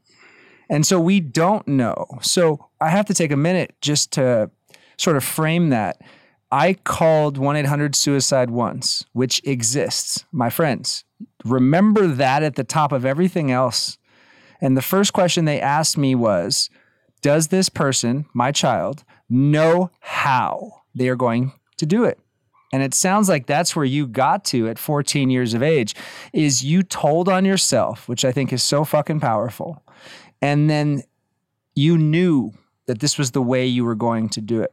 And 0.68 0.84
so 0.84 1.00
we 1.00 1.20
don't 1.20 1.66
know. 1.66 2.06
So 2.22 2.68
I 2.80 2.90
have 2.90 3.06
to 3.06 3.14
take 3.14 3.30
a 3.30 3.36
minute 3.36 3.74
just 3.80 4.12
to 4.12 4.50
sort 4.96 5.16
of 5.16 5.24
frame 5.24 5.70
that. 5.70 6.00
I 6.50 6.74
called 6.74 7.38
1 7.38 7.56
800 7.56 7.94
suicide 7.94 8.50
once, 8.50 9.04
which 9.12 9.40
exists, 9.44 10.24
my 10.32 10.50
friends. 10.50 11.04
Remember 11.50 12.06
that 12.06 12.42
at 12.42 12.56
the 12.56 12.64
top 12.64 12.92
of 12.92 13.04
everything 13.04 13.50
else. 13.50 13.98
And 14.60 14.76
the 14.76 14.82
first 14.82 15.12
question 15.12 15.44
they 15.44 15.60
asked 15.60 15.98
me 15.98 16.14
was 16.14 16.70
Does 17.22 17.48
this 17.48 17.68
person, 17.68 18.26
my 18.32 18.52
child, 18.52 19.04
know 19.28 19.90
how 20.00 20.82
they 20.94 21.08
are 21.08 21.16
going 21.16 21.52
to 21.76 21.86
do 21.86 22.04
it? 22.04 22.18
And 22.72 22.82
it 22.82 22.94
sounds 22.94 23.28
like 23.28 23.46
that's 23.46 23.76
where 23.76 23.84
you 23.84 24.06
got 24.06 24.44
to 24.46 24.68
at 24.68 24.78
14 24.78 25.30
years 25.30 25.54
of 25.54 25.62
age 25.62 25.94
is 26.32 26.64
you 26.64 26.82
told 26.82 27.28
on 27.28 27.44
yourself, 27.44 28.08
which 28.08 28.24
I 28.24 28.32
think 28.32 28.52
is 28.52 28.62
so 28.62 28.84
fucking 28.84 29.20
powerful. 29.20 29.82
And 30.42 30.68
then 30.68 31.02
you 31.74 31.96
knew 31.96 32.52
that 32.86 33.00
this 33.00 33.18
was 33.18 33.30
the 33.30 33.42
way 33.42 33.66
you 33.66 33.84
were 33.84 33.94
going 33.94 34.28
to 34.30 34.40
do 34.40 34.60
it. 34.62 34.72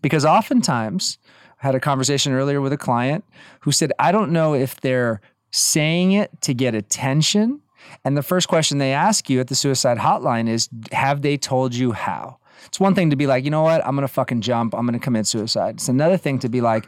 Because 0.00 0.24
oftentimes, 0.24 1.18
I 1.62 1.66
had 1.66 1.74
a 1.74 1.80
conversation 1.80 2.32
earlier 2.32 2.60
with 2.60 2.72
a 2.72 2.78
client 2.78 3.24
who 3.60 3.72
said, 3.72 3.92
I 3.98 4.12
don't 4.12 4.32
know 4.32 4.54
if 4.54 4.80
they're 4.80 5.20
saying 5.56 6.12
it 6.12 6.30
to 6.42 6.54
get 6.54 6.74
attention. 6.74 7.60
And 8.04 8.16
the 8.16 8.22
first 8.22 8.48
question 8.48 8.78
they 8.78 8.92
ask 8.92 9.30
you 9.30 9.40
at 9.40 9.48
the 9.48 9.54
suicide 9.54 9.98
hotline 9.98 10.48
is, 10.48 10.68
Have 10.92 11.22
they 11.22 11.36
told 11.36 11.74
you 11.74 11.92
how? 11.92 12.38
It's 12.66 12.80
one 12.80 12.94
thing 12.94 13.10
to 13.10 13.16
be 13.16 13.26
like, 13.26 13.44
you 13.44 13.50
know 13.50 13.62
what, 13.62 13.84
I'm 13.86 13.94
gonna 13.94 14.08
fucking 14.08 14.40
jump, 14.40 14.74
I'm 14.74 14.86
gonna 14.86 14.98
commit 14.98 15.26
suicide. 15.26 15.76
It's 15.76 15.88
another 15.88 16.16
thing 16.16 16.38
to 16.40 16.48
be 16.48 16.60
like, 16.60 16.86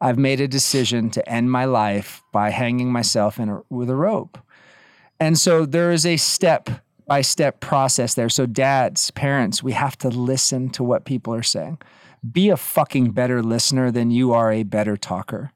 I've 0.00 0.18
made 0.18 0.40
a 0.40 0.48
decision 0.48 1.10
to 1.10 1.28
end 1.28 1.50
my 1.50 1.64
life 1.64 2.22
by 2.32 2.50
hanging 2.50 2.90
myself 2.90 3.38
in 3.38 3.48
a, 3.48 3.60
with 3.68 3.90
a 3.90 3.96
rope. 3.96 4.38
And 5.20 5.38
so 5.38 5.66
there 5.66 5.90
is 5.90 6.06
a 6.06 6.16
step 6.16 6.70
by 7.06 7.20
step 7.20 7.60
process 7.60 8.14
there. 8.14 8.28
So, 8.28 8.46
dads, 8.46 9.10
parents, 9.12 9.62
we 9.62 9.72
have 9.72 9.98
to 9.98 10.08
listen 10.08 10.70
to 10.70 10.84
what 10.84 11.04
people 11.04 11.34
are 11.34 11.42
saying. 11.42 11.78
Be 12.30 12.48
a 12.48 12.56
fucking 12.56 13.10
better 13.10 13.42
listener 13.42 13.90
than 13.90 14.10
you 14.10 14.32
are 14.32 14.52
a 14.52 14.62
better 14.62 14.96
talker. 14.96 15.52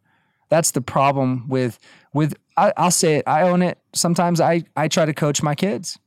That's 0.48 0.72
the 0.72 0.80
problem 0.80 1.48
with 1.48 1.78
with 2.14 2.34
I, 2.56 2.72
I'll 2.76 2.90
say 2.90 3.16
it. 3.16 3.28
I 3.28 3.42
own 3.42 3.62
it. 3.62 3.78
Sometimes 3.92 4.40
I 4.40 4.64
I 4.76 4.88
try 4.88 5.04
to 5.04 5.14
coach 5.14 5.42
my 5.42 5.54
kids, 5.54 5.98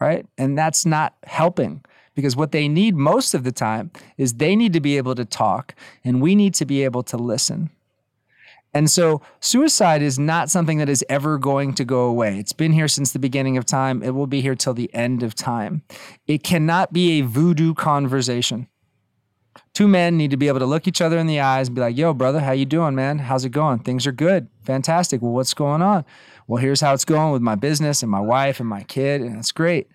right, 0.00 0.26
and 0.38 0.56
that's 0.56 0.84
not 0.84 1.14
helping 1.24 1.84
because 2.14 2.34
what 2.34 2.52
they 2.52 2.66
need 2.66 2.96
most 2.96 3.34
of 3.34 3.44
the 3.44 3.52
time 3.52 3.90
is 4.16 4.34
they 4.34 4.56
need 4.56 4.72
to 4.72 4.80
be 4.80 4.96
able 4.96 5.14
to 5.14 5.24
talk, 5.24 5.74
and 6.04 6.20
we 6.20 6.34
need 6.34 6.54
to 6.54 6.64
be 6.64 6.82
able 6.82 7.02
to 7.04 7.16
listen. 7.16 7.70
And 8.74 8.90
so 8.90 9.22
suicide 9.40 10.02
is 10.02 10.18
not 10.18 10.50
something 10.50 10.76
that 10.78 10.88
is 10.88 11.02
ever 11.08 11.38
going 11.38 11.72
to 11.74 11.84
go 11.84 12.00
away. 12.00 12.38
It's 12.38 12.52
been 12.52 12.72
here 12.72 12.88
since 12.88 13.12
the 13.12 13.18
beginning 13.18 13.56
of 13.56 13.64
time. 13.64 14.02
It 14.02 14.10
will 14.10 14.26
be 14.26 14.42
here 14.42 14.54
till 14.54 14.74
the 14.74 14.92
end 14.94 15.22
of 15.22 15.34
time. 15.34 15.82
It 16.26 16.42
cannot 16.42 16.92
be 16.92 17.20
a 17.20 17.24
voodoo 17.24 17.72
conversation. 17.72 18.68
Two 19.76 19.86
men 19.86 20.16
need 20.16 20.30
to 20.30 20.38
be 20.38 20.48
able 20.48 20.60
to 20.60 20.64
look 20.64 20.88
each 20.88 21.02
other 21.02 21.18
in 21.18 21.26
the 21.26 21.40
eyes 21.40 21.68
and 21.68 21.74
be 21.74 21.82
like, 21.82 21.98
"Yo, 21.98 22.14
brother, 22.14 22.40
how 22.40 22.52
you 22.52 22.64
doing, 22.64 22.94
man? 22.94 23.18
How's 23.18 23.44
it 23.44 23.50
going? 23.50 23.80
Things 23.80 24.06
are 24.06 24.10
good. 24.10 24.48
Fantastic. 24.64 25.20
Well, 25.20 25.32
what's 25.32 25.52
going 25.52 25.82
on? 25.82 26.06
Well, 26.46 26.62
here's 26.62 26.80
how 26.80 26.94
it's 26.94 27.04
going 27.04 27.30
with 27.30 27.42
my 27.42 27.56
business 27.56 28.02
and 28.02 28.10
my 28.10 28.18
wife 28.18 28.58
and 28.58 28.66
my 28.66 28.84
kid, 28.84 29.20
and 29.20 29.36
it's 29.36 29.52
great." 29.52 29.88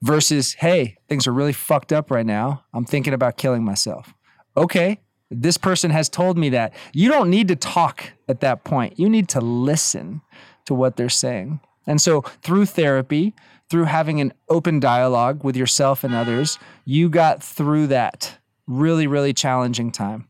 Versus, 0.00 0.54
"Hey, 0.54 0.96
things 1.06 1.26
are 1.26 1.34
really 1.34 1.52
fucked 1.52 1.92
up 1.92 2.10
right 2.10 2.24
now. 2.24 2.62
I'm 2.72 2.86
thinking 2.86 3.12
about 3.12 3.36
killing 3.36 3.62
myself." 3.62 4.14
Okay, 4.56 5.00
this 5.30 5.58
person 5.58 5.90
has 5.90 6.08
told 6.08 6.38
me 6.38 6.48
that. 6.48 6.72
You 6.94 7.10
don't 7.10 7.28
need 7.28 7.48
to 7.48 7.56
talk 7.56 8.04
at 8.26 8.40
that 8.40 8.64
point. 8.64 8.98
You 8.98 9.10
need 9.10 9.28
to 9.28 9.40
listen 9.42 10.22
to 10.64 10.72
what 10.72 10.96
they're 10.96 11.10
saying. 11.10 11.60
And 11.86 12.00
so, 12.00 12.22
through 12.42 12.64
therapy, 12.64 13.34
through 13.68 13.84
having 13.84 14.22
an 14.22 14.32
open 14.48 14.80
dialogue 14.80 15.44
with 15.44 15.58
yourself 15.58 16.04
and 16.04 16.14
others, 16.14 16.58
you 16.86 17.10
got 17.10 17.42
through 17.42 17.88
that 17.88 18.38
really, 18.66 19.06
really 19.06 19.32
challenging 19.32 19.92
time. 19.92 20.28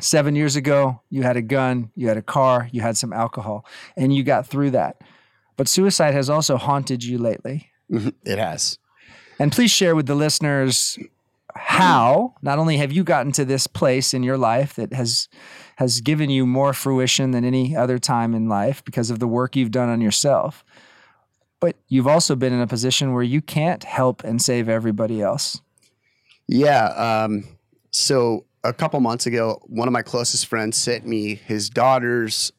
Seven 0.00 0.34
years 0.34 0.56
ago, 0.56 1.02
you 1.10 1.22
had 1.22 1.36
a 1.36 1.42
gun, 1.42 1.90
you 1.94 2.08
had 2.08 2.16
a 2.16 2.22
car, 2.22 2.68
you 2.72 2.80
had 2.80 2.96
some 2.96 3.12
alcohol, 3.12 3.66
and 3.96 4.14
you 4.14 4.22
got 4.22 4.46
through 4.46 4.70
that. 4.70 5.02
But 5.56 5.68
suicide 5.68 6.14
has 6.14 6.30
also 6.30 6.56
haunted 6.56 7.04
you 7.04 7.18
lately. 7.18 7.70
It 7.90 8.38
has. 8.38 8.78
And 9.38 9.52
please 9.52 9.70
share 9.70 9.94
with 9.94 10.06
the 10.06 10.14
listeners 10.14 10.98
how 11.54 12.34
not 12.42 12.58
only 12.58 12.76
have 12.76 12.92
you 12.92 13.04
gotten 13.04 13.32
to 13.32 13.44
this 13.44 13.66
place 13.66 14.14
in 14.14 14.22
your 14.22 14.38
life 14.38 14.74
that 14.74 14.92
has 14.92 15.28
has 15.76 16.00
given 16.00 16.30
you 16.30 16.46
more 16.46 16.72
fruition 16.72 17.30
than 17.30 17.44
any 17.44 17.74
other 17.74 17.98
time 17.98 18.34
in 18.34 18.48
life 18.48 18.84
because 18.84 19.10
of 19.10 19.18
the 19.18 19.26
work 19.26 19.56
you've 19.56 19.70
done 19.70 19.88
on 19.88 20.00
yourself, 20.00 20.64
but 21.58 21.76
you've 21.88 22.06
also 22.06 22.36
been 22.36 22.52
in 22.52 22.60
a 22.60 22.66
position 22.66 23.12
where 23.14 23.22
you 23.22 23.40
can't 23.40 23.84
help 23.84 24.22
and 24.22 24.42
save 24.42 24.68
everybody 24.68 25.22
else. 25.22 25.60
Yeah. 26.46 26.86
Um, 26.88 27.44
so 27.90 28.46
a 28.62 28.72
couple 28.72 29.00
months 29.00 29.26
ago, 29.26 29.60
one 29.66 29.88
of 29.88 29.92
my 29.92 30.02
closest 30.02 30.46
friends 30.46 30.76
sent 30.76 31.06
me 31.06 31.34
his 31.34 31.70
daughter's 31.70 32.52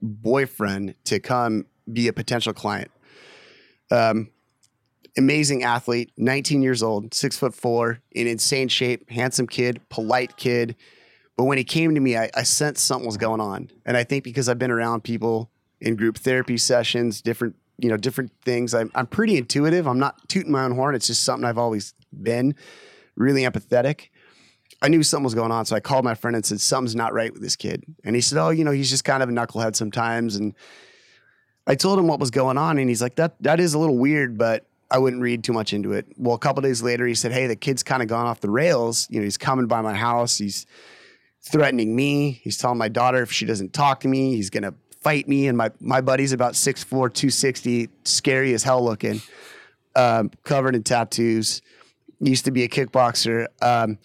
boyfriend 0.00 0.94
to 1.04 1.20
come 1.20 1.66
be 1.90 2.08
a 2.08 2.12
potential 2.12 2.52
client. 2.52 2.90
Um, 3.90 4.30
amazing 5.18 5.64
athlete, 5.64 6.12
19 6.16 6.62
years 6.62 6.82
old, 6.82 7.12
six 7.12 7.36
foot 7.36 7.54
four, 7.54 8.00
in 8.12 8.26
insane 8.26 8.68
shape, 8.68 9.10
handsome 9.10 9.46
kid, 9.46 9.80
polite 9.88 10.36
kid. 10.36 10.76
But 11.36 11.44
when 11.44 11.58
he 11.58 11.64
came 11.64 11.94
to 11.94 12.00
me, 12.00 12.16
I, 12.16 12.30
I 12.34 12.44
sensed 12.44 12.86
something 12.86 13.06
was 13.06 13.16
going 13.16 13.40
on. 13.40 13.70
And 13.84 13.96
I 13.96 14.04
think 14.04 14.24
because 14.24 14.48
I've 14.48 14.58
been 14.58 14.70
around 14.70 15.02
people 15.02 15.50
in 15.80 15.96
group 15.96 16.18
therapy 16.18 16.58
sessions, 16.58 17.20
different 17.20 17.56
you 17.80 17.88
know, 17.88 17.96
different 17.96 18.30
things. 18.44 18.74
I'm, 18.74 18.90
I'm 18.94 19.06
pretty 19.06 19.38
intuitive. 19.38 19.86
I'm 19.86 19.98
not 19.98 20.28
tooting 20.28 20.52
my 20.52 20.64
own 20.64 20.72
horn. 20.72 20.94
It's 20.94 21.06
just 21.06 21.22
something 21.22 21.46
I've 21.46 21.58
always 21.58 21.94
been 22.12 22.54
really 23.16 23.42
empathetic. 23.42 24.09
I 24.82 24.88
knew 24.88 25.02
something 25.02 25.24
was 25.24 25.34
going 25.34 25.52
on. 25.52 25.66
So 25.66 25.76
I 25.76 25.80
called 25.80 26.04
my 26.04 26.14
friend 26.14 26.34
and 26.34 26.44
said, 26.44 26.60
something's 26.60 26.96
not 26.96 27.12
right 27.12 27.32
with 27.32 27.42
this 27.42 27.56
kid. 27.56 27.84
And 28.02 28.14
he 28.14 28.22
said, 28.22 28.38
oh, 28.38 28.50
you 28.50 28.64
know, 28.64 28.70
he's 28.70 28.90
just 28.90 29.04
kind 29.04 29.22
of 29.22 29.28
a 29.28 29.32
knucklehead 29.32 29.76
sometimes. 29.76 30.36
And 30.36 30.54
I 31.66 31.74
told 31.74 31.98
him 31.98 32.06
what 32.06 32.18
was 32.18 32.30
going 32.30 32.56
on. 32.56 32.78
And 32.78 32.88
he's 32.88 33.02
like, 33.02 33.16
that, 33.16 33.34
that 33.42 33.60
is 33.60 33.74
a 33.74 33.78
little 33.78 33.98
weird, 33.98 34.38
but 34.38 34.66
I 34.90 34.98
wouldn't 34.98 35.22
read 35.22 35.44
too 35.44 35.52
much 35.52 35.72
into 35.72 35.92
it. 35.92 36.06
Well, 36.16 36.34
a 36.34 36.38
couple 36.38 36.62
days 36.62 36.82
later, 36.82 37.06
he 37.06 37.14
said, 37.14 37.30
hey, 37.30 37.46
the 37.46 37.56
kid's 37.56 37.82
kind 37.82 38.02
of 38.02 38.08
gone 38.08 38.26
off 38.26 38.40
the 38.40 38.50
rails. 38.50 39.06
You 39.10 39.20
know, 39.20 39.24
he's 39.24 39.38
coming 39.38 39.66
by 39.66 39.82
my 39.82 39.94
house. 39.94 40.38
He's 40.38 40.66
threatening 41.42 41.94
me. 41.94 42.40
He's 42.42 42.56
telling 42.56 42.78
my 42.78 42.88
daughter 42.88 43.22
if 43.22 43.30
she 43.30 43.44
doesn't 43.46 43.72
talk 43.72 44.00
to 44.00 44.08
me, 44.08 44.34
he's 44.34 44.50
to 44.50 44.74
fight 45.00 45.28
me. 45.28 45.46
And 45.46 45.56
my, 45.56 45.70
my 45.80 46.00
buddy's 46.00 46.32
about 46.32 46.54
6'4", 46.54 46.88
260, 46.88 47.88
scary 48.04 48.52
as 48.54 48.62
hell 48.62 48.84
looking, 48.84 49.20
um, 49.94 50.30
covered 50.44 50.74
in 50.74 50.82
tattoos. 50.82 51.62
Used 52.18 52.44
to 52.46 52.50
be 52.50 52.64
a 52.64 52.68
kickboxer. 52.68 53.46
Um, 53.62 53.98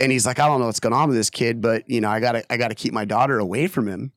and 0.00 0.10
he's 0.10 0.26
like, 0.26 0.38
I 0.38 0.46
don't 0.46 0.60
know 0.60 0.66
what's 0.66 0.80
going 0.80 0.94
on 0.94 1.08
with 1.08 1.16
this 1.16 1.30
kid, 1.30 1.60
but 1.60 1.88
you 1.88 2.00
know, 2.00 2.08
I 2.08 2.20
gotta, 2.20 2.50
I 2.52 2.56
gotta 2.56 2.74
keep 2.74 2.92
my 2.92 3.04
daughter 3.04 3.38
away 3.38 3.66
from 3.66 3.86
him. 3.86 4.12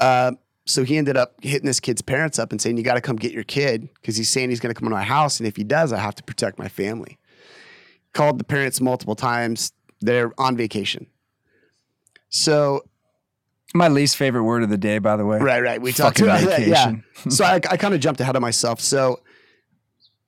Uh, 0.00 0.32
so 0.64 0.84
he 0.84 0.96
ended 0.96 1.16
up 1.16 1.34
hitting 1.42 1.66
this 1.66 1.80
kid's 1.80 2.02
parents 2.02 2.38
up 2.38 2.52
and 2.52 2.60
saying, 2.60 2.76
"You 2.76 2.82
got 2.82 2.94
to 2.94 3.00
come 3.00 3.16
get 3.16 3.32
your 3.32 3.44
kid 3.44 3.88
because 3.94 4.16
he's 4.16 4.28
saying 4.28 4.50
he's 4.50 4.60
going 4.60 4.72
to 4.72 4.78
come 4.78 4.88
to 4.88 4.94
my 4.94 5.02
house, 5.02 5.40
and 5.40 5.46
if 5.46 5.56
he 5.56 5.64
does, 5.64 5.92
I 5.92 5.98
have 5.98 6.14
to 6.16 6.22
protect 6.22 6.58
my 6.58 6.68
family." 6.68 7.18
Called 8.12 8.38
the 8.38 8.44
parents 8.44 8.80
multiple 8.80 9.16
times. 9.16 9.72
They're 10.00 10.32
on 10.38 10.56
vacation. 10.56 11.06
So, 12.28 12.84
my 13.74 13.88
least 13.88 14.16
favorite 14.16 14.44
word 14.44 14.62
of 14.62 14.68
the 14.68 14.76
day, 14.76 14.98
by 14.98 15.16
the 15.16 15.24
way. 15.24 15.38
Right, 15.38 15.62
right. 15.62 15.80
We 15.80 15.92
talked 15.92 16.20
about 16.20 16.40
vacation. 16.40 16.70
that. 16.70 17.02
Yeah. 17.24 17.28
so 17.30 17.44
I, 17.44 17.54
I 17.54 17.76
kind 17.76 17.94
of 17.94 18.00
jumped 18.00 18.20
ahead 18.20 18.36
of 18.36 18.42
myself. 18.42 18.80
So 18.80 19.20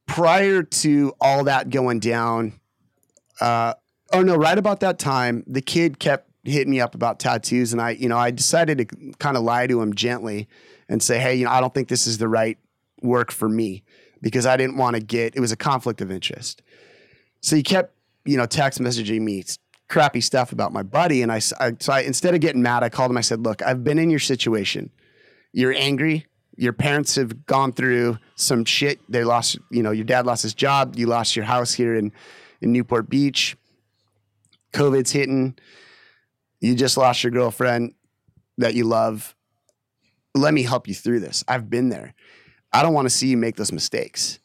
prior 0.06 0.62
to 0.62 1.14
all 1.20 1.44
that 1.44 1.70
going 1.70 2.00
down, 2.00 2.60
uh, 3.40 3.74
oh 4.14 4.22
no, 4.22 4.36
right 4.36 4.56
about 4.56 4.80
that 4.80 4.98
time, 4.98 5.42
the 5.46 5.60
kid 5.60 5.98
kept 5.98 6.30
hitting 6.44 6.70
me 6.70 6.80
up 6.80 6.94
about 6.94 7.18
tattoos, 7.18 7.72
and 7.72 7.80
I, 7.80 7.90
you 7.90 8.08
know, 8.08 8.18
I 8.18 8.30
decided 8.30 8.78
to 8.78 8.84
kind 9.18 9.36
of 9.36 9.42
lie 9.42 9.66
to 9.66 9.80
him 9.80 9.94
gently 9.94 10.48
and 10.88 11.02
say, 11.02 11.18
hey, 11.18 11.34
you 11.34 11.44
know, 11.44 11.50
I 11.50 11.60
don't 11.60 11.72
think 11.74 11.88
this 11.88 12.06
is 12.06 12.18
the 12.18 12.28
right 12.28 12.58
work 13.02 13.32
for 13.32 13.48
me 13.48 13.82
because 14.20 14.46
I 14.46 14.56
didn't 14.56 14.76
want 14.76 14.96
to 14.96 15.02
get. 15.02 15.34
It 15.36 15.40
was 15.40 15.52
a 15.52 15.56
conflict 15.56 16.00
of 16.00 16.10
interest. 16.10 16.62
So 17.40 17.56
he 17.56 17.62
kept, 17.62 17.94
you 18.24 18.36
know, 18.36 18.46
text 18.46 18.80
messaging 18.80 19.22
me 19.22 19.44
crappy 19.88 20.20
stuff 20.20 20.52
about 20.52 20.72
my 20.72 20.82
buddy, 20.82 21.22
and 21.22 21.32
I, 21.32 21.40
I 21.58 21.72
so 21.80 21.92
I 21.92 22.00
instead 22.00 22.34
of 22.34 22.40
getting 22.40 22.62
mad, 22.62 22.82
I 22.82 22.88
called 22.88 23.10
him. 23.10 23.16
I 23.16 23.22
said, 23.22 23.40
look, 23.40 23.62
I've 23.62 23.82
been 23.82 23.98
in 23.98 24.10
your 24.10 24.20
situation. 24.20 24.90
You're 25.52 25.74
angry. 25.74 26.26
Your 26.56 26.72
parents 26.72 27.16
have 27.16 27.46
gone 27.46 27.72
through 27.72 28.18
some 28.36 28.64
shit. 28.64 29.00
They 29.10 29.24
lost, 29.24 29.58
you 29.70 29.82
know, 29.82 29.90
your 29.90 30.04
dad 30.04 30.24
lost 30.24 30.44
his 30.44 30.54
job. 30.54 30.94
You 30.96 31.06
lost 31.06 31.34
your 31.34 31.44
house 31.44 31.72
here 31.72 31.96
in 31.96 32.12
in 32.60 32.72
Newport 32.72 33.10
Beach 33.10 33.56
COVID's 34.74 35.12
hitting, 35.12 35.56
you 36.60 36.74
just 36.74 36.96
lost 36.96 37.22
your 37.24 37.30
girlfriend 37.30 37.94
that 38.58 38.74
you 38.74 38.84
love. 38.84 39.34
Let 40.34 40.52
me 40.52 40.62
help 40.62 40.88
you 40.88 40.94
through 40.94 41.20
this. 41.20 41.44
I've 41.48 41.70
been 41.70 41.88
there. 41.88 42.14
I 42.72 42.82
don't 42.82 42.92
want 42.92 43.06
to 43.06 43.10
see 43.10 43.28
you 43.28 43.36
make 43.36 43.56
those 43.56 43.72
mistakes. 43.72 44.40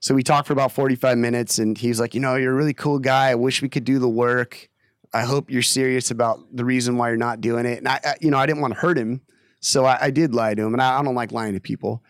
So 0.00 0.14
we 0.14 0.22
talked 0.22 0.46
for 0.46 0.52
about 0.52 0.72
45 0.72 1.18
minutes 1.18 1.58
and 1.58 1.76
he's 1.76 2.00
like, 2.00 2.14
you 2.14 2.20
know, 2.20 2.36
you're 2.36 2.52
a 2.52 2.56
really 2.56 2.74
cool 2.74 2.98
guy. 2.98 3.30
I 3.30 3.34
wish 3.34 3.62
we 3.62 3.68
could 3.68 3.84
do 3.84 3.98
the 3.98 4.08
work. 4.08 4.68
I 5.12 5.22
hope 5.22 5.50
you're 5.50 5.62
serious 5.62 6.10
about 6.10 6.40
the 6.52 6.64
reason 6.64 6.96
why 6.96 7.08
you're 7.08 7.16
not 7.16 7.40
doing 7.40 7.66
it. 7.66 7.78
And 7.78 7.88
I, 7.88 8.00
I 8.04 8.14
you 8.20 8.30
know, 8.30 8.38
I 8.38 8.46
didn't 8.46 8.62
want 8.62 8.74
to 8.74 8.80
hurt 8.80 8.98
him. 8.98 9.20
So 9.60 9.84
I, 9.84 10.06
I 10.06 10.10
did 10.10 10.34
lie 10.34 10.54
to 10.54 10.62
him 10.62 10.72
and 10.72 10.82
I, 10.82 10.98
I, 10.98 11.02
don't 11.02 11.14
like 11.14 11.30
lying 11.30 11.54
to 11.54 11.60
people, 11.60 12.02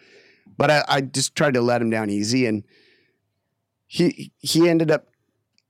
but 0.56 0.70
I, 0.70 0.84
I 0.88 1.00
just 1.02 1.34
tried 1.34 1.54
to 1.54 1.60
let 1.60 1.82
him 1.82 1.90
down 1.90 2.08
easy. 2.08 2.46
And 2.46 2.64
he, 3.86 4.32
he 4.38 4.70
ended 4.70 4.90
up 4.90 5.11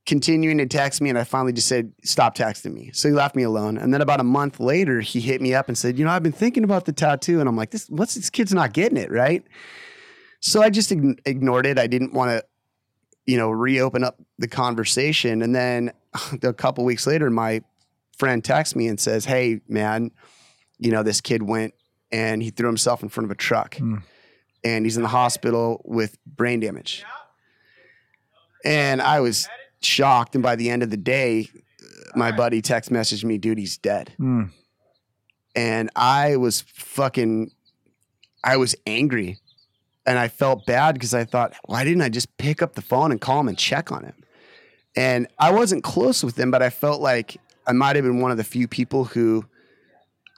continuing 0.05 0.57
to 0.57 0.65
text 0.65 1.01
me 1.01 1.09
and 1.09 1.17
I 1.17 1.23
finally 1.23 1.53
just 1.53 1.67
said, 1.67 1.93
stop 2.03 2.35
texting 2.35 2.73
me. 2.73 2.91
So 2.93 3.07
he 3.07 3.13
left 3.13 3.35
me 3.35 3.43
alone. 3.43 3.77
And 3.77 3.93
then 3.93 4.01
about 4.01 4.19
a 4.19 4.25
month 4.25 4.59
later, 4.59 4.99
he 4.99 5.21
hit 5.21 5.41
me 5.41 5.53
up 5.53 5.69
and 5.69 5.77
said, 5.77 5.97
you 5.97 6.03
know, 6.03 6.11
I've 6.11 6.23
been 6.23 6.33
thinking 6.33 6.63
about 6.63 6.85
the 6.85 6.91
tattoo. 6.91 7.39
And 7.39 7.47
I'm 7.47 7.55
like, 7.55 7.71
this, 7.71 7.89
what's 7.89 8.15
this 8.15 8.29
kid's 8.29 8.53
not 8.53 8.73
getting 8.73 8.97
it, 8.97 9.11
right? 9.11 9.43
So 10.41 10.61
I 10.61 10.69
just 10.69 10.91
ignored 10.91 11.65
it. 11.65 11.79
I 11.79 11.87
didn't 11.87 12.13
want 12.13 12.31
to, 12.31 12.45
you 13.25 13.37
know, 13.37 13.49
reopen 13.49 14.03
up 14.03 14.21
the 14.37 14.49
conversation. 14.49 15.41
And 15.41 15.55
then 15.55 15.93
a 16.43 16.53
couple 16.53 16.83
weeks 16.83 17.07
later, 17.07 17.29
my 17.29 17.61
friend 18.17 18.43
texts 18.43 18.75
me 18.75 18.87
and 18.87 18.99
says, 18.99 19.23
hey, 19.23 19.61
man, 19.69 20.11
you 20.79 20.91
know, 20.91 21.01
this 21.01 21.21
kid 21.21 21.43
went 21.43 21.73
and 22.11 22.43
he 22.43 22.49
threw 22.49 22.67
himself 22.67 23.03
in 23.03 23.09
front 23.09 23.25
of 23.25 23.31
a 23.31 23.35
truck. 23.35 23.75
Mm. 23.75 24.03
And 24.65 24.85
he's 24.85 24.97
in 24.97 25.03
the 25.03 25.09
hospital 25.09 25.81
with 25.85 26.17
brain 26.25 26.59
damage. 26.59 27.05
And 28.65 29.01
I 29.01 29.19
was 29.19 29.47
shocked. 29.85 30.35
And 30.35 30.43
by 30.43 30.55
the 30.55 30.69
end 30.69 30.83
of 30.83 30.89
the 30.89 30.97
day, 30.97 31.49
my 32.15 32.31
buddy 32.31 32.61
text 32.61 32.91
messaged 32.91 33.23
me, 33.23 33.37
dude, 33.37 33.57
he's 33.57 33.77
dead. 33.77 34.13
Mm. 34.19 34.51
And 35.55 35.89
I 35.95 36.37
was 36.37 36.61
fucking, 36.61 37.51
I 38.43 38.57
was 38.57 38.75
angry. 38.85 39.39
And 40.05 40.19
I 40.19 40.27
felt 40.27 40.65
bad 40.65 40.95
because 40.95 41.13
I 41.13 41.23
thought, 41.23 41.53
why 41.65 41.83
didn't 41.85 42.01
I 42.01 42.09
just 42.09 42.35
pick 42.37 42.61
up 42.61 42.73
the 42.73 42.81
phone 42.81 43.11
and 43.11 43.21
call 43.21 43.39
him 43.39 43.47
and 43.47 43.57
check 43.57 43.91
on 43.91 44.03
him? 44.03 44.15
And 44.95 45.27
I 45.39 45.51
wasn't 45.51 45.83
close 45.83 46.23
with 46.23 46.37
him, 46.37 46.51
but 46.51 46.61
I 46.61 46.69
felt 46.69 47.01
like 47.01 47.37
I 47.65 47.71
might 47.71 47.95
have 47.95 48.03
been 48.03 48.19
one 48.19 48.31
of 48.31 48.37
the 48.37 48.43
few 48.43 48.67
people 48.67 49.05
who 49.05 49.45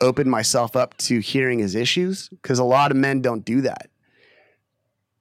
opened 0.01 0.29
myself 0.29 0.75
up 0.75 0.95
to 0.97 1.19
hearing 1.19 1.59
his 1.59 1.73
issues 1.73 2.29
because 2.29 2.59
a 2.59 2.63
lot 2.63 2.91
of 2.91 2.97
men 2.97 3.21
don't 3.21 3.43
do 3.43 3.61
that. 3.61 3.89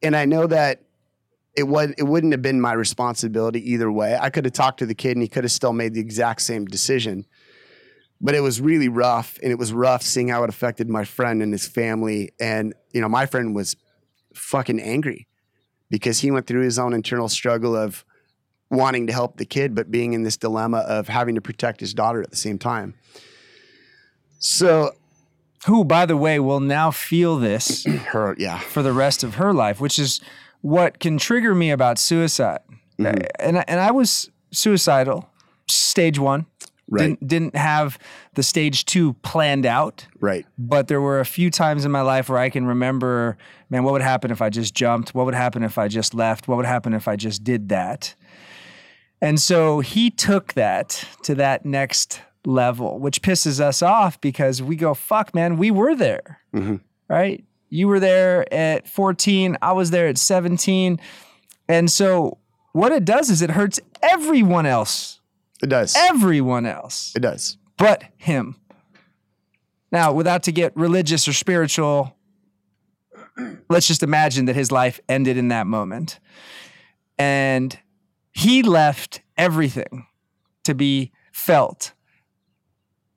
And 0.03 0.15
I 0.15 0.27
know 0.27 0.47
that 0.47 0.81
it 1.57 1.65
was 1.65 1.91
it 1.97 2.03
wouldn't 2.05 2.33
have 2.33 2.43
been 2.43 2.61
my 2.61 2.73
responsibility 2.73 3.73
either 3.73 3.91
way. 3.91 4.17
I 4.21 4.31
could 4.31 4.45
have 4.45 4.53
talked 4.53 4.79
to 4.81 4.87
the 4.87 4.95
kid 4.95 5.13
and 5.13 5.23
he 5.23 5.29
could 5.29 5.45
have 5.45 5.53
still 5.53 5.73
made 5.73 5.95
the 5.95 6.01
exact 6.01 6.43
same 6.43 6.65
decision. 6.65 7.27
But 8.21 8.35
it 8.35 8.41
was 8.41 8.61
really 8.61 8.89
rough 8.89 9.39
and 9.43 9.53
it 9.53 9.59
was 9.59 9.73
rough 9.73 10.03
seeing 10.03 10.29
how 10.29 10.43
it 10.45 10.49
affected 10.49 10.89
my 10.89 11.05
friend 11.05 11.43
and 11.43 11.53
his 11.53 11.67
family 11.67 12.33
and 12.41 12.75
you 12.93 13.01
know 13.01 13.09
my 13.09 13.27
friend 13.27 13.55
was 13.55 13.77
fucking 14.35 14.81
angry 14.81 15.29
because 15.91 16.21
he 16.21 16.31
went 16.31 16.47
through 16.47 16.63
his 16.63 16.79
own 16.79 16.93
internal 16.93 17.29
struggle 17.29 17.77
of 17.77 18.05
wanting 18.71 19.07
to 19.07 19.13
help 19.13 19.37
the 19.37 19.45
kid 19.45 19.75
but 19.75 19.91
being 19.91 20.13
in 20.13 20.23
this 20.23 20.37
dilemma 20.37 20.79
of 20.79 21.07
having 21.09 21.35
to 21.37 21.41
protect 21.41 21.81
his 21.81 21.95
daughter 21.95 22.21
at 22.23 22.31
the 22.31 22.37
same 22.37 22.59
time. 22.59 22.95
So 24.39 24.93
who 25.67 25.85
by 25.85 26.07
the 26.07 26.17
way 26.17 26.41
will 26.41 26.61
now 26.61 26.91
feel 26.91 27.39
this 27.39 27.85
her 28.09 28.35
yeah 28.39 28.59
for 28.59 28.83
the 28.83 28.93
rest 28.93 29.23
of 29.23 29.37
her 29.37 29.53
life 29.53 29.81
which 29.81 29.99
is 29.99 30.21
what 30.65 30.99
can 30.99 31.19
trigger 31.19 31.55
me 31.55 31.71
about 31.71 31.99
suicide, 31.99 32.61
mm-hmm. 32.99 33.21
and 33.39 33.69
and 33.69 33.81
I 33.81 33.91
was 33.91 34.31
suicidal, 34.51 35.29
stage 35.69 36.19
one. 36.19 36.47
Right. 36.89 37.01
Didn't 37.01 37.29
didn't 37.29 37.57
have 37.57 37.99
the 38.33 38.43
stage 38.43 38.87
two 38.87 39.13
planned 39.23 39.67
out. 39.67 40.07
Right. 40.21 40.47
But 40.57 40.89
there 40.89 41.03
were 41.03 41.21
a 41.21 41.27
few 41.27 41.51
times 41.51 41.85
in 41.85 41.93
my 41.93 42.01
life 42.01 42.31
where 42.31 42.39
I 42.39 42.49
can 42.49 42.65
remember, 42.67 43.37
man, 43.69 43.85
what 43.85 43.93
would 43.93 44.03
happen 44.03 44.31
if 44.31 44.41
I 44.41 44.49
just 44.49 44.75
jumped? 44.75 45.15
What 45.15 45.27
would 45.27 45.35
happen 45.35 45.63
if 45.63 45.77
I 45.77 45.87
just 45.89 46.15
left? 46.15 46.49
What 46.49 46.57
would 46.57 46.67
happen 46.67 46.95
if 46.95 47.09
I 47.09 47.17
just 47.17 47.45
did 47.45 47.69
that? 47.69 48.15
And 49.21 49.39
so 49.39 49.81
he 49.81 50.11
took 50.11 50.55
that 50.55 51.07
to 51.25 51.35
that 51.35 51.67
next 51.67 52.23
level, 52.47 52.99
which 52.99 53.21
pisses 53.21 53.61
us 53.61 53.83
off 53.83 54.19
because 54.23 54.63
we 54.63 54.77
go, 54.77 54.95
fuck, 54.95 55.35
man, 55.35 55.59
we 55.59 55.71
were 55.71 55.95
there. 55.95 56.41
Mm-hmm. 56.55 56.77
Right. 57.09 57.45
You 57.75 57.89
were 57.89 57.99
there 57.99 58.47
at 58.55 58.87
14, 58.87 59.59
I 59.61 59.73
was 59.73 59.91
there 59.91 60.07
at 60.07 60.17
17. 60.17 61.01
And 61.69 61.91
so 61.91 62.39
what 62.71 62.93
it 62.93 63.05
does 63.05 63.31
is 63.31 63.43
it 63.43 63.51
hurts 63.51 63.81
everyone 64.01 64.65
else. 64.65 65.21
It 65.61 65.71
does. 65.71 65.97
Everyone 65.97 66.67
else. 66.67 67.13
It 67.17 67.23
does. 67.23 67.59
But 67.77 68.05
him. 68.17 68.55
Now, 69.91 70.13
without 70.13 70.45
to 70.45 70.53
get 70.53 70.71
religious 70.77 71.27
or 71.27 71.33
spiritual, 71.33 72.17
let's 73.69 73.89
just 73.89 74.05
imagine 74.05 74.45
that 74.45 74.55
his 74.55 74.71
life 74.71 75.01
ended 75.09 75.37
in 75.37 75.49
that 75.49 75.67
moment. 75.67 76.21
And 77.19 77.77
he 78.31 78.63
left 78.63 79.21
everything 79.37 80.07
to 80.63 80.77
be 80.77 81.11
felt 81.33 81.93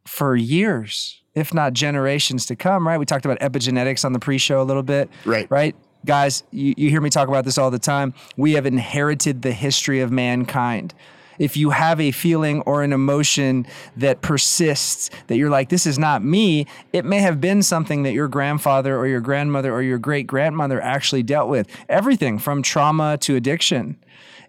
for 0.08 0.36
years 0.36 1.22
if 1.38 1.54
not 1.54 1.74
generations 1.74 2.46
to 2.48 2.56
come, 2.56 2.88
right? 2.88 2.98
We 2.98 3.06
talked 3.06 3.26
about 3.26 3.40
epigenetics 3.40 4.04
on 4.04 4.14
the 4.14 4.20
pre 4.20 4.38
show 4.38 4.62
a 4.62 4.64
little 4.64 4.84
bit. 4.84 5.10
Right. 5.26 5.50
Right. 5.50 5.76
Guys, 6.06 6.44
you, 6.52 6.74
you 6.78 6.90
hear 6.90 7.02
me 7.02 7.10
talk 7.10 7.28
about 7.28 7.46
this 7.46 7.58
all 7.58 7.72
the 7.72 7.80
time. 7.80 8.14
We 8.38 8.54
have 8.54 8.66
inherited 8.66 9.42
the 9.42 9.52
history 9.52 10.00
of 10.00 10.12
mankind 10.12 10.94
if 11.40 11.56
you 11.56 11.70
have 11.70 12.00
a 12.00 12.12
feeling 12.12 12.62
or 12.62 12.84
an 12.84 12.94
emotion 12.94 13.66
that 13.96 14.22
persists, 14.22 15.10
that 15.28 15.38
you're 15.38 15.50
like, 15.50 15.70
this 15.70 15.86
is 15.86 16.00
not 16.00 16.24
me, 16.24 16.66
it 16.94 17.06
may 17.06 17.20
have 17.20 17.40
been 17.40 17.62
something 17.62 18.04
that 18.04 18.14
your 18.14 18.28
grandfather 18.28 18.98
or 18.98 19.08
your 19.08 19.22
grandmother 19.22 19.72
or 19.74 19.82
your 19.82 20.00
great 20.00 20.28
grandmother 20.28 20.82
actually 20.82 21.24
dealt 21.24 21.50
with. 21.50 21.68
Everything 21.90 22.40
from 22.40 22.62
trauma 22.62 23.18
to 23.20 23.36
addiction. 23.36 23.98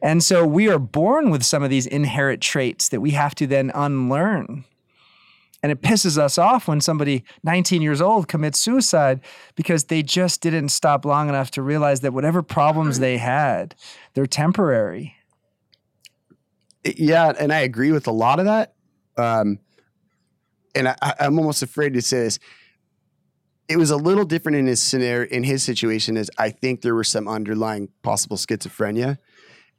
And 0.01 0.23
so 0.23 0.47
we 0.47 0.69
are 0.71 0.79
born 0.79 1.31
with 1.31 1.45
some 1.45 1.63
of 1.63 1.71
these 1.71 1.87
inherent 1.87 2.41
traits 2.41 2.89
that 2.89 3.01
we 3.01 3.11
have 3.13 3.35
to 3.37 3.47
then 3.47 3.71
unlearn. 3.75 4.65
And 5.63 5.73
it 5.73 5.83
pisses 5.83 6.17
us 6.17 6.39
off 6.39 6.69
when 6.69 6.81
somebody 6.81 7.25
19 7.43 7.83
years 7.83 8.01
old 8.01 8.29
commits 8.29 8.61
suicide 8.61 9.21
because 9.57 9.85
they 9.85 10.03
just 10.03 10.41
didn't 10.41 10.69
stop 10.69 11.05
long 11.05 11.29
enough 11.29 11.51
to 11.53 11.63
realize 11.63 12.01
that 12.01 12.13
whatever 12.13 12.43
problems 12.43 13.01
they 13.01 13.19
had, 13.19 13.75
they're 14.15 14.27
temporary. 14.27 15.17
Yeah, 16.85 17.33
and 17.39 17.53
I 17.53 17.61
agree 17.61 17.91
with 17.91 18.07
a 18.07 18.13
lot 18.13 18.39
of 18.39 18.45
that. 18.45 18.75
Um, 19.17 19.59
and 20.75 20.89
I, 20.89 20.97
I'm 21.21 21.39
almost 21.39 21.63
afraid 21.63 21.95
to 21.95 22.03
say 22.03 22.21
this. 22.21 22.39
It 23.69 23.77
was 23.77 23.91
a 23.91 23.97
little 23.97 24.25
different 24.25 24.57
in 24.57 24.67
his 24.67 24.81
scenario, 24.81 25.29
in 25.29 25.43
his 25.43 25.63
situation, 25.63 26.17
as 26.17 26.31
I 26.39 26.51
think 26.51 26.81
there 26.81 26.95
were 26.95 27.05
some 27.05 27.29
underlying 27.29 27.89
possible 28.03 28.37
schizophrenia, 28.37 29.19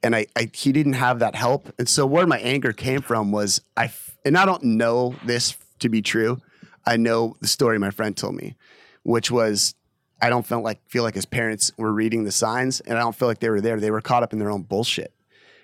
and 0.03 0.15
I, 0.15 0.27
I 0.35 0.51
he 0.53 0.71
didn't 0.71 0.93
have 0.93 1.19
that 1.19 1.35
help. 1.35 1.73
And 1.79 1.89
so 1.89 2.05
where 2.05 2.27
my 2.27 2.39
anger 2.39 2.71
came 2.71 3.01
from 3.01 3.31
was 3.31 3.61
I, 3.75 3.91
and 4.23 4.37
I 4.37 4.45
don't 4.45 4.63
know 4.63 5.15
this 5.25 5.57
to 5.79 5.89
be 5.89 6.01
true. 6.01 6.41
I 6.85 6.97
know 6.97 7.35
the 7.41 7.47
story 7.47 7.77
my 7.77 7.91
friend 7.91 8.15
told 8.15 8.35
me, 8.35 8.55
which 9.03 9.29
was 9.31 9.75
I 10.21 10.29
don't 10.29 10.45
feel 10.45 10.61
like 10.61 10.79
feel 10.89 11.03
like 11.03 11.15
his 11.15 11.25
parents 11.25 11.71
were 11.77 11.93
reading 11.93 12.23
the 12.23 12.31
signs, 12.31 12.81
and 12.81 12.97
I 12.97 13.01
don't 13.01 13.15
feel 13.15 13.27
like 13.27 13.39
they 13.39 13.49
were 13.49 13.61
there. 13.61 13.79
They 13.79 13.91
were 13.91 14.01
caught 14.01 14.23
up 14.23 14.33
in 14.33 14.39
their 14.39 14.51
own 14.51 14.63
bullshit, 14.63 15.13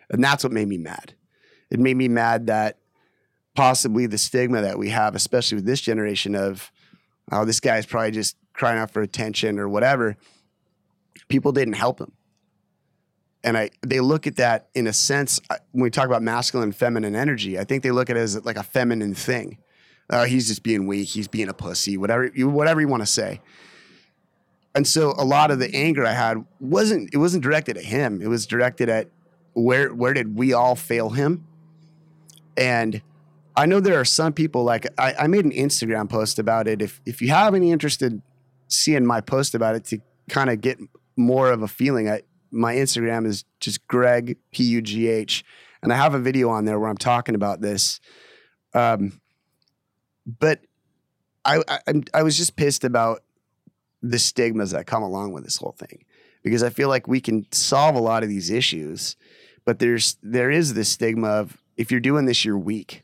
and 0.09 0.23
that's 0.23 0.43
what 0.43 0.53
made 0.53 0.67
me 0.67 0.77
mad. 0.77 1.13
It 1.69 1.79
made 1.79 1.97
me 1.97 2.07
mad 2.07 2.47
that 2.47 2.77
possibly 3.55 4.05
the 4.05 4.17
stigma 4.17 4.61
that 4.61 4.77
we 4.77 4.89
have, 4.89 5.15
especially 5.15 5.55
with 5.55 5.65
this 5.65 5.81
generation 5.81 6.35
of, 6.35 6.71
oh, 7.31 7.45
this 7.45 7.59
guy's 7.59 7.85
probably 7.85 8.11
just 8.11 8.37
crying 8.53 8.77
out 8.77 8.91
for 8.91 9.01
attention 9.01 9.59
or 9.59 9.67
whatever. 9.67 10.17
People 11.27 11.51
didn't 11.51 11.73
help 11.73 11.99
him. 11.99 12.11
And 13.43 13.57
I, 13.57 13.69
they 13.81 13.99
look 13.99 14.27
at 14.27 14.37
that 14.37 14.69
in 14.73 14.87
a 14.87 14.93
sense 14.93 15.39
when 15.71 15.83
we 15.83 15.89
talk 15.89 16.07
about 16.07 16.21
masculine 16.21 16.69
and 16.69 16.75
feminine 16.75 17.15
energy. 17.15 17.59
I 17.59 17.63
think 17.63 17.83
they 17.83 17.91
look 17.91 18.09
at 18.09 18.17
it 18.17 18.19
as 18.19 18.43
like 18.43 18.57
a 18.57 18.63
feminine 18.63 19.13
thing. 19.13 19.57
Oh, 20.09 20.23
he's 20.23 20.47
just 20.47 20.63
being 20.63 20.87
weak. 20.87 21.09
He's 21.09 21.27
being 21.27 21.49
a 21.49 21.53
pussy. 21.53 21.97
Whatever 21.97 22.31
you, 22.33 22.47
whatever 22.47 22.79
you 22.81 22.87
want 22.87 23.01
to 23.01 23.07
say. 23.07 23.41
And 24.75 24.87
so 24.87 25.13
a 25.17 25.23
lot 25.23 25.51
of 25.51 25.59
the 25.59 25.73
anger 25.73 26.05
I 26.05 26.11
had 26.11 26.45
wasn't 26.59 27.13
it 27.13 27.17
wasn't 27.17 27.43
directed 27.43 27.77
at 27.77 27.85
him. 27.85 28.21
It 28.21 28.27
was 28.27 28.45
directed 28.45 28.89
at 28.89 29.09
where 29.53 29.93
where 29.93 30.13
did 30.13 30.37
we 30.37 30.53
all 30.53 30.75
fail 30.75 31.09
him? 31.11 31.47
And 32.57 33.01
I 33.55 33.65
know 33.65 33.79
there 33.79 33.99
are 33.99 34.05
some 34.05 34.33
people 34.33 34.63
like 34.63 34.85
I, 34.99 35.13
I 35.17 35.27
made 35.27 35.45
an 35.45 35.51
Instagram 35.51 36.09
post 36.09 36.39
about 36.39 36.67
it. 36.67 36.81
If 36.81 37.01
if 37.05 37.21
you 37.21 37.29
have 37.29 37.55
any 37.55 37.71
interest 37.71 38.01
in 38.01 38.21
seeing 38.67 39.05
my 39.05 39.21
post 39.21 39.55
about 39.55 39.75
it 39.75 39.85
to 39.85 39.99
kind 40.27 40.49
of 40.49 40.59
get 40.59 40.77
more 41.15 41.51
of 41.51 41.61
a 41.61 41.67
feeling, 41.67 42.09
I, 42.09 42.23
my 42.51 42.75
Instagram 42.75 43.25
is 43.25 43.45
just 43.61 43.87
Greg 43.87 44.37
P 44.51 44.63
U 44.65 44.81
G 44.81 45.07
H, 45.07 45.45
and 45.81 45.93
I 45.93 45.95
have 45.95 46.13
a 46.13 46.19
video 46.19 46.49
on 46.49 46.65
there 46.65 46.77
where 46.79 46.89
I'm 46.89 46.97
talking 46.97 47.33
about 47.33 47.61
this. 47.61 48.01
Um, 48.73 49.21
but 50.25 50.61
I, 51.43 51.61
I 51.67 52.01
I 52.13 52.23
was 52.23 52.37
just 52.37 52.55
pissed 52.55 52.83
about 52.83 53.23
the 54.01 54.19
stigmas 54.19 54.71
that 54.71 54.87
come 54.87 55.03
along 55.03 55.33
with 55.33 55.43
this 55.43 55.57
whole 55.57 55.75
thing 55.77 56.05
because 56.43 56.63
I 56.63 56.69
feel 56.69 56.89
like 56.89 57.07
we 57.07 57.21
can 57.21 57.45
solve 57.51 57.95
a 57.95 57.99
lot 57.99 58.23
of 58.23 58.29
these 58.29 58.49
issues, 58.49 59.15
but 59.65 59.79
there's 59.79 60.17
there 60.21 60.51
is 60.51 60.73
this 60.73 60.89
stigma 60.89 61.27
of 61.27 61.57
if 61.77 61.91
you're 61.91 61.99
doing 61.99 62.25
this, 62.25 62.45
you're 62.45 62.57
weak 62.57 63.03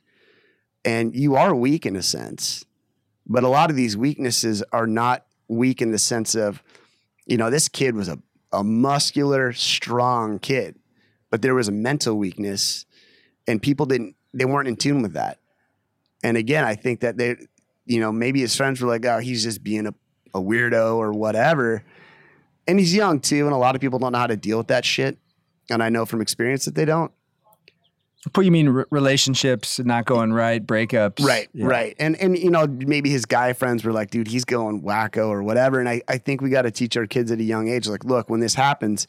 and 0.84 1.16
you 1.16 1.36
are 1.36 1.54
weak 1.54 1.86
in 1.86 1.96
a 1.96 2.02
sense. 2.02 2.66
But 3.28 3.44
a 3.44 3.50
lot 3.50 3.70
of 3.70 3.76
these 3.76 3.96
weaknesses 3.96 4.64
are 4.72 4.88
not 4.88 5.26
weak 5.48 5.82
in 5.82 5.92
the 5.92 6.00
sense 6.00 6.36
of, 6.36 6.64
you 7.26 7.38
know, 7.38 7.50
this 7.50 7.68
kid 7.68 7.96
was 7.96 8.08
a, 8.08 8.20
a 8.52 8.64
muscular, 8.64 9.54
strong 9.54 10.40
kid, 10.40 10.78
but 11.30 11.42
there 11.42 11.56
was 11.56 11.68
a 11.68 11.72
mental 11.72 12.18
weakness 12.18 12.86
and 13.48 13.62
people 13.62 13.86
didn't, 13.86 14.16
they 14.34 14.46
weren't 14.46 14.68
in 14.68 14.76
tune 14.76 15.02
with 15.02 15.14
that. 15.14 15.40
And 16.24 16.38
again, 16.38 16.64
I 16.64 16.76
think 16.76 17.02
that 17.02 17.18
they, 17.18 17.36
you 17.86 18.00
know, 18.00 18.12
maybe 18.12 18.42
his 18.42 18.56
friends 18.56 18.82
were 18.82 18.88
like, 18.88 19.06
oh, 19.06 19.20
he's 19.20 19.44
just 19.44 19.64
being 19.64 19.88
a, 19.88 19.94
a 20.34 20.42
weirdo 20.42 20.96
or 20.98 21.12
whatever. 21.14 21.84
And 22.68 22.80
he's 22.80 22.94
young 22.94 23.20
too. 23.20 23.46
And 23.46 23.54
a 23.54 23.58
lot 23.58 23.76
of 23.76 23.82
people 23.82 24.00
don't 24.00 24.12
know 24.12 24.20
how 24.20 24.28
to 24.28 24.38
deal 24.38 24.58
with 24.58 24.68
that 24.68 24.86
shit. 24.86 25.18
And 25.70 25.82
I 25.82 25.90
know 25.90 26.06
from 26.06 26.22
experience 26.22 26.66
that 26.66 26.76
they 26.76 26.86
don't. 26.86 27.12
What 28.36 28.46
you 28.46 28.52
mean 28.52 28.68
r- 28.68 28.88
relationships 28.92 29.80
not 29.80 30.06
going 30.06 30.32
right, 30.32 30.64
breakups, 30.64 31.26
right? 31.26 31.50
Yeah. 31.54 31.66
Right, 31.66 31.96
and 31.98 32.16
and 32.18 32.38
you 32.38 32.52
know 32.52 32.68
maybe 32.68 33.10
his 33.10 33.26
guy 33.26 33.54
friends 33.54 33.84
were 33.84 33.92
like, 33.92 34.12
"Dude, 34.12 34.28
he's 34.28 34.46
going 34.46 34.84
wacko 34.84 35.28
or 35.28 35.42
whatever." 35.42 35.80
And 35.80 35.90
I 35.90 36.04
I 36.08 36.20
think 36.20 36.40
we 36.40 36.52
got 36.52 36.62
to 36.64 36.72
teach 36.72 36.96
our 36.96 37.08
kids 37.08 37.32
at 37.32 37.40
a 37.40 37.44
young 37.44 37.68
age, 37.68 37.88
like, 37.88 38.06
look, 38.06 38.30
when 38.30 38.40
this 38.40 38.54
happens, 38.54 39.08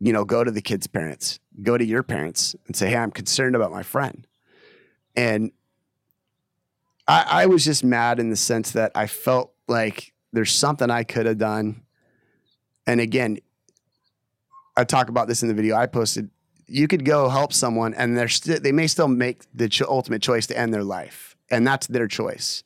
you 0.00 0.10
know, 0.10 0.24
go 0.24 0.42
to 0.42 0.50
the 0.50 0.62
kid's 0.62 0.86
parents, 0.86 1.38
go 1.62 1.76
to 1.76 1.84
your 1.84 2.02
parents, 2.02 2.56
and 2.66 2.74
say, 2.74 2.88
"Hey, 2.88 2.96
I'm 2.96 3.10
concerned 3.10 3.56
about 3.56 3.70
my 3.70 3.82
friend." 3.82 4.26
And 5.14 5.52
I, 7.06 7.24
I 7.28 7.46
was 7.46 7.64
just 7.64 7.84
mad 7.84 8.18
in 8.18 8.30
the 8.30 8.36
sense 8.36 8.72
that 8.72 8.92
I 8.94 9.06
felt 9.06 9.52
like 9.68 10.12
there's 10.32 10.52
something 10.52 10.90
I 10.90 11.04
could 11.04 11.26
have 11.26 11.38
done. 11.38 11.82
And 12.86 13.00
again, 13.00 13.38
I 14.76 14.84
talk 14.84 15.08
about 15.08 15.28
this 15.28 15.42
in 15.42 15.48
the 15.48 15.54
video 15.54 15.76
I 15.76 15.86
posted. 15.86 16.30
You 16.66 16.88
could 16.88 17.04
go 17.04 17.28
help 17.28 17.52
someone 17.52 17.94
and 17.94 18.16
they're 18.16 18.28
st- 18.28 18.62
they 18.62 18.72
may 18.72 18.86
still 18.86 19.08
make 19.08 19.42
the 19.54 19.68
ch- 19.68 19.82
ultimate 19.82 20.22
choice 20.22 20.46
to 20.48 20.58
end 20.58 20.72
their 20.72 20.82
life 20.82 21.36
and 21.50 21.66
that's 21.66 21.86
their 21.86 22.08
choice. 22.08 22.62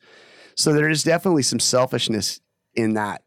So 0.54 0.72
there 0.72 0.88
is 0.88 1.02
definitely 1.02 1.42
some 1.42 1.60
selfishness 1.60 2.40
in 2.74 2.94
that. 2.94 3.22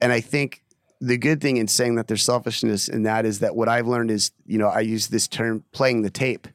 And 0.00 0.12
i 0.12 0.20
think 0.20 0.62
the 1.00 1.18
good 1.18 1.40
thing 1.40 1.56
in 1.56 1.68
saying 1.68 1.94
that 1.96 2.08
there's 2.08 2.22
selfishness 2.22 2.88
in 2.88 3.02
that 3.02 3.26
is 3.26 3.40
that 3.40 3.54
what 3.54 3.68
i've 3.68 3.86
learned 3.86 4.10
is 4.10 4.30
you 4.46 4.58
know 4.58 4.68
i 4.68 4.80
use 4.80 5.08
this 5.08 5.28
term 5.28 5.64
playing 5.72 6.02
the 6.02 6.10
tape. 6.10 6.48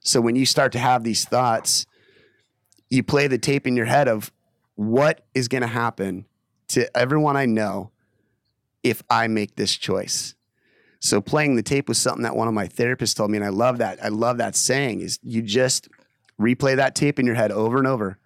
So 0.00 0.20
when 0.20 0.34
you 0.34 0.46
start 0.46 0.72
to 0.72 0.78
have 0.78 1.04
these 1.04 1.24
thoughts 1.26 1.86
you 2.90 3.02
play 3.02 3.26
the 3.26 3.38
tape 3.38 3.66
in 3.66 3.76
your 3.76 3.86
head 3.86 4.08
of 4.08 4.32
what 4.74 5.24
is 5.34 5.48
going 5.48 5.62
to 5.62 5.68
happen 5.68 6.26
to 6.68 6.94
everyone 6.96 7.36
i 7.36 7.46
know 7.46 7.90
if 8.82 9.02
i 9.08 9.26
make 9.26 9.56
this 9.56 9.76
choice 9.76 10.34
so 11.00 11.22
playing 11.22 11.56
the 11.56 11.62
tape 11.62 11.88
was 11.88 11.98
something 11.98 12.22
that 12.22 12.36
one 12.36 12.46
of 12.46 12.54
my 12.54 12.68
therapists 12.68 13.16
told 13.16 13.30
me, 13.30 13.38
and 13.38 13.44
I 13.44 13.48
love 13.48 13.78
that. 13.78 14.04
I 14.04 14.08
love 14.08 14.36
that 14.36 14.54
saying 14.54 15.00
is 15.00 15.18
you 15.22 15.40
just 15.40 15.88
replay 16.38 16.76
that 16.76 16.94
tape 16.94 17.18
in 17.18 17.26
your 17.26 17.34
head 17.34 17.50
over 17.50 17.78
and 17.78 17.86
over. 17.86 18.18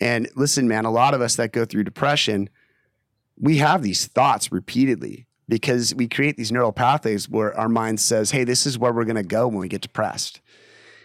And 0.00 0.28
listen, 0.36 0.68
man, 0.68 0.84
a 0.84 0.92
lot 0.92 1.12
of 1.12 1.20
us 1.20 1.34
that 1.36 1.52
go 1.52 1.64
through 1.64 1.84
depression, 1.84 2.50
we 3.36 3.58
have 3.58 3.82
these 3.82 4.06
thoughts 4.06 4.52
repeatedly 4.52 5.26
because 5.48 5.92
we 5.92 6.06
create 6.06 6.36
these 6.36 6.52
neural 6.52 6.72
pathways 6.72 7.28
where 7.28 7.56
our 7.58 7.68
mind 7.68 7.98
says, 7.98 8.30
hey, 8.30 8.44
this 8.44 8.64
is 8.64 8.78
where 8.78 8.92
we're 8.92 9.04
going 9.04 9.16
to 9.16 9.24
go 9.24 9.48
when 9.48 9.58
we 9.58 9.68
get 9.68 9.80
depressed. 9.80 10.40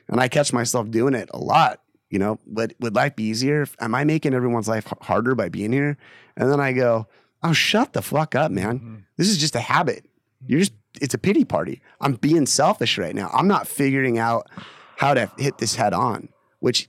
And 0.08 0.20
I 0.20 0.28
catch 0.28 0.54
myself 0.54 0.92
doing 0.92 1.16
it 1.16 1.30
a 1.34 1.40
lot. 1.40 1.82
You 2.14 2.20
know, 2.20 2.40
would, 2.46 2.76
would 2.80 2.94
life 2.94 3.16
be 3.16 3.24
easier? 3.24 3.66
Am 3.80 3.96
I 3.96 4.04
making 4.04 4.36
everyone's 4.36 4.68
life 4.68 4.86
harder 5.02 5.34
by 5.34 5.50
being 5.50 5.72
here? 5.72 5.98
And 6.38 6.48
then 6.48 6.60
I 6.60 6.72
go, 6.72 7.08
oh, 7.42 7.54
shut 7.54 7.94
the 7.94 8.04
fuck 8.04 8.36
up, 8.36 8.52
man. 8.52 8.78
Mm-hmm. 8.78 8.96
This 9.18 9.30
is 9.30 9.40
just 9.40 9.56
a 9.56 9.60
habit. 9.60 10.06
You're 10.46 10.60
just 10.60 10.74
it's 11.02 11.16
a 11.16 11.18
pity 11.18 11.44
party. 11.44 11.82
I'm 12.00 12.14
being 12.14 12.46
selfish 12.46 13.00
right 13.00 13.16
now. 13.16 13.32
I'm 13.34 13.48
not 13.48 13.68
figuring 13.68 14.20
out 14.20 14.48
how 14.96 15.16
to 15.16 15.32
hit 15.40 15.58
this 15.58 15.74
head 15.74 15.92
on, 15.92 16.30
which 16.60 16.88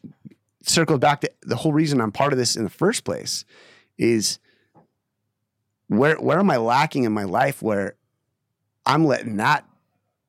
circles 0.61 0.99
back 0.99 1.23
to 1.23 1.31
the 1.41 1.57
whole 1.57 1.73
reason 1.73 2.03
I'm 2.03 2.13
part 2.13 2.35
of 2.35 2.39
this 2.39 2.55
in 2.55 2.65
the 2.65 2.69
first 2.69 3.05
place 3.05 3.47
is 3.97 4.39
where 5.89 6.17
where 6.17 6.39
am 6.39 6.51
I 6.51 6.59
lacking 6.59 7.05
in 7.05 7.13
my 7.13 7.25
life 7.25 7.63
where 7.63 7.97
I'm 8.85 9.07
letting 9.07 9.39
that 9.39 9.65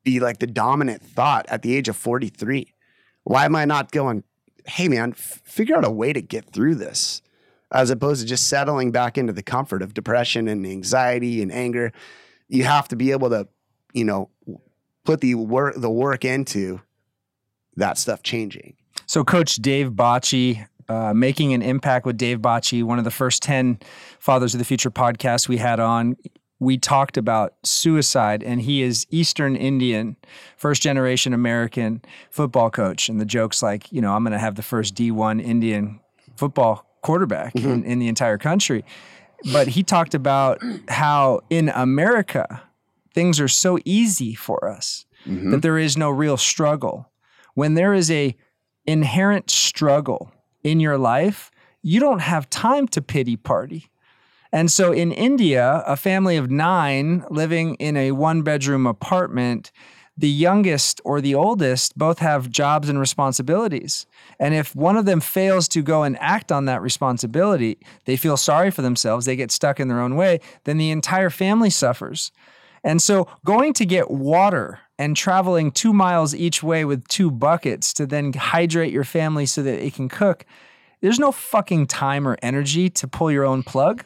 be 0.04 0.20
like 0.20 0.38
the 0.38 0.46
dominant 0.46 1.02
thought 1.02 1.44
at 1.50 1.60
the 1.60 1.76
age 1.76 1.90
of 1.90 1.96
43? 1.98 2.72
Why 3.24 3.44
am 3.44 3.54
I 3.56 3.66
not 3.66 3.92
going, 3.92 4.24
hey 4.66 4.88
man, 4.88 5.12
f- 5.12 5.40
figure 5.44 5.76
out 5.76 5.84
a 5.84 5.90
way 5.90 6.12
to 6.12 6.20
get 6.20 6.46
through 6.46 6.76
this? 6.76 7.22
As 7.72 7.90
opposed 7.90 8.20
to 8.20 8.26
just 8.26 8.48
settling 8.48 8.92
back 8.92 9.18
into 9.18 9.32
the 9.32 9.42
comfort 9.42 9.82
of 9.82 9.92
depression 9.92 10.46
and 10.46 10.64
anxiety 10.64 11.42
and 11.42 11.50
anger. 11.50 11.92
You 12.48 12.62
have 12.62 12.86
to 12.88 12.96
be 12.96 13.10
able 13.10 13.30
to 13.30 13.48
you 13.96 14.04
know, 14.04 14.28
put 15.04 15.22
the 15.22 15.34
work 15.34 15.74
the 15.76 15.90
work 15.90 16.24
into 16.24 16.82
that 17.76 17.96
stuff 17.96 18.22
changing. 18.22 18.76
So, 19.06 19.24
Coach 19.24 19.56
Dave 19.56 19.92
Bocci, 19.92 20.66
uh, 20.88 21.14
making 21.14 21.54
an 21.54 21.62
impact 21.62 22.04
with 22.04 22.18
Dave 22.18 22.40
Bocci, 22.40 22.84
one 22.84 22.98
of 22.98 23.04
the 23.04 23.10
first 23.10 23.42
ten 23.42 23.78
Fathers 24.18 24.54
of 24.54 24.58
the 24.58 24.66
Future 24.66 24.90
podcasts 24.90 25.48
we 25.48 25.56
had 25.56 25.80
on. 25.80 26.16
We 26.58 26.78
talked 26.78 27.16
about 27.16 27.54
suicide, 27.64 28.42
and 28.42 28.62
he 28.62 28.82
is 28.82 29.06
Eastern 29.10 29.56
Indian, 29.56 30.16
first 30.56 30.82
generation 30.82 31.34
American 31.34 32.02
football 32.30 32.70
coach. 32.70 33.08
And 33.08 33.20
the 33.20 33.26
joke's 33.26 33.62
like, 33.62 33.92
you 33.92 34.00
know, 34.00 34.14
I'm 34.14 34.22
going 34.22 34.32
to 34.32 34.38
have 34.38 34.54
the 34.54 34.62
first 34.62 34.94
D1 34.94 35.42
Indian 35.42 36.00
football 36.36 36.86
quarterback 37.02 37.54
mm-hmm. 37.54 37.68
in, 37.68 37.84
in 37.84 37.98
the 37.98 38.08
entire 38.08 38.38
country. 38.38 38.84
But 39.52 39.68
he 39.68 39.82
talked 39.82 40.14
about 40.14 40.62
how 40.88 41.40
in 41.50 41.68
America, 41.68 42.62
things 43.14 43.38
are 43.38 43.48
so 43.48 43.78
easy 43.84 44.34
for 44.34 44.68
us 44.68 45.04
mm-hmm. 45.26 45.50
that 45.50 45.62
there 45.62 45.78
is 45.78 45.96
no 45.96 46.10
real 46.10 46.36
struggle. 46.36 47.10
When 47.54 47.74
there 47.74 47.94
is 47.94 48.10
a 48.10 48.36
inherent 48.86 49.50
struggle 49.50 50.32
in 50.62 50.80
your 50.80 50.98
life, 50.98 51.50
you 51.82 52.00
don't 52.00 52.20
have 52.20 52.48
time 52.50 52.88
to 52.88 53.02
pity 53.02 53.36
party. 53.36 53.90
And 54.56 54.72
so 54.72 54.90
in 54.90 55.12
India, 55.12 55.84
a 55.86 55.98
family 55.98 56.38
of 56.38 56.50
nine 56.50 57.26
living 57.28 57.74
in 57.74 57.94
a 57.94 58.12
one 58.12 58.40
bedroom 58.40 58.86
apartment, 58.86 59.70
the 60.16 60.30
youngest 60.30 60.98
or 61.04 61.20
the 61.20 61.34
oldest 61.34 61.98
both 61.98 62.20
have 62.20 62.48
jobs 62.48 62.88
and 62.88 62.98
responsibilities. 62.98 64.06
And 64.40 64.54
if 64.54 64.74
one 64.74 64.96
of 64.96 65.04
them 65.04 65.20
fails 65.20 65.68
to 65.68 65.82
go 65.82 66.04
and 66.04 66.16
act 66.22 66.50
on 66.50 66.64
that 66.64 66.80
responsibility, 66.80 67.76
they 68.06 68.16
feel 68.16 68.38
sorry 68.38 68.70
for 68.70 68.80
themselves, 68.80 69.26
they 69.26 69.36
get 69.36 69.50
stuck 69.50 69.78
in 69.78 69.88
their 69.88 70.00
own 70.00 70.16
way, 70.16 70.40
then 70.64 70.78
the 70.78 70.90
entire 70.90 71.28
family 71.28 71.68
suffers. 71.68 72.32
And 72.82 73.02
so 73.02 73.28
going 73.44 73.74
to 73.74 73.84
get 73.84 74.10
water 74.10 74.80
and 74.98 75.14
traveling 75.14 75.70
two 75.70 75.92
miles 75.92 76.34
each 76.34 76.62
way 76.62 76.86
with 76.86 77.06
two 77.08 77.30
buckets 77.30 77.92
to 77.92 78.06
then 78.06 78.32
hydrate 78.32 78.90
your 78.90 79.04
family 79.04 79.44
so 79.44 79.62
that 79.62 79.84
it 79.84 79.92
can 79.92 80.08
cook, 80.08 80.46
there's 81.02 81.18
no 81.18 81.30
fucking 81.30 81.88
time 81.88 82.26
or 82.26 82.38
energy 82.40 82.88
to 82.88 83.06
pull 83.06 83.30
your 83.30 83.44
own 83.44 83.62
plug 83.62 84.02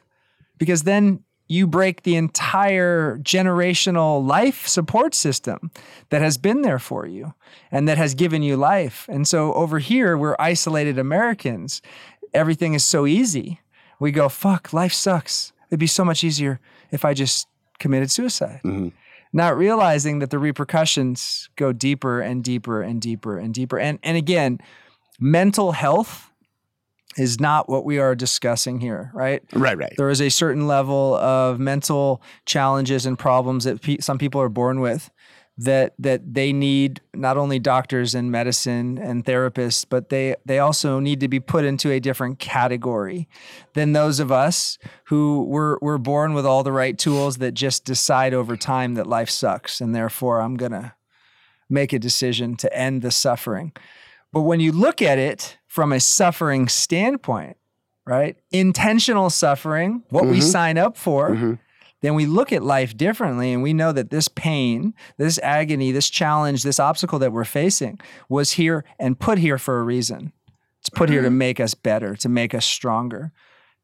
because 0.60 0.84
then 0.84 1.24
you 1.48 1.66
break 1.66 2.04
the 2.04 2.14
entire 2.14 3.18
generational 3.18 4.24
life 4.24 4.68
support 4.68 5.16
system 5.16 5.72
that 6.10 6.22
has 6.22 6.38
been 6.38 6.62
there 6.62 6.78
for 6.78 7.06
you 7.06 7.34
and 7.72 7.88
that 7.88 7.98
has 7.98 8.14
given 8.14 8.40
you 8.40 8.56
life. 8.56 9.06
And 9.08 9.26
so 9.26 9.52
over 9.54 9.80
here, 9.80 10.16
we're 10.16 10.36
isolated 10.38 10.96
Americans. 10.96 11.82
Everything 12.32 12.74
is 12.74 12.84
so 12.84 13.04
easy. 13.04 13.60
We 13.98 14.12
go, 14.12 14.28
fuck, 14.28 14.72
life 14.72 14.92
sucks. 14.92 15.52
It'd 15.68 15.80
be 15.80 15.88
so 15.88 16.04
much 16.04 16.22
easier 16.22 16.60
if 16.92 17.04
I 17.04 17.14
just 17.14 17.48
committed 17.80 18.12
suicide. 18.12 18.60
Mhm. 18.64 18.92
Not 19.32 19.56
realizing 19.56 20.20
that 20.20 20.30
the 20.30 20.38
repercussions 20.38 21.48
go 21.56 21.72
deeper 21.72 22.20
and 22.20 22.44
deeper 22.44 22.80
and 22.82 23.00
deeper 23.00 23.38
and 23.38 23.52
deeper. 23.52 23.78
And, 23.78 23.98
and 24.04 24.16
again, 24.16 24.60
mental 25.18 25.72
health 25.72 26.29
is 27.16 27.40
not 27.40 27.68
what 27.68 27.84
we 27.84 27.98
are 27.98 28.14
discussing 28.14 28.80
here, 28.80 29.10
right? 29.14 29.42
Right, 29.52 29.76
right. 29.76 29.92
There 29.96 30.10
is 30.10 30.20
a 30.20 30.28
certain 30.28 30.66
level 30.66 31.14
of 31.16 31.58
mental 31.58 32.22
challenges 32.46 33.06
and 33.06 33.18
problems 33.18 33.64
that 33.64 33.82
pe- 33.82 33.98
some 33.98 34.18
people 34.18 34.40
are 34.40 34.48
born 34.48 34.80
with 34.80 35.10
that 35.58 35.92
that 35.98 36.32
they 36.32 36.52
need 36.54 37.02
not 37.12 37.36
only 37.36 37.58
doctors 37.58 38.14
and 38.14 38.30
medicine 38.30 38.96
and 38.96 39.26
therapists 39.26 39.84
but 39.86 40.08
they 40.08 40.34
they 40.46 40.58
also 40.58 41.00
need 41.00 41.20
to 41.20 41.28
be 41.28 41.38
put 41.38 41.66
into 41.66 41.90
a 41.90 42.00
different 42.00 42.38
category 42.38 43.28
than 43.74 43.92
those 43.92 44.20
of 44.20 44.32
us 44.32 44.78
who 45.06 45.44
were 45.44 45.78
were 45.82 45.98
born 45.98 46.32
with 46.32 46.46
all 46.46 46.62
the 46.62 46.72
right 46.72 46.96
tools 46.96 47.38
that 47.38 47.52
just 47.52 47.84
decide 47.84 48.32
over 48.32 48.56
time 48.56 48.94
that 48.94 49.06
life 49.06 49.28
sucks 49.28 49.82
and 49.82 49.94
therefore 49.94 50.40
I'm 50.40 50.56
going 50.56 50.72
to 50.72 50.94
make 51.70 51.92
a 51.92 51.98
decision 51.98 52.56
to 52.56 52.76
end 52.76 53.00
the 53.00 53.12
suffering. 53.12 53.72
But 54.32 54.42
when 54.42 54.60
you 54.60 54.72
look 54.72 55.02
at 55.02 55.18
it 55.18 55.58
from 55.66 55.92
a 55.92 56.00
suffering 56.00 56.68
standpoint, 56.68 57.56
right? 58.06 58.36
Intentional 58.50 59.30
suffering, 59.30 60.02
what 60.10 60.26
we 60.26 60.38
Mhm. 60.38 60.42
sign 60.42 60.78
up 60.78 60.96
for, 60.96 61.30
Mhm. 61.30 61.58
then 62.02 62.14
we 62.14 62.26
look 62.26 62.52
at 62.52 62.62
life 62.62 62.96
differently 62.96 63.52
and 63.52 63.62
we 63.62 63.72
know 63.72 63.92
that 63.92 64.10
this 64.10 64.28
pain, 64.28 64.94
this 65.18 65.38
agony, 65.42 65.92
this 65.92 66.08
challenge, 66.10 66.62
this 66.62 66.80
obstacle 66.80 67.18
that 67.18 67.32
we're 67.32 67.44
facing 67.44 67.98
was 68.28 68.52
here 68.52 68.84
and 68.98 69.18
put 69.18 69.38
here 69.38 69.58
for 69.58 69.80
a 69.80 69.82
reason. 69.82 70.32
It's 70.80 70.88
put 70.88 71.10
here 71.10 71.22
to 71.22 71.30
make 71.30 71.60
us 71.60 71.74
better, 71.74 72.16
to 72.16 72.28
make 72.28 72.54
us 72.54 72.64
stronger, 72.64 73.32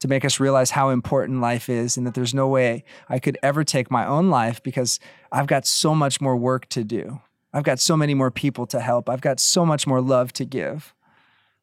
to 0.01 0.09
make 0.09 0.25
us 0.25 0.41
realize 0.41 0.71
how 0.71 0.89
important 0.91 1.41
life 1.41 1.69
is 1.69 1.97
and 1.99 2.07
that 2.07 2.15
there's 2.15 2.35
no 2.35 2.49
way 2.49 2.85
I 3.09 3.19
could 3.19 3.37
ever 3.43 3.65
take 3.65 3.91
my 3.91 4.07
own 4.07 4.31
life 4.31 4.63
because 4.63 4.99
I've 5.31 5.47
got 5.47 5.67
so 5.67 5.95
much 5.95 6.21
more 6.21 6.37
work 6.37 6.69
to 6.71 6.85
do. 6.85 7.21
I've 7.57 7.65
got 7.65 7.81
so 7.81 7.97
many 7.97 8.13
more 8.13 8.31
people 8.31 8.67
to 8.67 8.81
help. 8.81 9.09
I've 9.09 9.23
got 9.23 9.41
so 9.41 9.65
much 9.65 9.87
more 9.87 10.03
love 10.03 10.31
to 10.35 10.45
give 10.45 10.95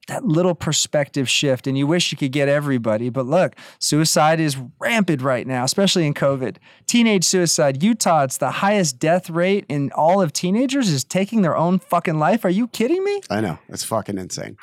that 0.07 0.25
little 0.25 0.55
perspective 0.55 1.29
shift 1.29 1.65
and 1.65 1.77
you 1.77 1.87
wish 1.87 2.11
you 2.11 2.17
could 2.17 2.33
get 2.33 2.49
everybody 2.49 3.09
but 3.09 3.25
look 3.25 3.55
suicide 3.79 4.37
is 4.37 4.57
rampant 4.77 5.21
right 5.21 5.47
now 5.47 5.63
especially 5.63 6.05
in 6.05 6.13
covid 6.13 6.57
teenage 6.87 7.23
suicide 7.23 7.81
utah 7.81 8.23
it's 8.23 8.35
the 8.35 8.51
highest 8.51 8.99
death 8.99 9.29
rate 9.29 9.65
in 9.69 9.89
all 9.95 10.21
of 10.21 10.33
teenagers 10.33 10.89
is 10.89 11.05
taking 11.05 11.41
their 11.41 11.55
own 11.55 11.79
fucking 11.79 12.19
life 12.19 12.43
are 12.43 12.49
you 12.49 12.67
kidding 12.67 13.01
me 13.01 13.21
I 13.29 13.39
know. 13.39 13.57
It's 13.69 13.85
fucking 13.85 14.17
insane. 14.17 14.57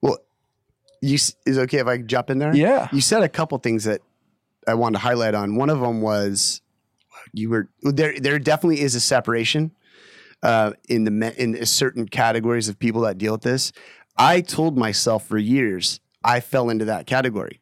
Well, 0.00 0.18
you 1.02 1.16
is 1.16 1.34
it 1.44 1.58
okay 1.62 1.78
if 1.78 1.88
I 1.88 1.98
jump 1.98 2.30
in 2.30 2.38
there? 2.38 2.54
yeah 2.54 2.86
You 2.92 3.00
said 3.00 3.24
a 3.24 3.28
couple 3.28 3.58
things 3.58 3.82
that 3.82 4.00
I 4.68 4.74
wanted 4.74 4.98
to 4.98 4.98
highlight 5.00 5.34
on. 5.34 5.56
One 5.56 5.70
of 5.70 5.80
them 5.80 6.02
was 6.02 6.60
you 7.32 7.50
were 7.50 7.68
there. 7.82 8.14
There 8.18 8.38
definitely 8.38 8.80
is 8.80 8.94
a 8.94 9.00
separation 9.00 9.72
uh, 10.46 10.70
in 10.88 11.02
the 11.02 11.42
in 11.42 11.66
certain 11.66 12.06
categories 12.06 12.68
of 12.68 12.78
people 12.78 13.00
that 13.00 13.18
deal 13.18 13.32
with 13.32 13.42
this. 13.42 13.72
I 14.16 14.40
told 14.40 14.78
myself 14.78 15.26
for 15.26 15.38
years 15.38 15.98
I 16.22 16.38
fell 16.38 16.70
into 16.70 16.84
that 16.84 17.06
category, 17.06 17.60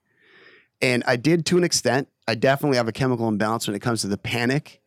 and 0.83 1.03
I 1.07 1.17
did 1.17 1.47
to 1.47 1.57
an 1.57 1.65
extent. 1.65 2.09
I 2.29 2.35
definitely 2.35 2.77
have 2.77 2.87
a 2.87 2.93
chemical 2.93 3.27
imbalance 3.27 3.67
when 3.67 3.75
it 3.75 3.81
comes 3.81 4.03
to 4.03 4.07
the 4.07 4.19
panic, 4.19 4.83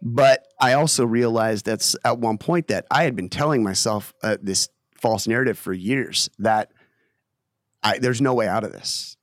but 0.00 0.46
I 0.60 0.74
also 0.74 1.04
realized 1.04 1.66
that's 1.66 1.96
at 2.04 2.18
one 2.18 2.38
point 2.38 2.68
that 2.68 2.86
I 2.92 3.02
had 3.02 3.16
been 3.16 3.28
telling 3.28 3.64
myself 3.64 4.14
uh, 4.22 4.36
this 4.40 4.68
false 4.94 5.26
narrative 5.26 5.58
for 5.58 5.72
years 5.72 6.30
that 6.38 6.70
I, 7.82 7.98
there's 7.98 8.20
no 8.20 8.34
way 8.34 8.46
out 8.46 8.62
of 8.62 8.70
this. 8.70 9.16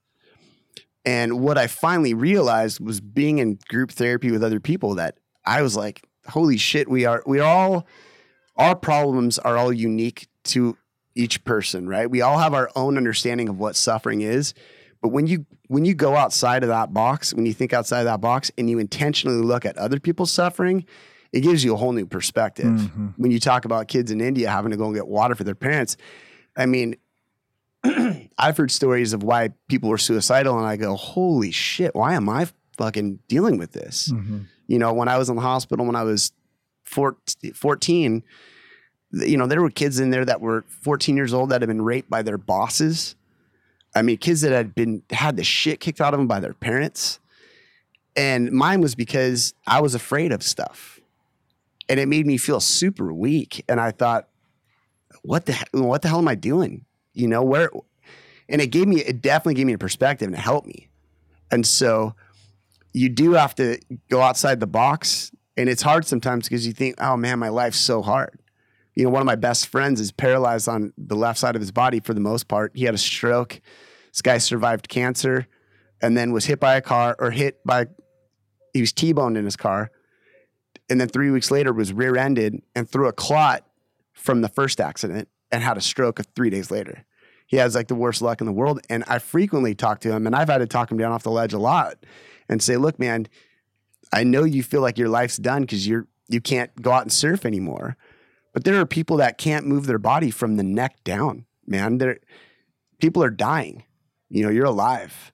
And 1.06 1.40
what 1.40 1.58
I 1.58 1.68
finally 1.68 2.14
realized 2.14 2.82
was 2.82 3.00
being 3.00 3.38
in 3.38 3.60
group 3.70 3.92
therapy 3.92 4.30
with 4.30 4.44
other 4.44 4.60
people 4.60 4.96
that 4.96 5.18
I 5.46 5.62
was 5.62 5.78
like, 5.78 6.06
holy 6.28 6.58
shit, 6.58 6.90
we 6.90 7.06
are 7.06 7.24
we 7.26 7.40
all 7.40 7.88
our 8.60 8.76
problems 8.76 9.40
are 9.40 9.58
all 9.58 9.74
unique 9.74 10.28
to 10.44 10.78
each 11.16 11.44
person, 11.44 11.88
right? 11.88 12.10
We 12.10 12.22
all 12.22 12.38
have 12.38 12.54
our 12.54 12.70
own 12.76 12.98
understanding 12.98 13.50
of 13.50 13.58
what 13.58 13.76
suffering 13.76 14.22
is. 14.22 14.54
But 15.02 15.10
when 15.10 15.26
you 15.28 15.46
when 15.68 15.86
you 15.86 15.94
go 15.94 16.16
outside 16.16 16.62
of 16.64 16.70
that 16.70 16.94
box, 16.94 17.34
when 17.34 17.46
you 17.46 17.54
think 17.54 17.74
outside 17.74 18.00
of 18.00 18.06
that 18.06 18.22
box 18.22 18.52
and 18.58 18.70
you 18.70 18.80
intentionally 18.80 19.42
look 19.42 19.66
at 19.66 19.78
other 19.78 20.00
people's 20.00 20.32
suffering, 20.32 20.86
it 21.32 21.42
gives 21.42 21.64
you 21.64 21.74
a 21.74 21.78
whole 21.78 21.94
new 21.94 22.06
perspective. 22.06 22.66
Mhm. 22.66 23.14
When 23.18 23.32
you 23.32 23.40
talk 23.40 23.64
about 23.66 23.88
kids 23.88 24.12
in 24.12 24.20
India 24.22 24.50
having 24.50 24.72
to 24.72 24.78
go 24.78 24.86
and 24.86 24.94
get 24.96 25.08
water 25.08 25.36
for 25.36 25.44
their 25.46 25.56
parents, 25.56 25.96
I 26.58 26.66
mean, 26.66 26.96
I've 28.38 28.58
heard 28.58 28.72
stories 28.72 29.14
of 29.14 29.24
why 29.24 29.50
people 29.68 29.90
were 29.90 29.98
suicidal, 29.98 30.58
and 30.58 30.68
I 30.68 30.76
go, 30.76 30.96
holy 30.96 31.52
shit, 31.52 31.96
why 31.96 32.14
am 32.16 32.28
I 32.30 32.48
fucking 32.78 33.20
dealing 33.28 33.58
with 33.58 33.72
this? 33.74 34.10
Mhm. 34.12 34.46
You 34.68 34.80
know, 34.80 34.94
when 34.94 35.08
I 35.08 35.18
was 35.18 35.30
in 35.30 35.36
the 35.36 35.42
hospital 35.42 35.86
when 35.86 35.96
I 35.96 36.04
was 36.04 36.32
14, 36.90 37.54
14, 37.54 38.24
th- 39.14 39.30
you 39.30 39.38
know, 39.38 39.48
there 39.48 39.62
were 39.62 39.70
kids 39.70 40.00
in 40.00 40.10
there 40.10 40.26
that 40.26 40.42
were 40.42 40.66
14 40.82 41.16
years 41.16 41.34
old 41.34 41.50
that 41.50 41.62
had 41.62 41.68
been 41.68 41.82
raped 41.82 42.10
by 42.10 42.22
their 42.22 42.38
bosses. 42.38 43.16
I 43.96 44.02
mean, 44.02 44.18
kids 44.18 44.42
that 44.42 44.52
had 44.52 44.76
been 44.76 45.04
had 45.12 45.36
the 45.36 45.44
shit 45.44 45.80
kicked 45.80 46.02
out 46.02 46.14
of 46.14 46.20
them 46.20 46.28
by 46.28 46.40
their 46.40 46.54
parents. 46.54 47.20
And 48.16 48.52
mine 48.52 48.82
was 48.82 48.96
because 48.96 49.54
I 49.68 49.82
was 49.82 49.96
afraid 49.96 50.32
of 50.32 50.44
stuff. 50.44 51.00
And 51.88 52.00
it 52.00 52.08
made 52.08 52.26
me 52.26 52.38
feel 52.38 52.60
super 52.60 53.14
weak. 53.14 53.64
And 53.68 53.80
I 53.80 53.92
thought, 53.92 54.28
what 55.22 55.46
the 55.46 55.58
what 55.72 56.02
the 56.02 56.08
hell 56.08 56.20
am 56.20 56.28
I 56.28 56.36
doing? 56.36 56.86
You 57.14 57.28
know, 57.28 57.44
where 57.44 57.72
and 58.48 58.62
it 58.62 58.68
gave 58.68 58.88
me 58.88 59.02
it 59.02 59.22
definitely 59.22 59.56
gave 59.56 59.68
me 59.68 59.74
a 59.74 59.78
perspective 59.78 60.28
and 60.28 60.36
it 60.36 60.42
helped 60.42 60.68
me. 60.68 60.90
And 61.52 61.66
so 61.66 62.16
you 62.94 63.10
do 63.10 63.34
have 63.34 63.56
to 63.56 63.80
go 64.10 64.22
outside 64.22 64.60
the 64.60 64.68
box 64.68 65.32
and 65.60 65.68
it's 65.68 65.82
hard 65.82 66.06
sometimes 66.06 66.48
because 66.48 66.66
you 66.66 66.72
think 66.72 66.96
oh 67.00 67.18
man 67.18 67.38
my 67.38 67.50
life's 67.50 67.78
so 67.78 68.02
hard. 68.02 68.40
You 68.96 69.04
know 69.04 69.10
one 69.10 69.22
of 69.22 69.26
my 69.26 69.36
best 69.36 69.68
friends 69.68 70.00
is 70.00 70.12
paralyzed 70.12 70.70
on 70.70 70.94
the 70.98 71.16
left 71.16 71.38
side 71.38 71.56
of 71.56 71.62
his 71.62 71.72
body 71.72 72.00
for 72.00 72.14
the 72.14 72.22
most 72.22 72.48
part. 72.48 72.72
He 72.74 72.86
had 72.86 72.96
a 72.96 73.00
stroke. 73.00 73.60
This 74.14 74.22
guy 74.22 74.38
survived 74.38 74.88
cancer 74.88 75.48
and 76.02 76.16
then 76.16 76.32
was 76.32 76.46
hit 76.46 76.62
by 76.62 76.78
a 76.78 76.82
car 76.82 77.14
or 77.20 77.32
hit 77.32 77.60
by 77.66 77.88
he 78.74 78.80
was 78.80 78.94
t-boned 78.94 79.36
in 79.36 79.44
his 79.44 79.58
car 79.58 79.92
and 80.90 81.00
then 81.00 81.10
three 81.10 81.30
weeks 81.30 81.52
later 81.52 81.74
was 81.74 81.92
rear-ended 81.92 82.62
and 82.74 82.90
threw 82.90 83.08
a 83.08 83.14
clot 83.14 83.66
from 84.14 84.40
the 84.40 84.50
first 84.50 84.80
accident 84.80 85.28
and 85.52 85.62
had 85.62 85.76
a 85.76 85.82
stroke 85.82 86.22
three 86.36 86.50
days 86.50 86.72
later. 86.72 87.06
He 87.48 87.58
has 87.58 87.76
like 87.76 87.90
the 87.90 87.96
worst 87.96 88.22
luck 88.22 88.40
in 88.40 88.48
the 88.48 88.54
world 88.54 88.80
and 88.90 89.04
i 89.08 89.20
frequently 89.20 89.76
talk 89.76 90.00
to 90.02 90.12
him 90.12 90.26
and 90.26 90.36
i've 90.38 90.48
had 90.48 90.60
to 90.60 90.68
talk 90.68 90.90
him 90.90 90.98
down 90.98 91.12
off 91.12 91.24
the 91.24 91.32
ledge 91.32 91.52
a 91.52 91.60
lot 91.60 91.98
and 92.50 92.62
say, 92.62 92.76
look, 92.76 93.00
man, 93.00 93.28
I 94.12 94.24
know 94.24 94.44
you 94.44 94.64
feel 94.64 94.82
like 94.82 94.98
your 94.98 95.10
life's 95.10 95.38
done 95.38 95.62
because 95.62 95.88
you're 95.88 96.08
you 96.28 96.42
can't 96.42 96.80
go 96.82 96.92
out 96.92 97.02
and 97.02 97.12
surf 97.12 97.46
anymore. 97.46 97.98
But 98.54 98.64
there 98.64 98.80
are 98.80 98.86
people 98.86 99.18
that 99.18 99.38
can't 99.38 99.66
move 99.66 99.86
their 99.86 100.00
body 100.00 100.32
from 100.32 100.58
the 100.58 100.64
neck 100.64 101.04
down, 101.04 101.46
man. 101.66 101.98
There 101.98 102.20
people 103.00 103.24
are 103.24 103.30
dying. 103.30 103.84
You 104.30 104.44
know, 104.44 104.50
you're 104.50 104.66
alive. 104.66 105.32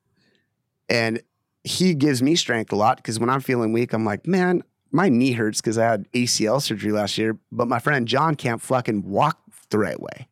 And 0.90 1.22
he 1.64 1.96
gives 1.96 2.22
me 2.22 2.36
strength 2.36 2.72
a 2.72 2.76
lot 2.76 2.98
because 2.98 3.20
when 3.20 3.30
I'm 3.30 3.42
feeling 3.42 3.74
weak, 3.74 3.92
I'm 3.94 4.06
like, 4.06 4.28
man, 4.28 4.64
my 4.92 5.10
knee 5.10 5.34
hurts 5.34 5.62
because 5.62 5.78
I 5.78 5.86
had 5.86 6.12
ACL 6.14 6.62
surgery 6.62 6.92
last 6.92 7.18
year, 7.18 7.38
but 7.52 7.68
my 7.68 7.80
friend 7.80 8.08
John 8.08 8.36
can't 8.36 8.62
fucking 8.62 9.04
walk 9.04 9.40
the 9.70 9.80
right 9.80 10.00
way. 10.00 10.28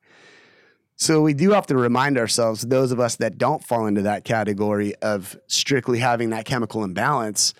So 0.96 1.22
we 1.22 1.34
do 1.34 1.52
have 1.52 1.68
to 1.68 1.76
remind 1.76 2.18
ourselves, 2.18 2.62
those 2.62 2.92
of 2.92 3.00
us 3.00 3.16
that 3.18 3.38
don't 3.38 3.64
fall 3.64 3.88
into 3.88 4.04
that 4.04 4.24
category 4.24 4.96
of 5.02 5.36
strictly 5.48 6.00
having 6.00 6.30
that 6.30 6.46
chemical 6.46 6.84
imbalance 6.84 7.54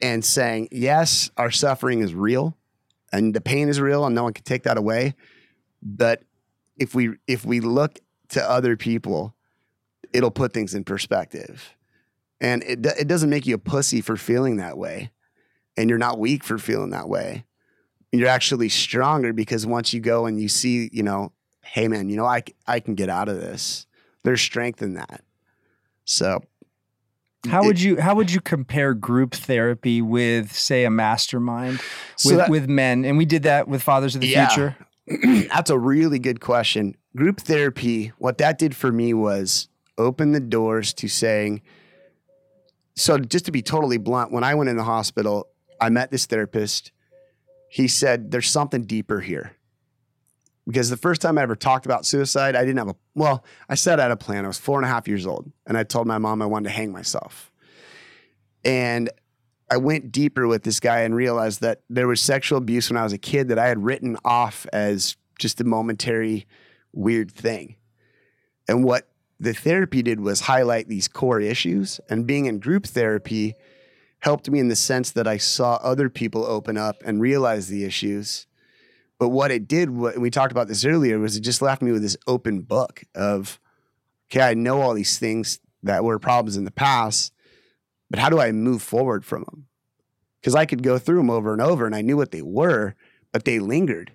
and 0.00 0.24
saying, 0.24 0.68
yes, 0.70 1.30
our 1.36 1.50
suffering 1.50 2.00
is 2.00 2.14
real 2.14 2.56
and 3.12 3.34
the 3.34 3.40
pain 3.40 3.68
is 3.68 3.80
real 3.80 4.04
and 4.04 4.14
no 4.14 4.24
one 4.24 4.32
can 4.32 4.44
take 4.44 4.64
that 4.64 4.76
away. 4.76 5.14
But 5.82 6.22
if 6.78 6.94
we 6.94 7.10
if 7.26 7.44
we 7.44 7.60
look 7.60 8.00
to 8.30 8.50
other 8.50 8.76
people, 8.76 9.34
it'll 10.12 10.30
put 10.30 10.52
things 10.52 10.74
in 10.74 10.84
perspective. 10.84 11.74
And 12.40 12.62
it 12.64 12.84
it 12.84 13.08
doesn't 13.08 13.30
make 13.30 13.46
you 13.46 13.54
a 13.54 13.58
pussy 13.58 14.00
for 14.00 14.16
feeling 14.16 14.56
that 14.56 14.76
way. 14.76 15.10
And 15.76 15.88
you're 15.88 15.98
not 15.98 16.18
weak 16.18 16.44
for 16.44 16.58
feeling 16.58 16.90
that 16.90 17.08
way. 17.08 17.44
you're 18.12 18.28
actually 18.28 18.70
stronger 18.70 19.32
because 19.32 19.66
once 19.66 19.92
you 19.92 20.00
go 20.00 20.24
and 20.26 20.40
you 20.40 20.48
see, 20.48 20.88
you 20.92 21.02
know, 21.02 21.32
hey 21.62 21.88
man, 21.88 22.08
you 22.08 22.16
know, 22.16 22.24
I 22.24 22.42
I 22.66 22.80
can 22.80 22.94
get 22.94 23.08
out 23.08 23.28
of 23.28 23.40
this. 23.40 23.86
There's 24.22 24.40
strength 24.40 24.82
in 24.82 24.94
that. 24.94 25.22
So 26.04 26.42
How 27.48 27.62
it- 27.62 27.66
would 27.66 27.80
you 27.80 28.00
how 28.00 28.14
would 28.14 28.30
you 28.32 28.40
compare 28.40 28.94
group 28.94 29.34
therapy 29.34 30.00
with 30.02 30.52
say 30.52 30.84
a 30.84 30.90
mastermind 30.90 31.80
So 32.16 32.30
with, 32.30 32.38
that- 32.38 32.50
with 32.50 32.68
men? 32.68 33.04
And 33.04 33.16
we 33.18 33.24
did 33.24 33.42
that 33.44 33.68
with 33.68 33.82
Fathers 33.82 34.14
of 34.14 34.20
the 34.20 34.28
Yeah. 34.28 34.48
Future. 34.48 34.76
That's 35.54 35.70
a 35.70 35.78
really 35.78 36.18
good 36.18 36.40
question. 36.40 36.96
Group 37.16 37.40
therapy, 37.40 38.12
what 38.18 38.38
that 38.38 38.58
did 38.58 38.74
for 38.76 38.90
me 38.92 39.14
was 39.14 39.68
open 39.98 40.32
the 40.32 40.40
doors 40.40 40.92
to 40.94 41.08
saying, 41.08 41.62
so 42.94 43.18
just 43.18 43.44
to 43.46 43.52
be 43.52 43.62
totally 43.62 43.98
blunt, 43.98 44.32
when 44.32 44.44
I 44.44 44.54
went 44.54 44.70
in 44.70 44.76
the 44.76 44.84
hospital, 44.84 45.48
I 45.80 45.90
met 45.90 46.10
this 46.10 46.26
therapist. 46.26 46.92
He 47.68 47.88
said, 47.88 48.30
There's 48.30 48.48
something 48.48 48.82
deeper 48.84 49.20
here. 49.20 49.55
Because 50.66 50.90
the 50.90 50.96
first 50.96 51.22
time 51.22 51.38
I 51.38 51.42
ever 51.42 51.54
talked 51.54 51.86
about 51.86 52.04
suicide, 52.04 52.56
I 52.56 52.64
didn't 52.64 52.78
have 52.78 52.88
a, 52.88 52.96
well, 53.14 53.44
I 53.68 53.76
said 53.76 54.00
I 54.00 54.04
had 54.04 54.10
a 54.10 54.16
plan. 54.16 54.44
I 54.44 54.48
was 54.48 54.58
four 54.58 54.78
and 54.78 54.84
a 54.84 54.88
half 54.88 55.06
years 55.06 55.26
old, 55.26 55.50
and 55.66 55.78
I 55.78 55.84
told 55.84 56.06
my 56.06 56.18
mom 56.18 56.42
I 56.42 56.46
wanted 56.46 56.70
to 56.70 56.74
hang 56.74 56.90
myself. 56.90 57.52
And 58.64 59.10
I 59.70 59.76
went 59.76 60.12
deeper 60.12 60.46
with 60.46 60.64
this 60.64 60.80
guy 60.80 61.00
and 61.00 61.14
realized 61.14 61.60
that 61.60 61.82
there 61.88 62.08
was 62.08 62.20
sexual 62.20 62.58
abuse 62.58 62.90
when 62.90 62.96
I 62.96 63.04
was 63.04 63.12
a 63.12 63.18
kid 63.18 63.48
that 63.48 63.58
I 63.58 63.68
had 63.68 63.84
written 63.84 64.16
off 64.24 64.66
as 64.72 65.16
just 65.38 65.60
a 65.60 65.64
momentary 65.64 66.46
weird 66.92 67.30
thing. 67.30 67.76
And 68.68 68.84
what 68.84 69.08
the 69.38 69.52
therapy 69.52 70.02
did 70.02 70.20
was 70.20 70.42
highlight 70.42 70.88
these 70.88 71.08
core 71.08 71.40
issues. 71.40 72.00
And 72.08 72.26
being 72.26 72.46
in 72.46 72.58
group 72.58 72.86
therapy 72.86 73.54
helped 74.20 74.50
me 74.50 74.58
in 74.58 74.68
the 74.68 74.76
sense 74.76 75.10
that 75.12 75.26
I 75.26 75.36
saw 75.36 75.74
other 75.76 76.08
people 76.08 76.44
open 76.44 76.76
up 76.76 77.02
and 77.04 77.20
realize 77.20 77.68
the 77.68 77.84
issues. 77.84 78.46
But 79.18 79.30
what 79.30 79.50
it 79.50 79.66
did, 79.66 79.90
what 79.90 80.18
we 80.18 80.30
talked 80.30 80.52
about 80.52 80.68
this 80.68 80.84
earlier, 80.84 81.18
was 81.18 81.36
it 81.36 81.40
just 81.40 81.62
left 81.62 81.80
me 81.82 81.90
with 81.92 82.02
this 82.02 82.16
open 82.26 82.60
book 82.60 83.02
of, 83.14 83.58
okay, 84.30 84.42
I 84.42 84.54
know 84.54 84.82
all 84.82 84.92
these 84.94 85.18
things 85.18 85.58
that 85.82 86.04
were 86.04 86.18
problems 86.18 86.56
in 86.56 86.64
the 86.64 86.70
past, 86.70 87.32
but 88.10 88.18
how 88.20 88.28
do 88.28 88.38
I 88.40 88.52
move 88.52 88.82
forward 88.82 89.24
from 89.24 89.44
them? 89.44 89.66
Because 90.40 90.54
I 90.54 90.66
could 90.66 90.82
go 90.82 90.98
through 90.98 91.16
them 91.18 91.30
over 91.30 91.52
and 91.52 91.62
over 91.62 91.86
and 91.86 91.94
I 91.94 92.02
knew 92.02 92.16
what 92.16 92.30
they 92.30 92.42
were, 92.42 92.94
but 93.32 93.44
they 93.44 93.58
lingered. 93.58 94.12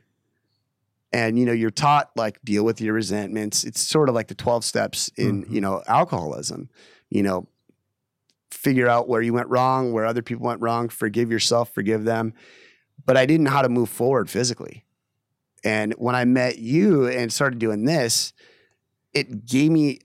And 1.11 1.37
you 1.37 1.45
know, 1.45 1.51
you're 1.51 1.71
taught 1.71 2.11
like 2.15 2.39
deal 2.43 2.63
with 2.63 2.79
your 2.79 2.93
resentments. 2.93 3.63
It's 3.63 3.81
sort 3.81 4.07
of 4.07 4.15
like 4.15 4.27
the 4.27 4.35
12 4.35 4.63
steps 4.63 5.09
in, 5.17 5.43
Mhm. 5.45 5.51
you 5.51 5.61
know, 5.61 5.83
alcoholism. 5.87 6.69
You 7.09 7.23
know, 7.23 7.47
figure 8.51 8.87
out 8.87 9.09
where 9.09 9.21
you 9.21 9.33
went 9.33 9.49
wrong, 9.49 9.91
where 9.91 10.05
other 10.05 10.21
people 10.21 10.45
went 10.45 10.61
wrong, 10.61 10.87
forgive 10.87 11.29
yourself, 11.31 11.73
forgive 11.73 12.05
them. 12.05 12.33
But 13.05 13.17
I 13.17 13.25
didn't 13.25 13.45
know 13.45 13.51
how 13.51 13.61
to 13.61 13.67
move 13.69 13.89
forward 13.89 14.29
physically. 14.29 14.85
And 15.63 15.93
when 15.93 16.15
I 16.15 16.25
met 16.25 16.57
you 16.57 17.07
and 17.07 17.31
started 17.31 17.59
doing 17.59 17.85
this, 17.85 18.33
it 19.13 19.45
gave 19.45 19.71
me 19.71 19.99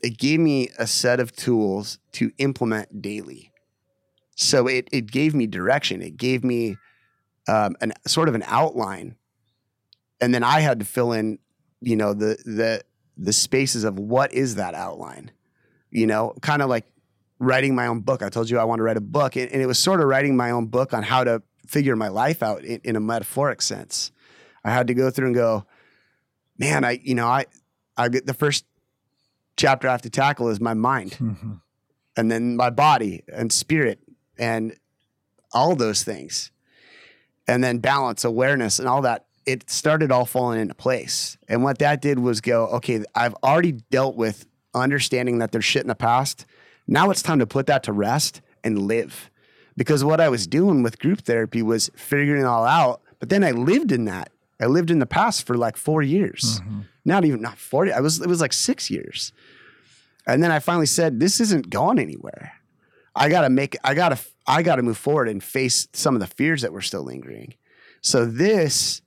it 0.00 0.18
gave 0.18 0.38
me 0.38 0.68
a 0.78 0.86
set 0.86 1.18
of 1.18 1.32
tools 1.34 1.98
to 2.12 2.30
implement 2.38 3.00
daily. 3.00 3.52
So 4.36 4.66
it 4.66 4.88
it 4.92 5.10
gave 5.10 5.34
me 5.34 5.46
direction. 5.46 6.02
It 6.02 6.16
gave 6.16 6.44
me 6.44 6.76
um, 7.48 7.76
an 7.80 7.92
sort 8.06 8.28
of 8.28 8.34
an 8.34 8.44
outline, 8.46 9.16
and 10.20 10.34
then 10.34 10.42
I 10.42 10.60
had 10.60 10.78
to 10.80 10.84
fill 10.84 11.12
in, 11.12 11.38
you 11.80 11.96
know, 11.96 12.12
the 12.12 12.36
the 12.44 12.82
the 13.16 13.32
spaces 13.32 13.84
of 13.84 13.98
what 13.98 14.32
is 14.32 14.56
that 14.56 14.74
outline. 14.74 15.30
You 15.90 16.06
know, 16.06 16.34
kind 16.40 16.62
of 16.62 16.68
like 16.68 16.86
writing 17.38 17.74
my 17.74 17.86
own 17.86 18.00
book. 18.00 18.22
I 18.22 18.28
told 18.28 18.48
you 18.48 18.58
I 18.58 18.64
want 18.64 18.78
to 18.78 18.82
write 18.82 18.96
a 18.96 19.02
book, 19.02 19.36
and, 19.36 19.50
and 19.50 19.60
it 19.60 19.66
was 19.66 19.78
sort 19.78 20.00
of 20.00 20.06
writing 20.06 20.36
my 20.36 20.50
own 20.50 20.66
book 20.66 20.94
on 20.94 21.02
how 21.02 21.24
to 21.24 21.42
figure 21.66 21.96
my 21.96 22.08
life 22.08 22.42
out 22.42 22.64
in, 22.64 22.80
in 22.84 22.96
a 22.96 23.00
metaphoric 23.00 23.62
sense. 23.62 24.12
I 24.64 24.70
had 24.70 24.86
to 24.88 24.94
go 24.94 25.10
through 25.10 25.26
and 25.26 25.34
go, 25.34 25.64
man, 26.58 26.84
I 26.84 27.00
you 27.02 27.14
know 27.14 27.26
I 27.26 27.46
I 27.96 28.08
get 28.08 28.26
the 28.26 28.34
first 28.34 28.64
chapter 29.56 29.88
I 29.88 29.92
have 29.92 30.02
to 30.02 30.10
tackle 30.10 30.48
is 30.48 30.60
my 30.60 30.74
mind 30.74 31.12
Mhm. 31.12 31.60
and 32.16 32.30
then 32.30 32.56
my 32.56 32.70
body 32.70 33.22
and 33.32 33.52
spirit 33.52 33.98
and 34.38 34.76
all 35.52 35.76
those 35.76 36.02
things. 36.04 36.50
And 37.48 37.62
then 37.62 37.78
balance, 37.78 38.24
awareness, 38.24 38.78
and 38.78 38.88
all 38.88 39.02
that. 39.02 39.26
It 39.44 39.68
started 39.68 40.12
all 40.12 40.24
falling 40.24 40.60
into 40.60 40.74
place. 40.74 41.36
And 41.48 41.64
what 41.64 41.78
that 41.78 42.00
did 42.00 42.20
was 42.20 42.40
go, 42.40 42.66
okay, 42.68 43.04
I've 43.14 43.34
already 43.42 43.72
dealt 43.72 44.16
with 44.16 44.46
understanding 44.72 45.38
that 45.38 45.50
there's 45.52 45.64
shit 45.64 45.82
in 45.82 45.88
the 45.88 45.94
past. 45.96 46.46
Now 46.86 47.10
it's 47.10 47.20
time 47.22 47.40
to 47.40 47.46
put 47.46 47.66
that 47.66 47.82
to 47.82 47.92
rest 47.92 48.40
and 48.62 48.82
live. 48.86 49.28
Because 49.76 50.04
what 50.04 50.20
I 50.20 50.28
was 50.28 50.46
doing 50.46 50.82
with 50.82 50.98
group 51.00 51.22
therapy 51.22 51.60
was 51.62 51.90
figuring 51.96 52.42
it 52.42 52.46
all 52.46 52.64
out. 52.64 53.02
But 53.18 53.28
then 53.28 53.42
I 53.42 53.50
lived 53.50 53.90
in 53.92 54.04
that. 54.06 54.30
I 54.62 54.66
lived 54.66 54.90
in 54.90 54.98
the 55.00 55.06
past 55.06 55.46
for 55.46 55.56
like 55.56 55.76
four 55.76 56.02
years. 56.02 56.60
Mhm. 56.60 56.84
not 57.04 57.24
even 57.24 57.40
not 57.40 57.58
40 57.58 57.92
i 57.92 58.00
was 58.00 58.20
it 58.20 58.28
was 58.28 58.40
like 58.40 58.52
six 58.52 58.88
years. 58.90 59.32
And 60.26 60.40
then 60.42 60.50
i 60.52 60.58
finally 60.60 60.86
said 60.86 61.18
this 61.20 61.40
isn't 61.40 61.68
going 61.70 61.98
anywhere. 61.98 62.52
I 63.14 63.28
gotta 63.28 63.50
make 63.50 63.76
i 63.84 63.92
gotta 63.94 64.18
i 64.46 64.62
gotta 64.62 64.82
move 64.82 64.96
forward 64.98 65.28
and 65.28 65.42
face 65.42 65.88
some 65.92 66.14
of 66.14 66.20
the 66.20 66.26
fears 66.28 66.62
that 66.62 66.72
were 66.72 66.80
still 66.80 67.02
lingering. 67.02 67.54
So 68.00 68.24
this 68.24 69.02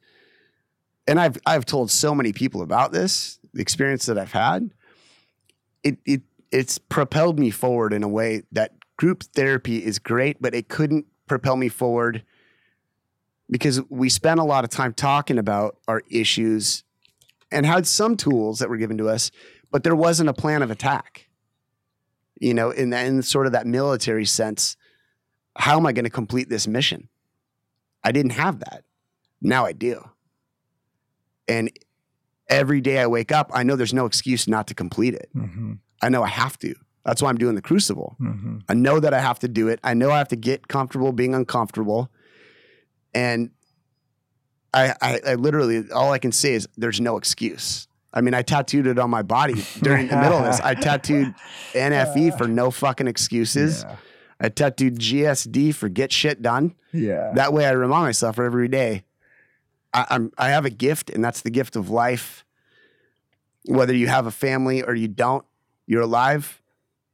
and 1.07 1.19
i've 1.19 1.37
i've 1.45 1.65
told 1.65 1.89
so 1.91 2.13
many 2.13 2.33
people 2.33 2.61
about 2.61 2.91
this 2.91 3.39
the 3.53 3.61
experience 3.61 4.05
that 4.07 4.17
i've 4.17 4.33
had. 4.33 4.71
It 5.83 5.97
it 6.05 6.21
it's 6.51 6.77
propelled 6.77 7.39
me 7.39 7.49
forward 7.49 7.93
in 7.93 8.03
a 8.03 8.07
way 8.07 8.43
that 8.51 8.71
group 8.97 9.23
therapy 9.35 9.77
is 9.85 9.99
great 9.99 10.41
but 10.41 10.53
it 10.53 10.67
couldn't 10.67 11.05
propel 11.27 11.55
me 11.57 11.69
forward 11.69 12.23
because 13.49 13.81
we 13.89 14.09
spent 14.09 14.39
a 14.39 14.43
lot 14.43 14.63
of 14.63 14.69
time 14.69 14.93
talking 14.93 15.37
about 15.37 15.77
our 15.87 16.01
issues 16.09 16.83
and 17.51 17.65
had 17.65 17.85
some 17.87 18.17
tools 18.17 18.59
that 18.59 18.69
were 18.69 18.77
given 18.77 18.97
to 18.97 19.07
us, 19.09 19.31
but 19.71 19.83
there 19.83 19.95
wasn't 19.95 20.29
a 20.29 20.33
plan 20.33 20.61
of 20.61 20.71
attack. 20.71 21.29
You 22.39 22.53
know, 22.53 22.69
in, 22.71 22.89
that, 22.89 23.05
in 23.05 23.21
sort 23.21 23.45
of 23.45 23.53
that 23.53 23.65
military 23.65 24.25
sense, 24.25 24.75
how 25.55 25.77
am 25.77 25.85
I 25.85 25.93
going 25.93 26.03
to 26.05 26.09
complete 26.09 26.49
this 26.49 26.67
mission? 26.67 27.07
I 28.03 28.11
didn't 28.11 28.31
have 28.31 28.59
that. 28.59 28.83
Now 29.41 29.65
I 29.65 29.71
do. 29.71 30.03
And 31.47 31.71
every 32.49 32.81
day 32.81 32.99
I 32.99 33.07
wake 33.07 33.31
up, 33.31 33.51
I 33.53 33.63
know 33.63 33.75
there's 33.75 33.93
no 33.93 34.05
excuse 34.05 34.47
not 34.47 34.67
to 34.67 34.73
complete 34.73 35.13
it. 35.13 35.29
Mhm. 35.35 35.79
I 36.01 36.09
know 36.09 36.23
I 36.23 36.27
have 36.27 36.57
to. 36.59 36.75
That's 37.05 37.21
why 37.21 37.29
I'm 37.29 37.37
doing 37.37 37.55
the 37.55 37.61
crucible. 37.61 38.17
Mhm. 38.19 38.63
I 38.67 38.73
know 38.73 38.99
that 38.99 39.13
I 39.13 39.19
have 39.21 39.39
to 39.39 39.47
do 39.47 39.67
it. 39.67 39.79
I 39.83 39.93
know 39.93 40.11
I 40.11 40.17
have 40.17 40.27
to 40.29 40.35
get 40.35 40.67
comfortable 40.67 41.11
being 41.13 41.33
uncomfortable. 41.35 42.11
And 43.15 43.49
I, 44.73 44.93
I, 45.01 45.19
I 45.29 45.35
literally, 45.35 45.89
all 45.91 46.11
I 46.11 46.19
can 46.19 46.31
say 46.31 46.53
is 46.53 46.67
there's 46.77 47.01
no 47.01 47.17
excuse. 47.17 47.87
I 48.13 48.21
mean, 48.21 48.33
I 48.33 48.43
tattooed 48.43 48.85
it 48.85 48.99
on 48.99 49.09
my 49.09 49.23
body 49.23 49.65
during 49.81 50.07
the 50.07 50.17
middle 50.17 50.37
of 50.37 50.45
this. 50.45 50.59
I 50.59 50.73
tattooed 50.75 51.33
NFE 51.73 52.37
for 52.37 52.47
no 52.47 52.69
fucking 52.69 53.07
excuses. 53.07 53.83
Yeah. 53.83 53.95
I 54.39 54.49
tattooed 54.49 54.99
GSD 54.99 55.73
for 55.73 55.89
get 55.89 56.11
shit 56.11 56.41
done. 56.41 56.75
Yeah. 56.93 57.31
That 57.35 57.53
way 57.53 57.65
I 57.65 57.71
remind 57.71 58.03
myself 58.03 58.37
every 58.37 58.67
day 58.67 59.03
I, 59.95 60.05
I'm, 60.09 60.31
I 60.37 60.49
have 60.49 60.65
a 60.65 60.69
gift, 60.69 61.09
and 61.09 61.23
that's 61.23 61.41
the 61.41 61.49
gift 61.49 61.75
of 61.75 61.89
life. 61.89 62.45
Whether 63.65 63.95
you 63.95 64.07
have 64.07 64.27
a 64.27 64.31
family 64.31 64.83
or 64.83 64.93
you 64.93 65.07
don't, 65.07 65.45
you're 65.87 66.01
alive, 66.01 66.61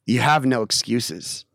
you 0.05 0.19
have 0.19 0.45
no 0.45 0.63
excuses. 0.63 1.45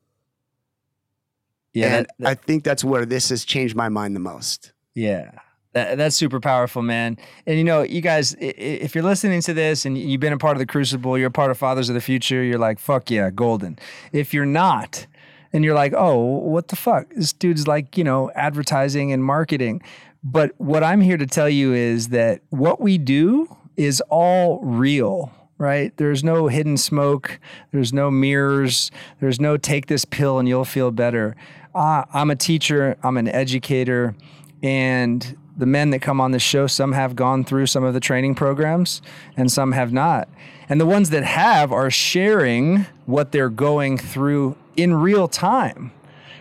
Yeah. 1.76 1.86
and 1.86 1.94
that- 2.06 2.10
that- 2.18 2.28
I 2.28 2.34
think 2.34 2.64
that's 2.64 2.82
where 2.84 3.04
this 3.06 3.28
has 3.30 3.44
changed 3.44 3.76
my 3.76 3.88
mind 3.88 4.14
the 4.16 4.20
most. 4.20 4.72
Yeah. 4.94 5.30
That, 5.72 5.98
that's 5.98 6.16
super 6.16 6.40
powerful, 6.40 6.80
man. 6.80 7.18
And 7.46 7.58
you 7.58 7.64
know, 7.64 7.82
you 7.82 8.00
guys, 8.00 8.34
if 8.40 8.94
you're 8.94 9.04
listening 9.04 9.42
to 9.42 9.52
this 9.52 9.84
and 9.84 9.98
you've 9.98 10.20
been 10.20 10.32
a 10.32 10.38
part 10.38 10.56
of 10.56 10.58
the 10.58 10.64
Crucible, 10.66 11.18
you're 11.18 11.28
a 11.28 11.30
part 11.30 11.50
of 11.50 11.58
Fathers 11.58 11.90
of 11.90 11.94
the 11.94 12.00
Future, 12.00 12.42
you're 12.42 12.58
like, 12.58 12.78
fuck 12.78 13.10
yeah, 13.10 13.28
golden. 13.30 13.78
If 14.10 14.32
you're 14.32 14.46
not, 14.46 15.06
and 15.52 15.64
you're 15.64 15.74
like, 15.74 15.92
oh, 15.96 16.16
what 16.18 16.68
the 16.68 16.76
fuck? 16.76 17.10
This 17.14 17.32
dude's 17.32 17.66
like, 17.68 17.96
you 17.98 18.04
know, 18.04 18.30
advertising 18.34 19.12
and 19.12 19.22
marketing. 19.24 19.82
But 20.24 20.52
what 20.58 20.82
I'm 20.82 21.00
here 21.02 21.16
to 21.18 21.26
tell 21.26 21.48
you 21.48 21.72
is 21.74 22.08
that 22.08 22.40
what 22.50 22.80
we 22.80 22.96
do 22.98 23.54
is 23.76 24.00
all 24.08 24.58
real, 24.62 25.30
right? 25.58 25.96
There's 25.98 26.24
no 26.24 26.48
hidden 26.48 26.76
smoke, 26.78 27.38
there's 27.70 27.92
no 27.92 28.10
mirrors, 28.10 28.90
there's 29.20 29.40
no 29.40 29.56
take 29.56 29.86
this 29.86 30.04
pill 30.04 30.38
and 30.38 30.48
you'll 30.48 30.64
feel 30.64 30.90
better. 30.90 31.36
Uh, 31.76 32.06
I'm 32.14 32.30
a 32.30 32.36
teacher, 32.36 32.96
I'm 33.02 33.18
an 33.18 33.28
educator, 33.28 34.14
and 34.62 35.36
the 35.58 35.66
men 35.66 35.90
that 35.90 36.00
come 36.00 36.22
on 36.22 36.30
this 36.30 36.40
show, 36.40 36.66
some 36.66 36.92
have 36.92 37.14
gone 37.14 37.44
through 37.44 37.66
some 37.66 37.84
of 37.84 37.92
the 37.92 38.00
training 38.00 38.34
programs 38.34 39.02
and 39.36 39.52
some 39.52 39.72
have 39.72 39.92
not. 39.92 40.26
And 40.70 40.80
the 40.80 40.86
ones 40.86 41.10
that 41.10 41.22
have 41.22 41.72
are 41.72 41.90
sharing 41.90 42.86
what 43.04 43.30
they're 43.30 43.50
going 43.50 43.98
through 43.98 44.56
in 44.76 44.94
real 44.94 45.28
time 45.28 45.92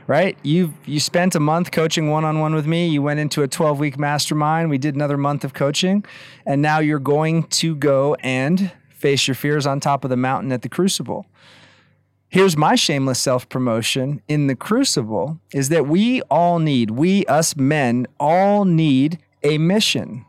right? 0.08 0.38
You 0.44 0.72
you 0.86 1.00
spent 1.00 1.34
a 1.34 1.40
month 1.40 1.72
coaching 1.72 2.12
one 2.12 2.24
on 2.24 2.40
one 2.40 2.54
with 2.54 2.68
me. 2.68 2.88
You 2.88 3.02
went 3.02 3.20
into 3.20 3.42
a 3.42 3.48
12 3.48 3.80
week 3.80 3.98
mastermind. 3.98 4.70
We 4.70 4.78
did 4.78 4.94
another 4.94 5.18
month 5.18 5.44
of 5.44 5.56
coaching, 5.56 6.06
and 6.46 6.62
now 6.62 6.78
you're 6.78 7.00
going 7.00 7.46
to 7.46 7.76
go 7.76 8.14
and 8.20 8.72
face 8.90 9.28
your 9.28 9.34
fears 9.34 9.66
on 9.66 9.80
top 9.80 10.04
of 10.04 10.12
the 10.12 10.16
mountain 10.16 10.52
at 10.52 10.62
the 10.62 10.70
Crucible. 10.70 11.26
Here's 12.36 12.58
my 12.58 12.76
shameless 12.76 13.18
self 13.18 13.48
promotion 13.48 14.22
in 14.28 14.48
the 14.48 14.56
crucible 14.58 15.40
is 15.54 15.70
that 15.70 15.88
we 15.88 16.22
all 16.24 16.60
need, 16.60 16.92
we, 16.92 17.26
us 17.28 17.56
men, 17.56 18.06
all 18.20 18.66
need 18.66 19.18
a 19.42 19.58
mission. 19.58 20.26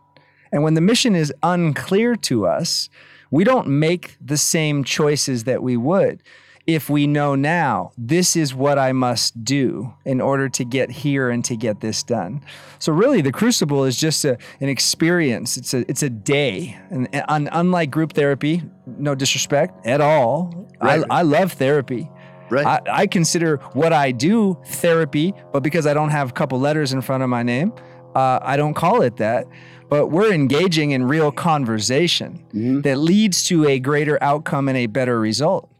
And 0.53 0.63
when 0.63 0.75
the 0.75 0.81
mission 0.81 1.17
is 1.17 1.35
unclear 1.43 2.15
to 2.15 2.47
us, 2.47 2.89
we 3.33 3.43
don't 3.43 3.67
make 3.67 4.17
the 4.25 4.37
same 4.37 4.85
choices 4.85 5.45
that 5.45 5.65
we 5.65 5.77
would 5.77 6.23
if 6.67 6.91
we 6.91 7.07
know 7.07 7.35
now 7.35 7.93
this 7.97 8.35
is 8.35 8.55
what 8.55 8.79
I 8.79 8.93
must 8.93 9.45
do 9.45 9.95
in 10.05 10.21
order 10.21 10.49
to 10.49 10.65
get 10.65 10.91
here 10.91 11.31
and 11.31 11.45
to 11.45 11.57
get 11.57 11.81
this 11.81 12.03
done. 12.03 12.43
So 12.79 12.93
really 12.93 13.21
the 13.21 13.33
crucible 13.33 13.85
is 13.85 13.97
just 13.97 14.25
a, 14.25 14.37
an 14.61 14.69
experience. 14.69 15.57
It's 15.57 15.75
a 15.75 15.89
it's 15.89 16.03
a 16.03 16.11
day. 16.11 16.77
And, 16.91 17.09
and 17.13 17.49
unlike 17.53 17.91
group 17.91 18.13
therapy, 18.15 18.63
no 18.87 19.15
disrespect 19.15 19.87
at 19.87 20.01
all. 20.01 20.69
Right. 20.81 21.05
I, 21.09 21.19
I 21.19 21.23
love 21.23 21.53
therapy. 21.53 22.11
Right. 22.51 22.67
I, 22.67 22.81
I 23.03 23.07
consider 23.07 23.57
what 23.73 23.93
I 23.93 24.13
do 24.13 24.59
therapy, 24.67 25.35
but 25.53 25.63
because 25.63 25.87
I 25.87 25.95
don't 25.95 26.11
have 26.11 26.31
a 26.31 26.33
couple 26.33 26.61
letters 26.61 26.93
in 26.93 27.01
front 27.01 27.23
of 27.23 27.29
my 27.29 27.43
name, 27.43 27.73
uh, 28.15 28.39
I 28.43 28.57
don't 28.57 28.75
call 28.75 29.03
it 29.03 29.17
that 29.17 29.47
but 29.89 30.09
we're 30.09 30.33
engaging 30.33 30.91
in 30.91 31.05
real 31.05 31.31
conversation 31.31 32.45
mm-hmm. 32.49 32.81
that 32.81 32.99
leads 32.99 33.45
to 33.45 33.69
a 33.69 33.79
greater 33.79 34.21
outcome 34.21 34.69
and 34.69 34.77
a 34.77 34.87
better 34.87 35.21
result 35.21 35.71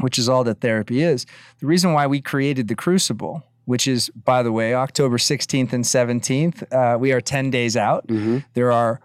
which 0.00 0.18
is 0.18 0.28
all 0.28 0.44
that 0.44 0.60
therapy 0.60 1.02
is. 1.02 1.26
The 1.60 1.66
reason 1.66 1.92
why 1.92 2.06
we 2.06 2.20
created 2.20 2.68
the 2.68 2.74
Crucible, 2.74 3.42
which 3.64 3.86
is, 3.86 4.10
by 4.10 4.42
the 4.42 4.52
way, 4.52 4.74
October 4.74 5.18
16th 5.18 5.72
and 5.72 5.84
17th, 5.84 6.72
uh, 6.72 6.98
we 6.98 7.12
are 7.12 7.20
10 7.20 7.50
days 7.50 7.76
out. 7.76 8.06
Mm-hmm. 8.06 8.38
There 8.54 8.72
are 8.72 9.00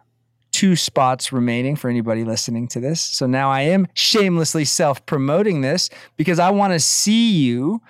two 0.52 0.76
spots 0.76 1.32
remaining 1.32 1.76
for 1.76 1.90
anybody 1.90 2.24
listening 2.24 2.68
to 2.68 2.80
this. 2.80 3.02
So 3.02 3.26
now 3.26 3.52
I 3.52 3.62
am 3.62 3.88
shamelessly 3.94 4.66
self 4.66 5.06
promoting 5.06 5.62
this 5.62 5.90
because 6.18 6.40
I 6.40 6.50
want 6.50 6.74
to 6.74 6.80
see 6.80 7.32
you 7.32 7.82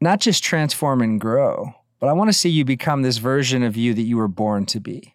not 0.00 0.20
just 0.20 0.44
transform 0.44 1.00
and 1.00 1.20
grow, 1.20 1.72
but 1.98 2.08
I 2.08 2.12
want 2.12 2.28
to 2.28 2.34
see 2.34 2.50
you 2.50 2.64
become 2.64 3.02
this 3.02 3.18
version 3.18 3.62
of 3.62 3.76
you 3.76 3.94
that 3.94 4.02
you 4.02 4.16
were 4.16 4.28
born 4.28 4.66
to 4.66 4.80
be. 4.80 5.14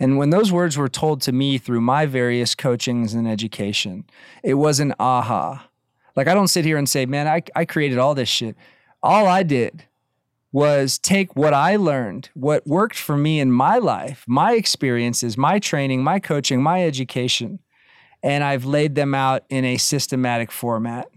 And 0.00 0.16
when 0.16 0.30
those 0.30 0.52
words 0.52 0.78
were 0.78 0.88
told 0.88 1.20
to 1.22 1.32
me 1.32 1.58
through 1.58 1.80
my 1.80 2.06
various 2.06 2.54
coachings 2.54 3.14
and 3.14 3.26
education, 3.26 4.04
it 4.44 4.54
was 4.54 4.78
an 4.78 4.94
aha. 5.00 5.67
Like 6.18 6.26
I 6.26 6.34
don't 6.34 6.48
sit 6.48 6.64
here 6.64 6.78
and 6.78 6.88
say, 6.88 7.06
man, 7.06 7.28
I, 7.28 7.44
I 7.54 7.64
created 7.64 7.96
all 7.96 8.12
this 8.12 8.28
shit. 8.28 8.56
All 9.04 9.28
I 9.28 9.44
did 9.44 9.84
was 10.50 10.98
take 10.98 11.36
what 11.36 11.54
I 11.54 11.76
learned, 11.76 12.30
what 12.34 12.66
worked 12.66 12.98
for 12.98 13.16
me 13.16 13.38
in 13.38 13.52
my 13.52 13.78
life, 13.78 14.24
my 14.26 14.54
experiences, 14.54 15.38
my 15.38 15.60
training, 15.60 16.02
my 16.02 16.18
coaching, 16.18 16.60
my 16.60 16.82
education, 16.82 17.60
and 18.20 18.42
I've 18.42 18.64
laid 18.64 18.96
them 18.96 19.14
out 19.14 19.44
in 19.48 19.64
a 19.64 19.76
systematic 19.76 20.50
format 20.50 21.08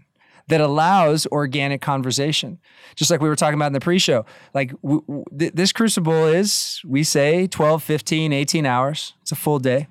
that 0.46 0.60
allows 0.60 1.26
organic 1.26 1.80
conversation. 1.80 2.60
Just 2.94 3.10
like 3.10 3.20
we 3.20 3.28
were 3.28 3.34
talking 3.34 3.56
about 3.56 3.66
in 3.66 3.72
the 3.72 3.80
pre-show. 3.80 4.24
Like 4.54 4.70
w- 4.82 5.02
w- 5.02 5.24
th- 5.36 5.52
this 5.54 5.72
crucible 5.72 6.28
is 6.28 6.80
we 6.86 7.02
say 7.02 7.48
12, 7.48 7.82
15, 7.82 8.32
18 8.32 8.66
hours. 8.66 9.14
It's 9.22 9.32
a 9.32 9.36
full 9.36 9.58
day. 9.58 9.88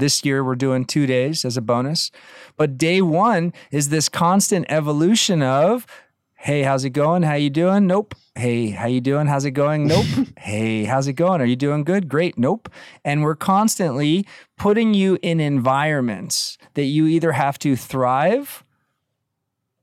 This 0.00 0.24
year 0.24 0.42
we're 0.42 0.56
doing 0.56 0.84
2 0.84 1.06
days 1.06 1.44
as 1.44 1.56
a 1.56 1.60
bonus. 1.62 2.10
But 2.56 2.76
day 2.76 3.00
1 3.00 3.52
is 3.70 3.90
this 3.90 4.08
constant 4.08 4.66
evolution 4.68 5.42
of 5.42 5.86
hey, 6.40 6.62
how's 6.62 6.86
it 6.86 6.90
going? 6.90 7.22
How 7.22 7.34
you 7.34 7.50
doing? 7.50 7.86
Nope. 7.86 8.14
Hey, 8.34 8.70
how 8.70 8.86
you 8.86 9.02
doing? 9.02 9.26
How's 9.26 9.44
it 9.44 9.50
going? 9.50 9.86
Nope. 9.86 10.06
hey, 10.38 10.84
how's 10.84 11.06
it 11.06 11.12
going? 11.12 11.42
Are 11.42 11.46
you 11.46 11.56
doing 11.56 11.84
good? 11.84 12.08
Great. 12.08 12.38
Nope. 12.38 12.70
And 13.04 13.22
we're 13.22 13.36
constantly 13.36 14.26
putting 14.56 14.94
you 14.94 15.18
in 15.20 15.38
environments 15.38 16.56
that 16.74 16.84
you 16.84 17.06
either 17.06 17.32
have 17.32 17.58
to 17.58 17.76
thrive 17.76 18.64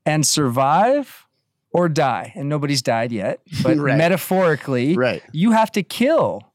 and 0.04 0.26
survive 0.26 1.28
or 1.70 1.88
die. 1.88 2.32
And 2.34 2.48
nobody's 2.48 2.82
died 2.82 3.12
yet, 3.12 3.40
but 3.62 3.76
right. 3.78 3.96
metaphorically, 3.96 4.96
right. 4.96 5.22
you 5.32 5.52
have 5.52 5.70
to 5.72 5.84
kill 5.84 6.47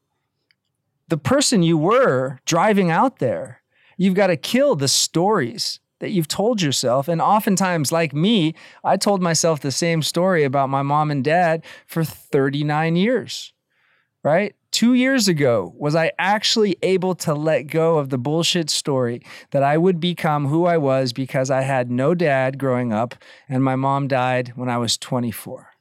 the 1.08 1.18
person 1.18 1.62
you 1.62 1.76
were 1.78 2.38
driving 2.44 2.90
out 2.90 3.18
there. 3.18 3.62
You've 3.96 4.14
got 4.14 4.28
to 4.28 4.36
kill 4.36 4.76
the 4.76 4.88
stories 4.88 5.80
that 6.00 6.10
you've 6.10 6.28
told 6.28 6.60
yourself. 6.60 7.08
And 7.08 7.20
oftentimes, 7.20 7.92
like 7.92 8.12
me, 8.12 8.54
I 8.82 8.96
told 8.96 9.22
myself 9.22 9.60
the 9.60 9.70
same 9.70 10.02
story 10.02 10.44
about 10.44 10.68
my 10.68 10.82
mom 10.82 11.10
and 11.10 11.24
dad 11.24 11.64
for 11.86 12.04
39 12.04 12.96
years, 12.96 13.52
right? 14.22 14.54
Two 14.70 14.94
years 14.94 15.28
ago, 15.28 15.72
was 15.76 15.94
I 15.94 16.10
actually 16.18 16.76
able 16.82 17.14
to 17.16 17.32
let 17.32 17.68
go 17.68 17.98
of 17.98 18.10
the 18.10 18.18
bullshit 18.18 18.68
story 18.70 19.22
that 19.52 19.62
I 19.62 19.78
would 19.78 20.00
become 20.00 20.48
who 20.48 20.66
I 20.66 20.78
was 20.78 21.12
because 21.12 21.48
I 21.48 21.62
had 21.62 21.90
no 21.90 22.12
dad 22.14 22.58
growing 22.58 22.92
up 22.92 23.14
and 23.48 23.62
my 23.62 23.76
mom 23.76 24.08
died 24.08 24.52
when 24.56 24.68
I 24.68 24.78
was 24.78 24.98
24? 24.98 25.73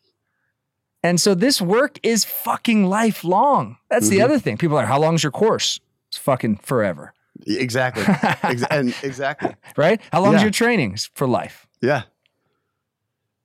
And 1.04 1.20
so 1.20 1.36
this 1.36 1.62
work 1.62 2.00
is 2.02 2.24
fucking 2.24 2.86
lifelong. 2.86 3.78
That's 3.90 4.06
mm-hmm. 4.06 4.16
the 4.16 4.22
other 4.22 4.40
thing. 4.40 4.58
People 4.58 4.78
are, 4.78 4.86
how 4.86 5.00
long's 5.00 5.22
your 5.22 5.32
course? 5.32 5.80
It's 6.08 6.18
fucking 6.18 6.58
forever. 6.58 7.14
Exactly. 7.46 8.04
Ex- 8.44 8.64
and 8.70 8.96
exactly. 9.04 9.56
Right? 9.76 10.00
How 10.12 10.22
long's 10.22 10.36
yeah. 10.36 10.44
your 10.44 10.52
trainings 10.52 11.10
for 11.14 11.28
life? 11.28 11.68
Yeah. 11.82 12.04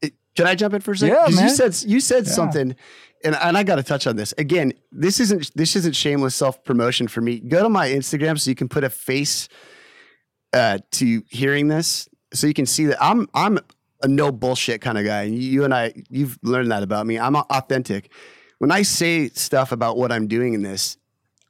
It, 0.01 0.15
can 0.37 0.47
I 0.47 0.55
jump 0.55 0.75
in 0.75 0.81
for 0.81 0.93
a 0.93 0.97
second? 0.97 1.17
Yeah, 1.17 1.35
man. 1.35 1.49
You 1.49 1.55
said 1.55 1.91
you 1.91 2.01
said 2.01 2.27
yeah. 2.27 2.33
something, 2.33 2.77
and 3.25 3.35
and 3.35 3.57
I 3.57 3.65
got 3.65 3.77
to 3.77 3.83
touch 3.83 4.07
on 4.07 4.17
this 4.17 4.33
again. 4.39 4.73
This 4.93 5.19
isn't 5.19 5.51
this 5.57 5.75
isn't 5.75 5.97
shameless 5.97 6.35
self 6.35 6.63
promotion 6.63 7.09
for 7.09 7.21
me. 7.21 7.41
Go 7.41 7.63
to 7.63 7.69
my 7.69 7.89
Instagram 7.89 8.39
so 8.39 8.51
you 8.51 8.55
can 8.55 8.69
put 8.69 8.85
a 8.85 8.91
face 8.91 9.49
uh, 10.53 10.79
to 10.93 11.23
hearing 11.29 11.69
this, 11.69 12.09
so 12.33 12.47
you 12.47 12.55
can 12.55 12.67
see 12.67 12.87
that 12.87 13.03
I'm 13.03 13.29
I'm 13.35 13.59
a 14.03 14.09
no 14.09 14.31
bullshit 14.33 14.81
kind 14.81 14.99
of 14.99 15.05
guy. 15.05 15.23
And 15.23 15.39
you 15.39 15.65
and 15.65 15.75
I, 15.75 15.93
you've 16.09 16.39
learned 16.43 16.71
that 16.71 16.83
about 16.83 17.07
me. 17.07 17.19
I'm 17.19 17.37
authentic. 17.37 18.11
When 18.59 18.71
I 18.71 18.83
say 18.83 19.29
stuff 19.29 19.73
about 19.73 19.97
what 19.97 20.11
I'm 20.13 20.27
doing 20.27 20.55
in 20.55 20.63
this, 20.63 20.97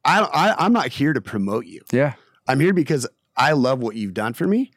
I, 0.04 0.20
I 0.20 0.64
I'm 0.64 0.72
not 0.72 0.88
here 0.88 1.12
to 1.12 1.20
promote 1.20 1.66
you. 1.66 1.80
Yeah, 1.92 2.14
I'm 2.46 2.60
here 2.60 2.72
because 2.72 3.06
I 3.36 3.52
love 3.52 3.80
what 3.80 3.96
you've 3.96 4.14
done 4.14 4.34
for 4.34 4.46
me. 4.46 4.70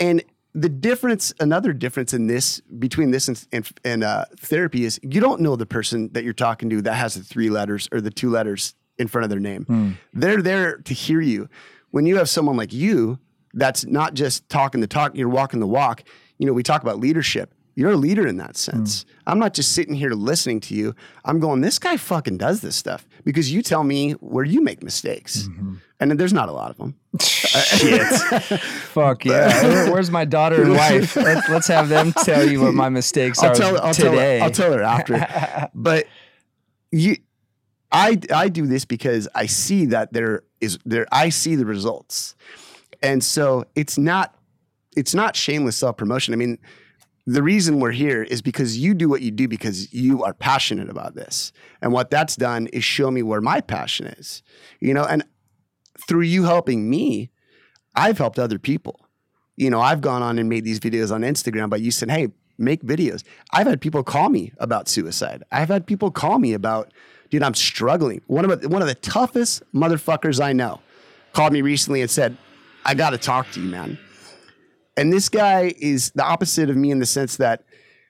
And 0.00 0.22
the 0.54 0.68
difference, 0.68 1.32
another 1.40 1.72
difference 1.72 2.12
in 2.12 2.26
this 2.26 2.60
between 2.60 3.10
this 3.10 3.28
and, 3.28 3.46
and, 3.52 3.70
and 3.84 4.04
uh, 4.04 4.24
therapy 4.38 4.84
is 4.84 4.98
you 5.02 5.20
don't 5.20 5.40
know 5.40 5.56
the 5.56 5.66
person 5.66 6.10
that 6.12 6.24
you're 6.24 6.32
talking 6.32 6.70
to 6.70 6.82
that 6.82 6.94
has 6.94 7.14
the 7.14 7.22
three 7.22 7.50
letters 7.50 7.88
or 7.92 8.00
the 8.00 8.10
two 8.10 8.30
letters 8.30 8.74
in 8.98 9.06
front 9.06 9.24
of 9.24 9.30
their 9.30 9.40
name. 9.40 9.64
Mm. 9.66 9.96
They're 10.12 10.42
there 10.42 10.78
to 10.78 10.94
hear 10.94 11.20
you. 11.20 11.48
When 11.90 12.06
you 12.06 12.16
have 12.16 12.28
someone 12.28 12.56
like 12.56 12.72
you 12.72 13.18
that's 13.54 13.86
not 13.86 14.14
just 14.14 14.48
talking 14.48 14.80
the 14.80 14.86
talk, 14.86 15.14
you're 15.14 15.28
walking 15.28 15.60
the 15.60 15.66
walk 15.66 16.04
you 16.38 16.46
know, 16.46 16.52
we 16.52 16.62
talk 16.62 16.82
about 16.82 16.98
leadership. 16.98 17.54
You're 17.74 17.92
a 17.92 17.96
leader 17.96 18.26
in 18.26 18.38
that 18.38 18.56
sense. 18.56 19.04
Mm. 19.04 19.08
I'm 19.28 19.38
not 19.38 19.54
just 19.54 19.70
sitting 19.72 19.94
here 19.94 20.10
listening 20.10 20.58
to 20.62 20.74
you. 20.74 20.96
I'm 21.24 21.38
going, 21.38 21.60
this 21.60 21.78
guy 21.78 21.96
fucking 21.96 22.36
does 22.36 22.60
this 22.60 22.74
stuff 22.74 23.06
because 23.24 23.52
you 23.52 23.62
tell 23.62 23.84
me 23.84 24.12
where 24.14 24.44
you 24.44 24.60
make 24.60 24.82
mistakes. 24.82 25.42
Mm-hmm. 25.42 25.74
And 26.00 26.10
there's 26.18 26.32
not 26.32 26.48
a 26.48 26.52
lot 26.52 26.72
of 26.72 26.76
them. 26.76 26.96
Shit. 27.20 28.02
Fuck 28.60 29.24
yeah. 29.24 29.90
where's 29.90 30.10
my 30.10 30.24
daughter 30.24 30.62
and 30.62 30.72
wife? 30.72 31.14
Let's, 31.16 31.48
let's, 31.48 31.68
have 31.68 31.88
them 31.88 32.12
tell 32.24 32.48
you 32.48 32.62
what 32.62 32.74
my 32.74 32.88
mistakes 32.88 33.40
I'll 33.42 33.50
are 33.50 33.54
tell, 33.54 33.80
I'll 33.80 33.94
today. 33.94 34.08
Tell 34.08 34.16
her, 34.16 34.44
I'll 34.44 34.50
tell 34.50 34.72
her 34.72 34.82
after. 34.82 35.70
but 35.74 36.06
you, 36.90 37.16
I, 37.92 38.18
I 38.32 38.48
do 38.48 38.66
this 38.66 38.84
because 38.84 39.28
I 39.34 39.46
see 39.46 39.86
that 39.86 40.12
there 40.12 40.42
is 40.60 40.78
there. 40.84 41.06
I 41.12 41.28
see 41.28 41.54
the 41.54 41.66
results. 41.66 42.34
And 43.02 43.22
so 43.22 43.64
it's 43.74 43.98
not 43.98 44.34
it's 44.96 45.14
not 45.14 45.36
shameless 45.36 45.76
self 45.76 45.96
promotion. 45.96 46.34
I 46.34 46.36
mean, 46.36 46.58
the 47.26 47.42
reason 47.42 47.78
we're 47.78 47.92
here 47.92 48.22
is 48.22 48.40
because 48.40 48.78
you 48.78 48.94
do 48.94 49.08
what 49.08 49.20
you 49.20 49.30
do 49.30 49.48
because 49.48 49.92
you 49.92 50.24
are 50.24 50.32
passionate 50.32 50.88
about 50.88 51.14
this. 51.14 51.52
And 51.82 51.92
what 51.92 52.10
that's 52.10 52.36
done 52.36 52.68
is 52.68 52.84
show 52.84 53.10
me 53.10 53.22
where 53.22 53.42
my 53.42 53.60
passion 53.60 54.06
is. 54.06 54.42
You 54.80 54.94
know, 54.94 55.04
and 55.04 55.24
through 56.08 56.22
you 56.22 56.44
helping 56.44 56.88
me, 56.88 57.30
I've 57.94 58.18
helped 58.18 58.38
other 58.38 58.58
people. 58.58 59.06
You 59.56 59.70
know, 59.70 59.80
I've 59.80 60.00
gone 60.00 60.22
on 60.22 60.38
and 60.38 60.48
made 60.48 60.64
these 60.64 60.80
videos 60.80 61.12
on 61.12 61.20
Instagram, 61.22 61.68
but 61.68 61.80
you 61.80 61.90
said, 61.90 62.10
hey, 62.10 62.28
make 62.56 62.82
videos. 62.82 63.24
I've 63.52 63.66
had 63.66 63.80
people 63.80 64.02
call 64.02 64.30
me 64.30 64.52
about 64.58 64.88
suicide. 64.88 65.42
I've 65.52 65.68
had 65.68 65.86
people 65.86 66.10
call 66.10 66.38
me 66.38 66.54
about, 66.54 66.92
dude, 67.30 67.42
I'm 67.42 67.54
struggling. 67.54 68.22
One 68.26 68.50
of 68.50 68.62
the, 68.62 68.68
one 68.68 68.82
of 68.82 68.88
the 68.88 68.94
toughest 68.94 69.62
motherfuckers 69.74 70.42
I 70.42 70.52
know 70.52 70.80
called 71.32 71.52
me 71.52 71.60
recently 71.60 72.00
and 72.00 72.10
said, 72.10 72.36
I 72.84 72.94
got 72.94 73.10
to 73.10 73.18
talk 73.18 73.50
to 73.52 73.60
you, 73.60 73.68
man. 73.68 73.98
And 74.98 75.12
this 75.12 75.28
guy 75.28 75.72
is 75.78 76.10
the 76.16 76.24
opposite 76.24 76.68
of 76.68 76.76
me 76.76 76.90
in 76.90 76.98
the 76.98 77.06
sense 77.06 77.36
that 77.36 77.62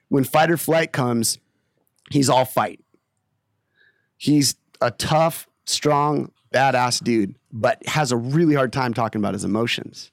when 0.08 0.24
fight 0.24 0.50
or 0.50 0.56
flight 0.56 0.90
comes, 0.90 1.38
he's 2.10 2.30
all 2.30 2.46
fight. 2.46 2.80
He's 4.16 4.54
a 4.80 4.90
tough, 4.90 5.46
strong, 5.66 6.32
badass 6.52 7.04
dude, 7.04 7.34
but 7.52 7.86
has 7.86 8.10
a 8.10 8.16
really 8.16 8.54
hard 8.54 8.72
time 8.72 8.94
talking 8.94 9.20
about 9.20 9.34
his 9.34 9.44
emotions. 9.44 10.10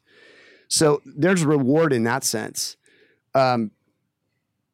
So 0.68 1.02
there's 1.06 1.46
reward 1.46 1.94
in 1.94 2.04
that 2.04 2.26
sense. 2.26 2.76
Um, 3.34 3.72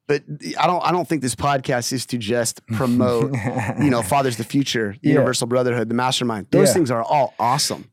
but 0.08 0.24
I 0.60 0.66
don't 0.66 0.84
I 0.84 0.92
don't 0.92 1.08
think 1.08 1.22
this 1.22 1.36
podcast 1.36 1.94
is 1.94 2.08
to 2.08 2.18
just 2.18 2.66
promote, 2.74 3.32
you 3.80 3.92
know, 3.92 4.02
Father's 4.02 4.38
the 4.38 4.44
Future, 4.44 4.96
yeah. 5.04 5.14
Universal 5.14 5.48
Brotherhood, 5.48 5.88
the 5.88 5.94
Mastermind. 5.94 6.48
Those 6.50 6.70
yeah. 6.70 6.74
things 6.74 6.90
are 6.90 7.04
all 7.04 7.36
awesome 7.40 7.91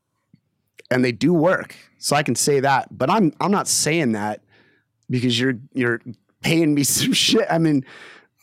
and 0.91 1.03
they 1.03 1.11
do 1.11 1.33
work. 1.33 1.75
So 1.97 2.15
I 2.15 2.23
can 2.23 2.35
say 2.35 2.59
that, 2.61 2.87
but 2.97 3.09
I'm 3.09 3.33
I'm 3.41 3.51
not 3.51 3.67
saying 3.67 4.13
that 4.13 4.41
because 5.09 5.39
you're 5.39 5.55
you're 5.73 6.01
paying 6.41 6.73
me 6.73 6.83
some 6.95 7.13
shit. 7.13 7.45
I 7.49 7.57
mean, 7.57 7.83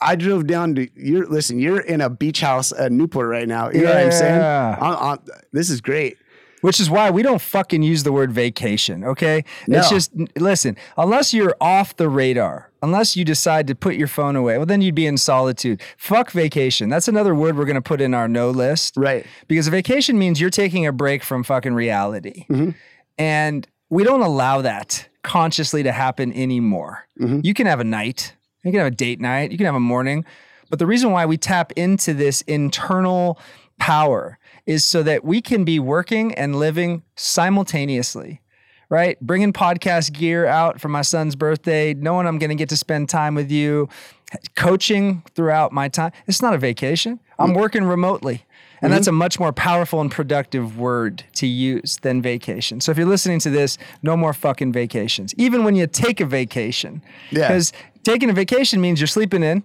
I 0.00 0.14
drove 0.16 0.46
down 0.46 0.74
to 0.76 0.88
you're 0.94 1.26
listen, 1.26 1.58
you're 1.58 1.80
in 1.80 2.00
a 2.00 2.10
beach 2.10 2.40
house 2.40 2.72
at 2.72 2.92
Newport 2.92 3.28
right 3.28 3.48
now. 3.48 3.70
You 3.70 3.82
know 3.82 3.88
what 3.94 3.98
I'm 4.04 4.12
saying? 4.12 4.40
Yeah. 4.40 4.76
I'm- 4.80 4.96
I'm- 5.02 5.18
this 5.52 5.70
is 5.70 5.80
great. 5.80 6.18
Which 6.66 6.80
is 6.80 6.90
why 6.90 7.10
we 7.10 7.22
don't 7.22 7.40
fucking 7.40 7.84
use 7.84 8.02
the 8.02 8.10
word 8.10 8.32
vacation, 8.32 9.04
okay? 9.04 9.44
It's 9.68 9.88
just, 9.88 10.10
listen, 10.36 10.76
unless 10.98 11.32
you're 11.32 11.54
off 11.60 11.94
the 11.94 12.08
radar, 12.08 12.72
unless 12.82 13.16
you 13.16 13.24
decide 13.24 13.68
to 13.68 13.76
put 13.76 13.94
your 13.94 14.08
phone 14.08 14.34
away, 14.34 14.56
well, 14.56 14.66
then 14.66 14.80
you'd 14.80 14.96
be 14.96 15.06
in 15.06 15.16
solitude. 15.16 15.80
Fuck 15.96 16.32
vacation. 16.32 16.88
That's 16.88 17.06
another 17.06 17.36
word 17.36 17.56
we're 17.56 17.66
going 17.66 17.76
to 17.76 17.80
put 17.80 18.00
in 18.00 18.14
our 18.14 18.26
no 18.26 18.50
list. 18.50 18.96
Right. 18.96 19.24
Because 19.46 19.68
a 19.68 19.70
vacation 19.70 20.18
means 20.18 20.40
you're 20.40 20.50
taking 20.50 20.84
a 20.88 20.90
break 20.90 21.22
from 21.22 21.44
fucking 21.44 21.74
reality. 21.74 22.46
Mm-hmm. 22.50 22.70
And 23.16 23.68
we 23.88 24.02
don't 24.02 24.22
allow 24.22 24.60
that 24.62 25.08
consciously 25.22 25.84
to 25.84 25.92
happen 25.92 26.32
anymore. 26.32 27.06
Mm-hmm. 27.20 27.42
You 27.44 27.54
can 27.54 27.68
have 27.68 27.78
a 27.78 27.84
night, 27.84 28.34
you 28.64 28.72
can 28.72 28.80
have 28.80 28.92
a 28.92 28.96
date 28.96 29.20
night, 29.20 29.52
you 29.52 29.56
can 29.56 29.66
have 29.66 29.76
a 29.76 29.80
morning. 29.80 30.24
But 30.68 30.80
the 30.80 30.86
reason 30.86 31.12
why 31.12 31.26
we 31.26 31.36
tap 31.36 31.70
into 31.76 32.12
this 32.12 32.40
internal 32.42 33.38
power 33.78 34.40
is 34.66 34.84
so 34.84 35.02
that 35.04 35.24
we 35.24 35.40
can 35.40 35.64
be 35.64 35.78
working 35.78 36.34
and 36.34 36.56
living 36.56 37.02
simultaneously. 37.14 38.40
Right? 38.88 39.18
Bringing 39.20 39.52
podcast 39.52 40.12
gear 40.12 40.46
out 40.46 40.80
for 40.80 40.88
my 40.88 41.02
son's 41.02 41.34
birthday, 41.34 41.92
knowing 41.92 42.24
I'm 42.24 42.38
going 42.38 42.50
to 42.50 42.56
get 42.56 42.68
to 42.68 42.76
spend 42.76 43.08
time 43.08 43.34
with 43.34 43.50
you, 43.50 43.88
coaching 44.54 45.24
throughout 45.34 45.72
my 45.72 45.88
time. 45.88 46.12
It's 46.28 46.40
not 46.40 46.54
a 46.54 46.58
vacation. 46.58 47.18
I'm 47.36 47.48
mm-hmm. 47.48 47.58
working 47.58 47.84
remotely. 47.84 48.44
And 48.82 48.92
that's 48.92 49.08
mm-hmm. 49.08 49.16
a 49.16 49.18
much 49.18 49.40
more 49.40 49.52
powerful 49.52 50.00
and 50.00 50.10
productive 50.10 50.78
word 50.78 51.24
to 51.34 51.46
use 51.46 51.96
than 52.02 52.20
vacation. 52.22 52.80
So 52.80 52.92
if 52.92 52.98
you're 52.98 53.08
listening 53.08 53.40
to 53.40 53.50
this, 53.50 53.78
no 54.02 54.16
more 54.16 54.32
fucking 54.32 54.72
vacations. 54.72 55.34
Even 55.36 55.64
when 55.64 55.74
you 55.74 55.86
take 55.86 56.20
a 56.20 56.26
vacation. 56.26 57.02
Yeah. 57.30 57.48
Because 57.48 57.72
taking 58.04 58.30
a 58.30 58.34
vacation 58.34 58.80
means 58.80 59.00
you're 59.00 59.06
sleeping 59.08 59.42
in, 59.42 59.64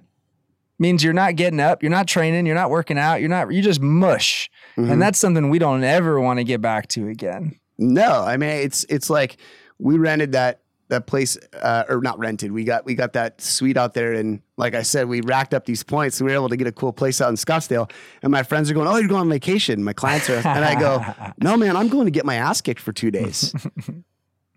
means 0.81 1.03
you're 1.03 1.13
not 1.13 1.35
getting 1.35 1.59
up, 1.59 1.83
you're 1.83 1.91
not 1.91 2.07
training, 2.07 2.45
you're 2.45 2.55
not 2.55 2.69
working 2.69 2.97
out, 2.97 3.21
you're 3.21 3.29
not, 3.29 3.53
you 3.53 3.61
just 3.61 3.79
mush. 3.79 4.49
And 4.75 5.01
that's 5.01 5.19
something 5.19 5.49
we 5.49 5.59
don't 5.59 5.83
ever 5.83 6.19
want 6.19 6.39
to 6.39 6.43
get 6.43 6.59
back 6.59 6.87
to 6.89 7.07
again. 7.07 7.59
No, 7.77 8.23
I 8.23 8.37
mean 8.37 8.49
it's 8.49 8.83
it's 8.89 9.09
like 9.09 9.37
we 9.79 9.97
rented 9.97 10.31
that 10.33 10.61
that 10.91 11.07
place 11.07 11.37
uh, 11.61 11.85
or 11.89 12.01
not 12.01 12.19
rented. 12.19 12.51
We 12.51 12.63
got 12.63 12.85
we 12.85 12.95
got 12.95 13.13
that 13.13 13.41
suite 13.41 13.77
out 13.77 13.93
there, 13.93 14.13
and 14.13 14.41
like 14.57 14.75
I 14.75 14.83
said, 14.83 15.07
we 15.07 15.21
racked 15.21 15.53
up 15.53 15.65
these 15.65 15.83
points. 15.83 16.19
And 16.19 16.27
we 16.27 16.31
were 16.33 16.37
able 16.37 16.49
to 16.49 16.57
get 16.57 16.67
a 16.67 16.71
cool 16.71 16.93
place 16.93 17.19
out 17.21 17.29
in 17.29 17.35
Scottsdale. 17.35 17.89
And 18.21 18.31
my 18.31 18.43
friends 18.43 18.69
are 18.69 18.73
going, 18.73 18.87
"Oh, 18.87 18.97
you're 18.97 19.07
going 19.07 19.21
on 19.21 19.29
vacation." 19.29 19.83
My 19.83 19.93
clients 19.93 20.29
are, 20.29 20.35
and 20.35 20.65
I 20.65 20.79
go, 20.79 21.03
"No, 21.41 21.57
man, 21.57 21.75
I'm 21.75 21.87
going 21.87 22.05
to 22.05 22.11
get 22.11 22.25
my 22.25 22.35
ass 22.35 22.61
kicked 22.61 22.81
for 22.81 22.91
two 22.91 23.09
days." 23.09 23.55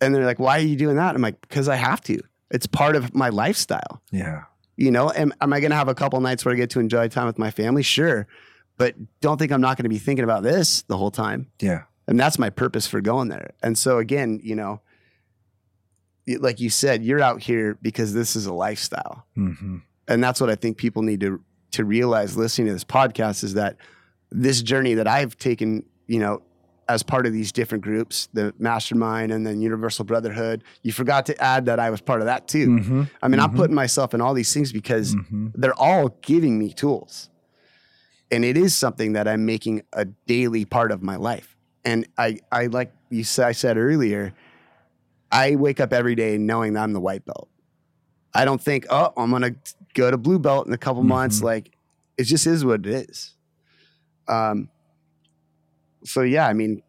and 0.00 0.14
they're 0.14 0.26
like, 0.26 0.38
"Why 0.38 0.58
are 0.58 0.62
you 0.62 0.76
doing 0.76 0.96
that?" 0.96 1.14
I'm 1.14 1.22
like, 1.22 1.40
"Because 1.40 1.68
I 1.68 1.76
have 1.76 2.00
to. 2.02 2.20
It's 2.50 2.66
part 2.66 2.96
of 2.96 3.14
my 3.14 3.30
lifestyle." 3.30 4.02
Yeah. 4.10 4.44
You 4.76 4.90
know, 4.90 5.12
am, 5.14 5.32
am 5.40 5.52
I 5.52 5.60
going 5.60 5.70
to 5.70 5.76
have 5.76 5.88
a 5.88 5.94
couple 5.94 6.20
nights 6.20 6.44
where 6.44 6.54
I 6.54 6.56
get 6.56 6.70
to 6.70 6.80
enjoy 6.80 7.08
time 7.08 7.26
with 7.26 7.38
my 7.38 7.50
family? 7.50 7.82
Sure. 7.82 8.26
But 8.76 8.96
don't 9.20 9.38
think 9.38 9.52
I'm 9.52 9.60
not 9.60 9.76
going 9.76 9.84
to 9.84 9.88
be 9.88 9.98
thinking 9.98 10.24
about 10.24 10.42
this 10.42 10.82
the 10.82 10.96
whole 10.96 11.10
time. 11.10 11.50
Yeah. 11.60 11.84
And 12.06 12.18
that's 12.18 12.38
my 12.38 12.50
purpose 12.50 12.86
for 12.86 13.00
going 13.00 13.28
there. 13.28 13.52
And 13.62 13.78
so, 13.78 13.98
again, 13.98 14.40
you 14.42 14.56
know, 14.56 14.80
like 16.26 16.60
you 16.60 16.70
said, 16.70 17.04
you're 17.04 17.20
out 17.20 17.42
here 17.42 17.78
because 17.80 18.14
this 18.14 18.34
is 18.36 18.46
a 18.46 18.52
lifestyle. 18.52 19.26
Mm-hmm. 19.36 19.78
And 20.08 20.22
that's 20.24 20.40
what 20.40 20.50
I 20.50 20.54
think 20.54 20.76
people 20.76 21.02
need 21.02 21.20
to, 21.20 21.40
to 21.72 21.84
realize 21.84 22.36
listening 22.36 22.66
to 22.66 22.72
this 22.72 22.84
podcast 22.84 23.44
is 23.44 23.54
that 23.54 23.76
this 24.30 24.60
journey 24.60 24.94
that 24.94 25.06
I've 25.06 25.38
taken, 25.38 25.84
you 26.06 26.18
know, 26.18 26.42
as 26.88 27.02
part 27.02 27.26
of 27.26 27.32
these 27.32 27.50
different 27.52 27.82
groups, 27.82 28.28
the 28.32 28.52
mastermind 28.58 29.32
and 29.32 29.46
then 29.46 29.60
Universal 29.60 30.04
Brotherhood, 30.04 30.62
you 30.82 30.92
forgot 30.92 31.26
to 31.26 31.42
add 31.42 31.66
that 31.66 31.80
I 31.80 31.88
was 31.90 32.00
part 32.00 32.20
of 32.20 32.26
that 32.26 32.46
too. 32.48 32.68
Mm-hmm. 32.68 33.02
I 33.22 33.28
mean, 33.28 33.40
I'm 33.40 33.54
putting 33.54 33.74
myself 33.74 34.12
in 34.14 34.20
all 34.20 34.34
these 34.34 34.52
things 34.52 34.72
because 34.72 35.14
Mm-hmm. 35.14 35.48
they're 35.54 35.78
all 35.78 36.08
giving 36.22 36.58
me 36.58 36.72
tools. 36.72 37.30
And 38.30 38.44
it 38.44 38.56
is 38.56 38.74
something 38.74 39.12
that 39.14 39.28
I'm 39.28 39.46
making 39.46 39.82
a 39.92 40.04
daily 40.04 40.64
part 40.64 40.90
of 40.92 41.02
my 41.02 41.16
life. 41.16 41.56
And 41.84 42.06
I, 42.18 42.38
I 42.50 42.66
like 42.66 42.92
you 43.10 43.24
said, 43.24 43.46
I 43.46 43.52
said 43.52 43.76
earlier, 43.76 44.32
I 45.30 45.54
wake 45.56 45.80
up 45.80 45.92
every 45.92 46.14
day 46.14 46.36
knowing 46.38 46.72
that 46.74 46.82
I'm 46.82 46.92
the 46.92 47.00
white 47.00 47.24
belt. 47.24 47.48
I 48.34 48.44
don't 48.44 48.60
think, 48.60 48.86
oh, 48.90 49.12
I'm 49.16 49.30
gonna 49.30 49.54
go 49.94 50.10
to 50.10 50.16
blue 50.18 50.38
belt 50.38 50.66
in 50.66 50.72
a 50.72 50.78
couple 50.78 51.02
months. 51.02 51.40
Mhm. 51.40 51.44
Like 51.44 51.76
it 52.18 52.24
just 52.24 52.46
is 52.46 52.64
what 52.64 52.86
it 52.86 53.08
is. 53.10 53.34
Um. 54.28 54.68
So 56.04 56.22
yeah, 56.22 56.46
I 56.46 56.52
mean, 56.52 56.82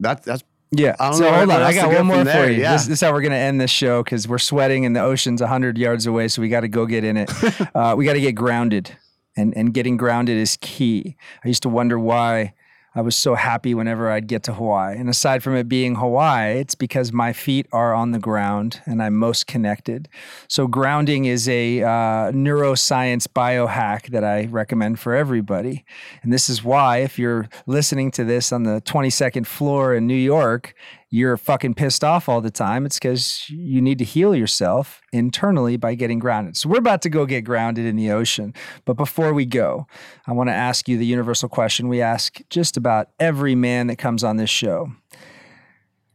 that's 0.00 0.24
that's 0.24 0.44
Yeah. 0.70 0.96
I 0.98 1.10
don't 1.10 1.18
so 1.18 1.24
know 1.24 1.36
hold 1.36 1.50
on. 1.50 1.62
I 1.62 1.72
got 1.74 1.92
one 1.92 2.06
more 2.06 2.24
for 2.24 2.48
you. 2.48 2.60
yeah. 2.60 2.72
This, 2.72 2.86
this 2.86 2.94
is 2.94 3.00
how 3.00 3.12
we're 3.12 3.20
going 3.20 3.32
to 3.32 3.38
end 3.38 3.60
this 3.60 3.70
show 3.70 4.02
because 4.02 4.26
we're 4.26 4.38
sweating 4.38 4.84
and 4.84 4.94
the 4.94 5.00
ocean's 5.02 5.40
100 5.40 5.78
yards 5.78 6.06
away. 6.06 6.28
So 6.28 6.42
we 6.42 6.48
got 6.48 6.60
to 6.60 6.68
go 6.68 6.86
get 6.86 7.04
in 7.04 7.16
it. 7.16 7.30
uh, 7.74 7.94
we 7.96 8.04
got 8.04 8.14
to 8.14 8.20
get 8.20 8.32
grounded. 8.32 8.96
And, 9.34 9.56
and 9.56 9.72
getting 9.72 9.96
grounded 9.96 10.36
is 10.36 10.58
key. 10.60 11.16
I 11.42 11.48
used 11.48 11.62
to 11.62 11.70
wonder 11.70 11.98
why 11.98 12.52
I 12.94 13.00
was 13.00 13.16
so 13.16 13.34
happy 13.34 13.74
whenever 13.74 14.10
I'd 14.10 14.26
get 14.26 14.42
to 14.44 14.54
Hawaii. 14.54 14.98
And 14.98 15.08
aside 15.08 15.42
from 15.42 15.56
it 15.56 15.66
being 15.68 15.94
Hawaii, 15.94 16.58
it's 16.58 16.74
because 16.74 17.10
my 17.10 17.32
feet 17.32 17.66
are 17.72 17.94
on 17.94 18.10
the 18.10 18.18
ground 18.18 18.82
and 18.84 19.02
I'm 19.02 19.16
most 19.16 19.46
connected. 19.46 20.08
So, 20.46 20.66
grounding 20.66 21.24
is 21.24 21.48
a 21.48 21.82
uh, 21.82 21.86
neuroscience 22.32 23.26
biohack 23.26 24.08
that 24.08 24.24
I 24.24 24.44
recommend 24.46 25.00
for 25.00 25.14
everybody. 25.14 25.84
And 26.22 26.32
this 26.32 26.50
is 26.50 26.62
why, 26.62 26.98
if 26.98 27.18
you're 27.18 27.48
listening 27.66 28.10
to 28.12 28.24
this 28.24 28.52
on 28.52 28.64
the 28.64 28.82
22nd 28.82 29.46
floor 29.46 29.94
in 29.94 30.06
New 30.06 30.14
York, 30.14 30.74
you're 31.12 31.36
fucking 31.36 31.74
pissed 31.74 32.02
off 32.02 32.26
all 32.26 32.40
the 32.40 32.50
time. 32.50 32.86
It's 32.86 32.98
because 32.98 33.44
you 33.50 33.82
need 33.82 33.98
to 33.98 34.04
heal 34.04 34.34
yourself 34.34 35.02
internally 35.12 35.76
by 35.76 35.94
getting 35.94 36.18
grounded. 36.18 36.56
So, 36.56 36.70
we're 36.70 36.78
about 36.78 37.02
to 37.02 37.10
go 37.10 37.26
get 37.26 37.42
grounded 37.42 37.84
in 37.84 37.96
the 37.96 38.10
ocean. 38.10 38.54
But 38.86 38.94
before 38.94 39.34
we 39.34 39.44
go, 39.44 39.86
I 40.26 40.32
want 40.32 40.48
to 40.48 40.54
ask 40.54 40.88
you 40.88 40.96
the 40.96 41.04
universal 41.04 41.50
question 41.50 41.88
we 41.88 42.00
ask 42.00 42.40
just 42.48 42.78
about 42.78 43.08
every 43.20 43.54
man 43.54 43.88
that 43.88 43.96
comes 43.96 44.24
on 44.24 44.38
this 44.38 44.48
show 44.48 44.90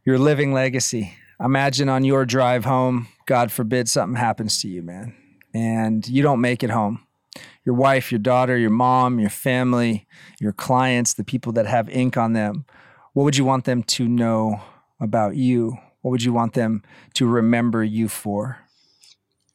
your 0.04 0.18
living 0.18 0.52
legacy. 0.52 1.14
Imagine 1.38 1.88
on 1.88 2.02
your 2.02 2.24
drive 2.26 2.64
home, 2.64 3.06
God 3.26 3.52
forbid 3.52 3.88
something 3.88 4.16
happens 4.16 4.60
to 4.62 4.68
you, 4.68 4.82
man, 4.82 5.14
and 5.54 6.08
you 6.08 6.22
don't 6.22 6.40
make 6.40 6.64
it 6.64 6.70
home. 6.70 7.06
Your 7.64 7.76
wife, 7.76 8.10
your 8.10 8.18
daughter, 8.18 8.56
your 8.56 8.70
mom, 8.70 9.20
your 9.20 9.30
family, 9.30 10.08
your 10.40 10.52
clients, 10.52 11.14
the 11.14 11.22
people 11.22 11.52
that 11.52 11.66
have 11.66 11.88
ink 11.88 12.16
on 12.16 12.32
them, 12.32 12.64
what 13.12 13.22
would 13.22 13.36
you 13.36 13.44
want 13.44 13.64
them 13.64 13.84
to 13.84 14.08
know 14.08 14.60
about 15.00 15.36
you? 15.36 15.78
What 16.02 16.12
would 16.12 16.22
you 16.22 16.32
want 16.32 16.54
them 16.54 16.82
to 17.14 17.26
remember 17.26 17.82
you 17.82 18.08
for? 18.08 18.58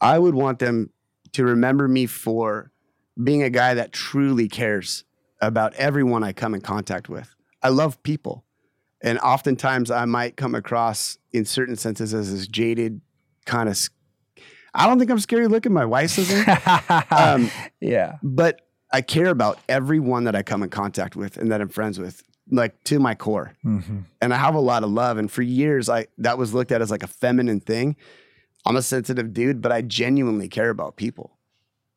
I 0.01 0.19
would 0.19 0.35
want 0.35 0.59
them 0.59 0.89
to 1.33 1.45
remember 1.45 1.87
me 1.87 2.05
for 2.05 2.71
being 3.21 3.43
a 3.43 3.49
guy 3.49 3.73
that 3.73 3.91
truly 3.91 4.47
cares 4.47 5.03
about 5.41 5.73
everyone 5.75 6.23
I 6.23 6.33
come 6.33 6.53
in 6.53 6.61
contact 6.61 7.09
with. 7.09 7.33
I 7.61 7.69
love 7.69 8.01
people. 8.03 8.43
And 9.01 9.19
oftentimes 9.19 9.91
I 9.91 10.05
might 10.05 10.37
come 10.37 10.55
across, 10.55 11.17
in 11.31 11.45
certain 11.45 11.75
senses, 11.75 12.13
as 12.13 12.31
this 12.31 12.47
jaded 12.47 13.01
kind 13.45 13.67
of. 13.67 13.77
I 14.73 14.87
don't 14.87 14.97
think 14.97 15.11
I'm 15.11 15.19
scary 15.19 15.47
looking. 15.47 15.73
My 15.73 15.85
wife 15.85 16.11
says 16.11 16.31
um, 17.11 17.51
yeah. 17.79 18.17
but 18.23 18.61
I 18.91 19.01
care 19.01 19.27
about 19.27 19.59
everyone 19.67 20.23
that 20.23 20.35
I 20.35 20.43
come 20.43 20.63
in 20.63 20.69
contact 20.69 21.15
with 21.15 21.37
and 21.37 21.51
that 21.51 21.61
I'm 21.61 21.69
friends 21.69 21.99
with, 21.99 22.23
like 22.49 22.83
to 22.85 22.99
my 22.99 23.15
core 23.15 23.53
Mm-hmm. 23.63 23.99
and 24.21 24.33
I 24.33 24.37
have 24.37 24.55
a 24.55 24.59
lot 24.59 24.83
of 24.83 24.91
love. 24.91 25.17
And 25.17 25.31
for 25.31 25.41
years, 25.41 25.89
I 25.89 26.07
that 26.17 26.37
was 26.37 26.53
looked 26.53 26.71
at 26.71 26.81
as 26.81 26.91
like 26.91 27.03
a 27.03 27.07
feminine 27.07 27.59
thing. 27.59 27.95
I'm 28.65 28.75
a 28.75 28.81
sensitive 28.81 29.33
dude, 29.33 29.61
but 29.61 29.71
I 29.71 29.81
genuinely 29.81 30.47
care 30.47 30.69
about 30.69 30.95
people, 30.95 31.37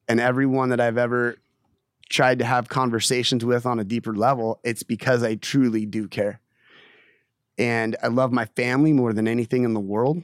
and 0.09 0.18
everyone 0.20 0.70
that 0.70 0.80
I've 0.80 0.99
ever 0.99 1.36
tried 2.09 2.38
to 2.40 2.44
have 2.44 2.68
conversations 2.68 3.44
with 3.44 3.66
on 3.66 3.78
a 3.80 3.84
deeper 3.84 4.14
level, 4.14 4.61
it's 4.62 4.82
because 4.84 5.22
I 5.22 5.34
truly 5.34 5.86
do 5.86 6.07
care. 6.09 6.40
And 7.59 7.97
I 8.03 8.09
love 8.09 8.32
my 8.32 8.44
family 8.44 8.92
more 8.92 9.12
than 9.12 9.26
anything 9.26 9.64
in 9.64 9.74
the 9.74 9.80
world. 9.80 10.22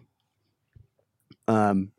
Um, 1.48 1.90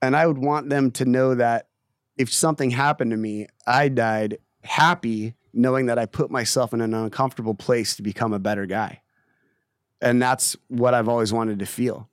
and 0.00 0.14
I 0.16 0.26
would 0.26 0.38
want 0.38 0.68
them 0.68 0.90
to 0.92 1.04
know 1.04 1.34
that 1.34 1.68
if 2.16 2.32
something 2.32 2.70
happened 2.70 3.10
to 3.10 3.16
me, 3.16 3.48
I 3.66 3.88
died 3.88 4.38
happy 4.62 5.34
knowing 5.54 5.86
that 5.86 5.98
I 5.98 6.06
put 6.06 6.30
myself 6.30 6.72
in 6.72 6.80
an 6.80 6.94
uncomfortable 6.94 7.54
place 7.54 7.96
to 7.96 8.02
become 8.02 8.32
a 8.32 8.38
better 8.38 8.66
guy. 8.66 9.00
And 10.00 10.20
that's 10.20 10.56
what 10.68 10.94
I've 10.94 11.08
always 11.08 11.32
wanted 11.32 11.58
to 11.60 11.66
feel. 11.66 12.08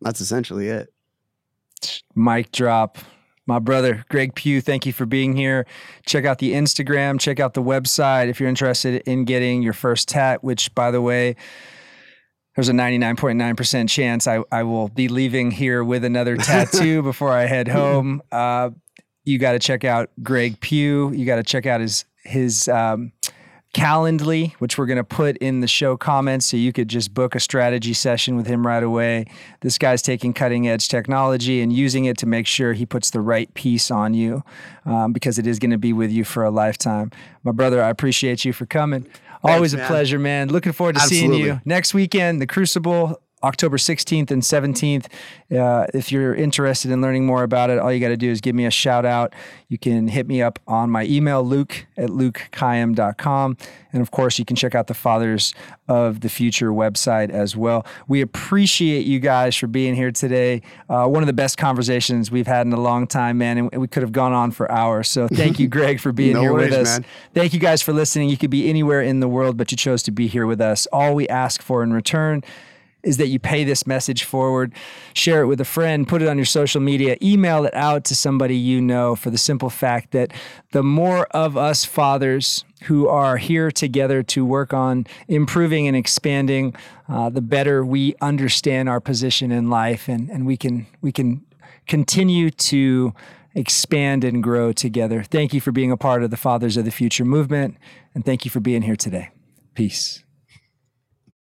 That's 0.00 0.20
essentially 0.20 0.68
it. 0.68 0.92
Mic 2.14 2.52
drop. 2.52 2.98
My 3.46 3.58
brother, 3.58 4.04
Greg 4.08 4.34
Pugh, 4.34 4.62
thank 4.62 4.86
you 4.86 4.92
for 4.92 5.04
being 5.04 5.36
here. 5.36 5.66
Check 6.06 6.24
out 6.24 6.38
the 6.38 6.54
Instagram, 6.54 7.20
check 7.20 7.40
out 7.40 7.52
the 7.52 7.62
website 7.62 8.28
if 8.28 8.40
you're 8.40 8.48
interested 8.48 9.02
in 9.06 9.26
getting 9.26 9.62
your 9.62 9.74
first 9.74 10.08
tat, 10.08 10.42
which, 10.42 10.74
by 10.74 10.90
the 10.90 11.02
way, 11.02 11.36
there's 12.54 12.70
a 12.70 12.72
99.9% 12.72 13.88
chance 13.88 14.26
I, 14.26 14.42
I 14.50 14.62
will 14.62 14.88
be 14.88 15.08
leaving 15.08 15.50
here 15.50 15.84
with 15.84 16.04
another 16.04 16.36
tattoo 16.38 17.02
before 17.02 17.32
I 17.32 17.44
head 17.44 17.68
home. 17.68 18.22
Uh, 18.32 18.70
you 19.24 19.38
got 19.38 19.52
to 19.52 19.58
check 19.58 19.84
out 19.84 20.10
Greg 20.22 20.60
Pugh. 20.60 21.12
You 21.14 21.24
got 21.24 21.36
to 21.36 21.42
check 21.42 21.66
out 21.66 21.80
his 21.80 22.04
his 22.24 22.68
um, 22.68 23.12
Calendly, 23.74 24.52
which 24.54 24.78
we're 24.78 24.86
going 24.86 24.98
to 24.98 25.04
put 25.04 25.36
in 25.38 25.60
the 25.60 25.66
show 25.66 25.96
comments 25.96 26.46
so 26.46 26.56
you 26.56 26.72
could 26.72 26.86
just 26.88 27.12
book 27.12 27.34
a 27.34 27.40
strategy 27.40 27.92
session 27.92 28.36
with 28.36 28.46
him 28.46 28.64
right 28.64 28.82
away. 28.82 29.26
This 29.62 29.78
guy's 29.78 30.00
taking 30.00 30.32
cutting 30.32 30.68
edge 30.68 30.88
technology 30.88 31.60
and 31.60 31.72
using 31.72 32.04
it 32.04 32.16
to 32.18 32.26
make 32.26 32.46
sure 32.46 32.72
he 32.72 32.86
puts 32.86 33.10
the 33.10 33.20
right 33.20 33.52
piece 33.54 33.90
on 33.90 34.14
you 34.14 34.44
um, 34.86 35.12
because 35.12 35.40
it 35.40 35.46
is 35.46 35.58
going 35.58 35.72
to 35.72 35.78
be 35.78 35.92
with 35.92 36.12
you 36.12 36.22
for 36.22 36.44
a 36.44 36.50
lifetime. 36.50 37.10
My 37.42 37.50
brother, 37.50 37.82
I 37.82 37.90
appreciate 37.90 38.44
you 38.44 38.52
for 38.52 38.64
coming. 38.64 39.08
Always 39.42 39.74
a 39.74 39.78
man. 39.78 39.86
pleasure, 39.88 40.18
man. 40.20 40.48
Looking 40.48 40.72
forward 40.72 40.94
to 40.94 41.00
seeing 41.02 41.34
you 41.34 41.60
next 41.64 41.94
weekend, 41.94 42.40
the 42.40 42.46
Crucible. 42.46 43.20
October 43.44 43.76
16th 43.76 44.30
and 44.30 44.42
17th. 44.42 45.06
Uh, 45.54 45.86
if 45.94 46.10
you're 46.10 46.34
interested 46.34 46.90
in 46.90 47.00
learning 47.02 47.26
more 47.26 47.42
about 47.42 47.70
it, 47.70 47.78
all 47.78 47.92
you 47.92 48.00
got 48.00 48.08
to 48.08 48.16
do 48.16 48.30
is 48.30 48.40
give 48.40 48.54
me 48.54 48.64
a 48.66 48.70
shout 48.70 49.04
out. 49.04 49.32
You 49.68 49.78
can 49.78 50.08
hit 50.08 50.26
me 50.26 50.42
up 50.42 50.58
on 50.66 50.90
my 50.90 51.04
email, 51.04 51.44
luke 51.44 51.86
at 51.96 52.08
lukekayam.com. 52.10 53.56
And 53.92 54.02
of 54.02 54.10
course, 54.10 54.38
you 54.38 54.44
can 54.44 54.56
check 54.56 54.74
out 54.74 54.88
the 54.88 54.94
Fathers 54.94 55.54
of 55.86 56.20
the 56.20 56.28
Future 56.28 56.70
website 56.70 57.30
as 57.30 57.56
well. 57.56 57.86
We 58.08 58.20
appreciate 58.20 59.06
you 59.06 59.20
guys 59.20 59.54
for 59.54 59.66
being 59.66 59.94
here 59.94 60.10
today. 60.10 60.62
Uh, 60.88 61.06
one 61.06 61.22
of 61.22 61.26
the 61.26 61.32
best 61.32 61.58
conversations 61.58 62.30
we've 62.30 62.46
had 62.46 62.66
in 62.66 62.72
a 62.72 62.80
long 62.80 63.06
time, 63.06 63.38
man. 63.38 63.58
And 63.58 63.80
we 63.80 63.86
could 63.86 64.02
have 64.02 64.12
gone 64.12 64.32
on 64.32 64.50
for 64.50 64.70
hours. 64.72 65.08
So 65.08 65.28
thank 65.28 65.58
you, 65.60 65.68
Greg, 65.74 66.00
for 66.00 66.10
being 66.12 66.32
No 66.34 66.40
here 66.40 66.52
worries, 66.52 66.70
with 66.70 66.80
us. 66.80 66.98
man. 66.98 67.06
Thank 67.34 67.52
you 67.54 67.60
guys 67.60 67.82
for 67.82 67.92
listening. 67.92 68.30
You 68.30 68.36
could 68.36 68.50
be 68.50 68.68
anywhere 68.68 69.02
in 69.02 69.20
the 69.20 69.28
world, 69.28 69.56
but 69.56 69.70
you 69.70 69.76
chose 69.76 70.02
to 70.04 70.10
be 70.10 70.26
here 70.26 70.46
with 70.46 70.60
us. 70.60 70.86
All 70.92 71.14
we 71.14 71.28
ask 71.28 71.62
for 71.62 71.82
in 71.82 71.92
return 71.92 72.42
is 73.04 73.18
that 73.18 73.28
you 73.28 73.38
pay 73.38 73.64
this 73.64 73.86
message 73.86 74.24
forward, 74.24 74.72
share 75.12 75.42
it 75.42 75.46
with 75.46 75.60
a 75.60 75.64
friend, 75.64 76.08
put 76.08 76.22
it 76.22 76.28
on 76.28 76.36
your 76.36 76.44
social 76.44 76.80
media, 76.80 77.16
email 77.22 77.64
it 77.64 77.74
out 77.74 78.04
to 78.04 78.14
somebody 78.14 78.56
you 78.56 78.80
know 78.80 79.14
for 79.14 79.30
the 79.30 79.38
simple 79.38 79.70
fact 79.70 80.10
that 80.12 80.32
the 80.72 80.82
more 80.82 81.26
of 81.26 81.56
us 81.56 81.84
fathers 81.84 82.64
who 82.84 83.08
are 83.08 83.36
here 83.36 83.70
together 83.70 84.22
to 84.22 84.44
work 84.44 84.72
on 84.72 85.06
improving 85.28 85.86
and 85.86 85.96
expanding, 85.96 86.74
uh, 87.08 87.30
the 87.30 87.40
better 87.40 87.84
we 87.84 88.14
understand 88.20 88.88
our 88.88 89.00
position 89.00 89.50
in 89.52 89.70
life 89.70 90.08
and, 90.08 90.30
and 90.30 90.46
we 90.46 90.56
can 90.56 90.86
we 91.00 91.12
can 91.12 91.44
continue 91.86 92.50
to 92.50 93.14
expand 93.54 94.24
and 94.24 94.42
grow 94.42 94.72
together. 94.72 95.22
Thank 95.22 95.54
you 95.54 95.60
for 95.60 95.70
being 95.70 95.92
a 95.92 95.96
part 95.96 96.22
of 96.22 96.30
the 96.30 96.36
Fathers 96.36 96.76
of 96.76 96.84
the 96.84 96.90
Future 96.90 97.24
movement 97.24 97.76
and 98.14 98.24
thank 98.24 98.44
you 98.44 98.50
for 98.50 98.60
being 98.60 98.82
here 98.82 98.96
today. 98.96 99.30
Peace. 99.74 100.23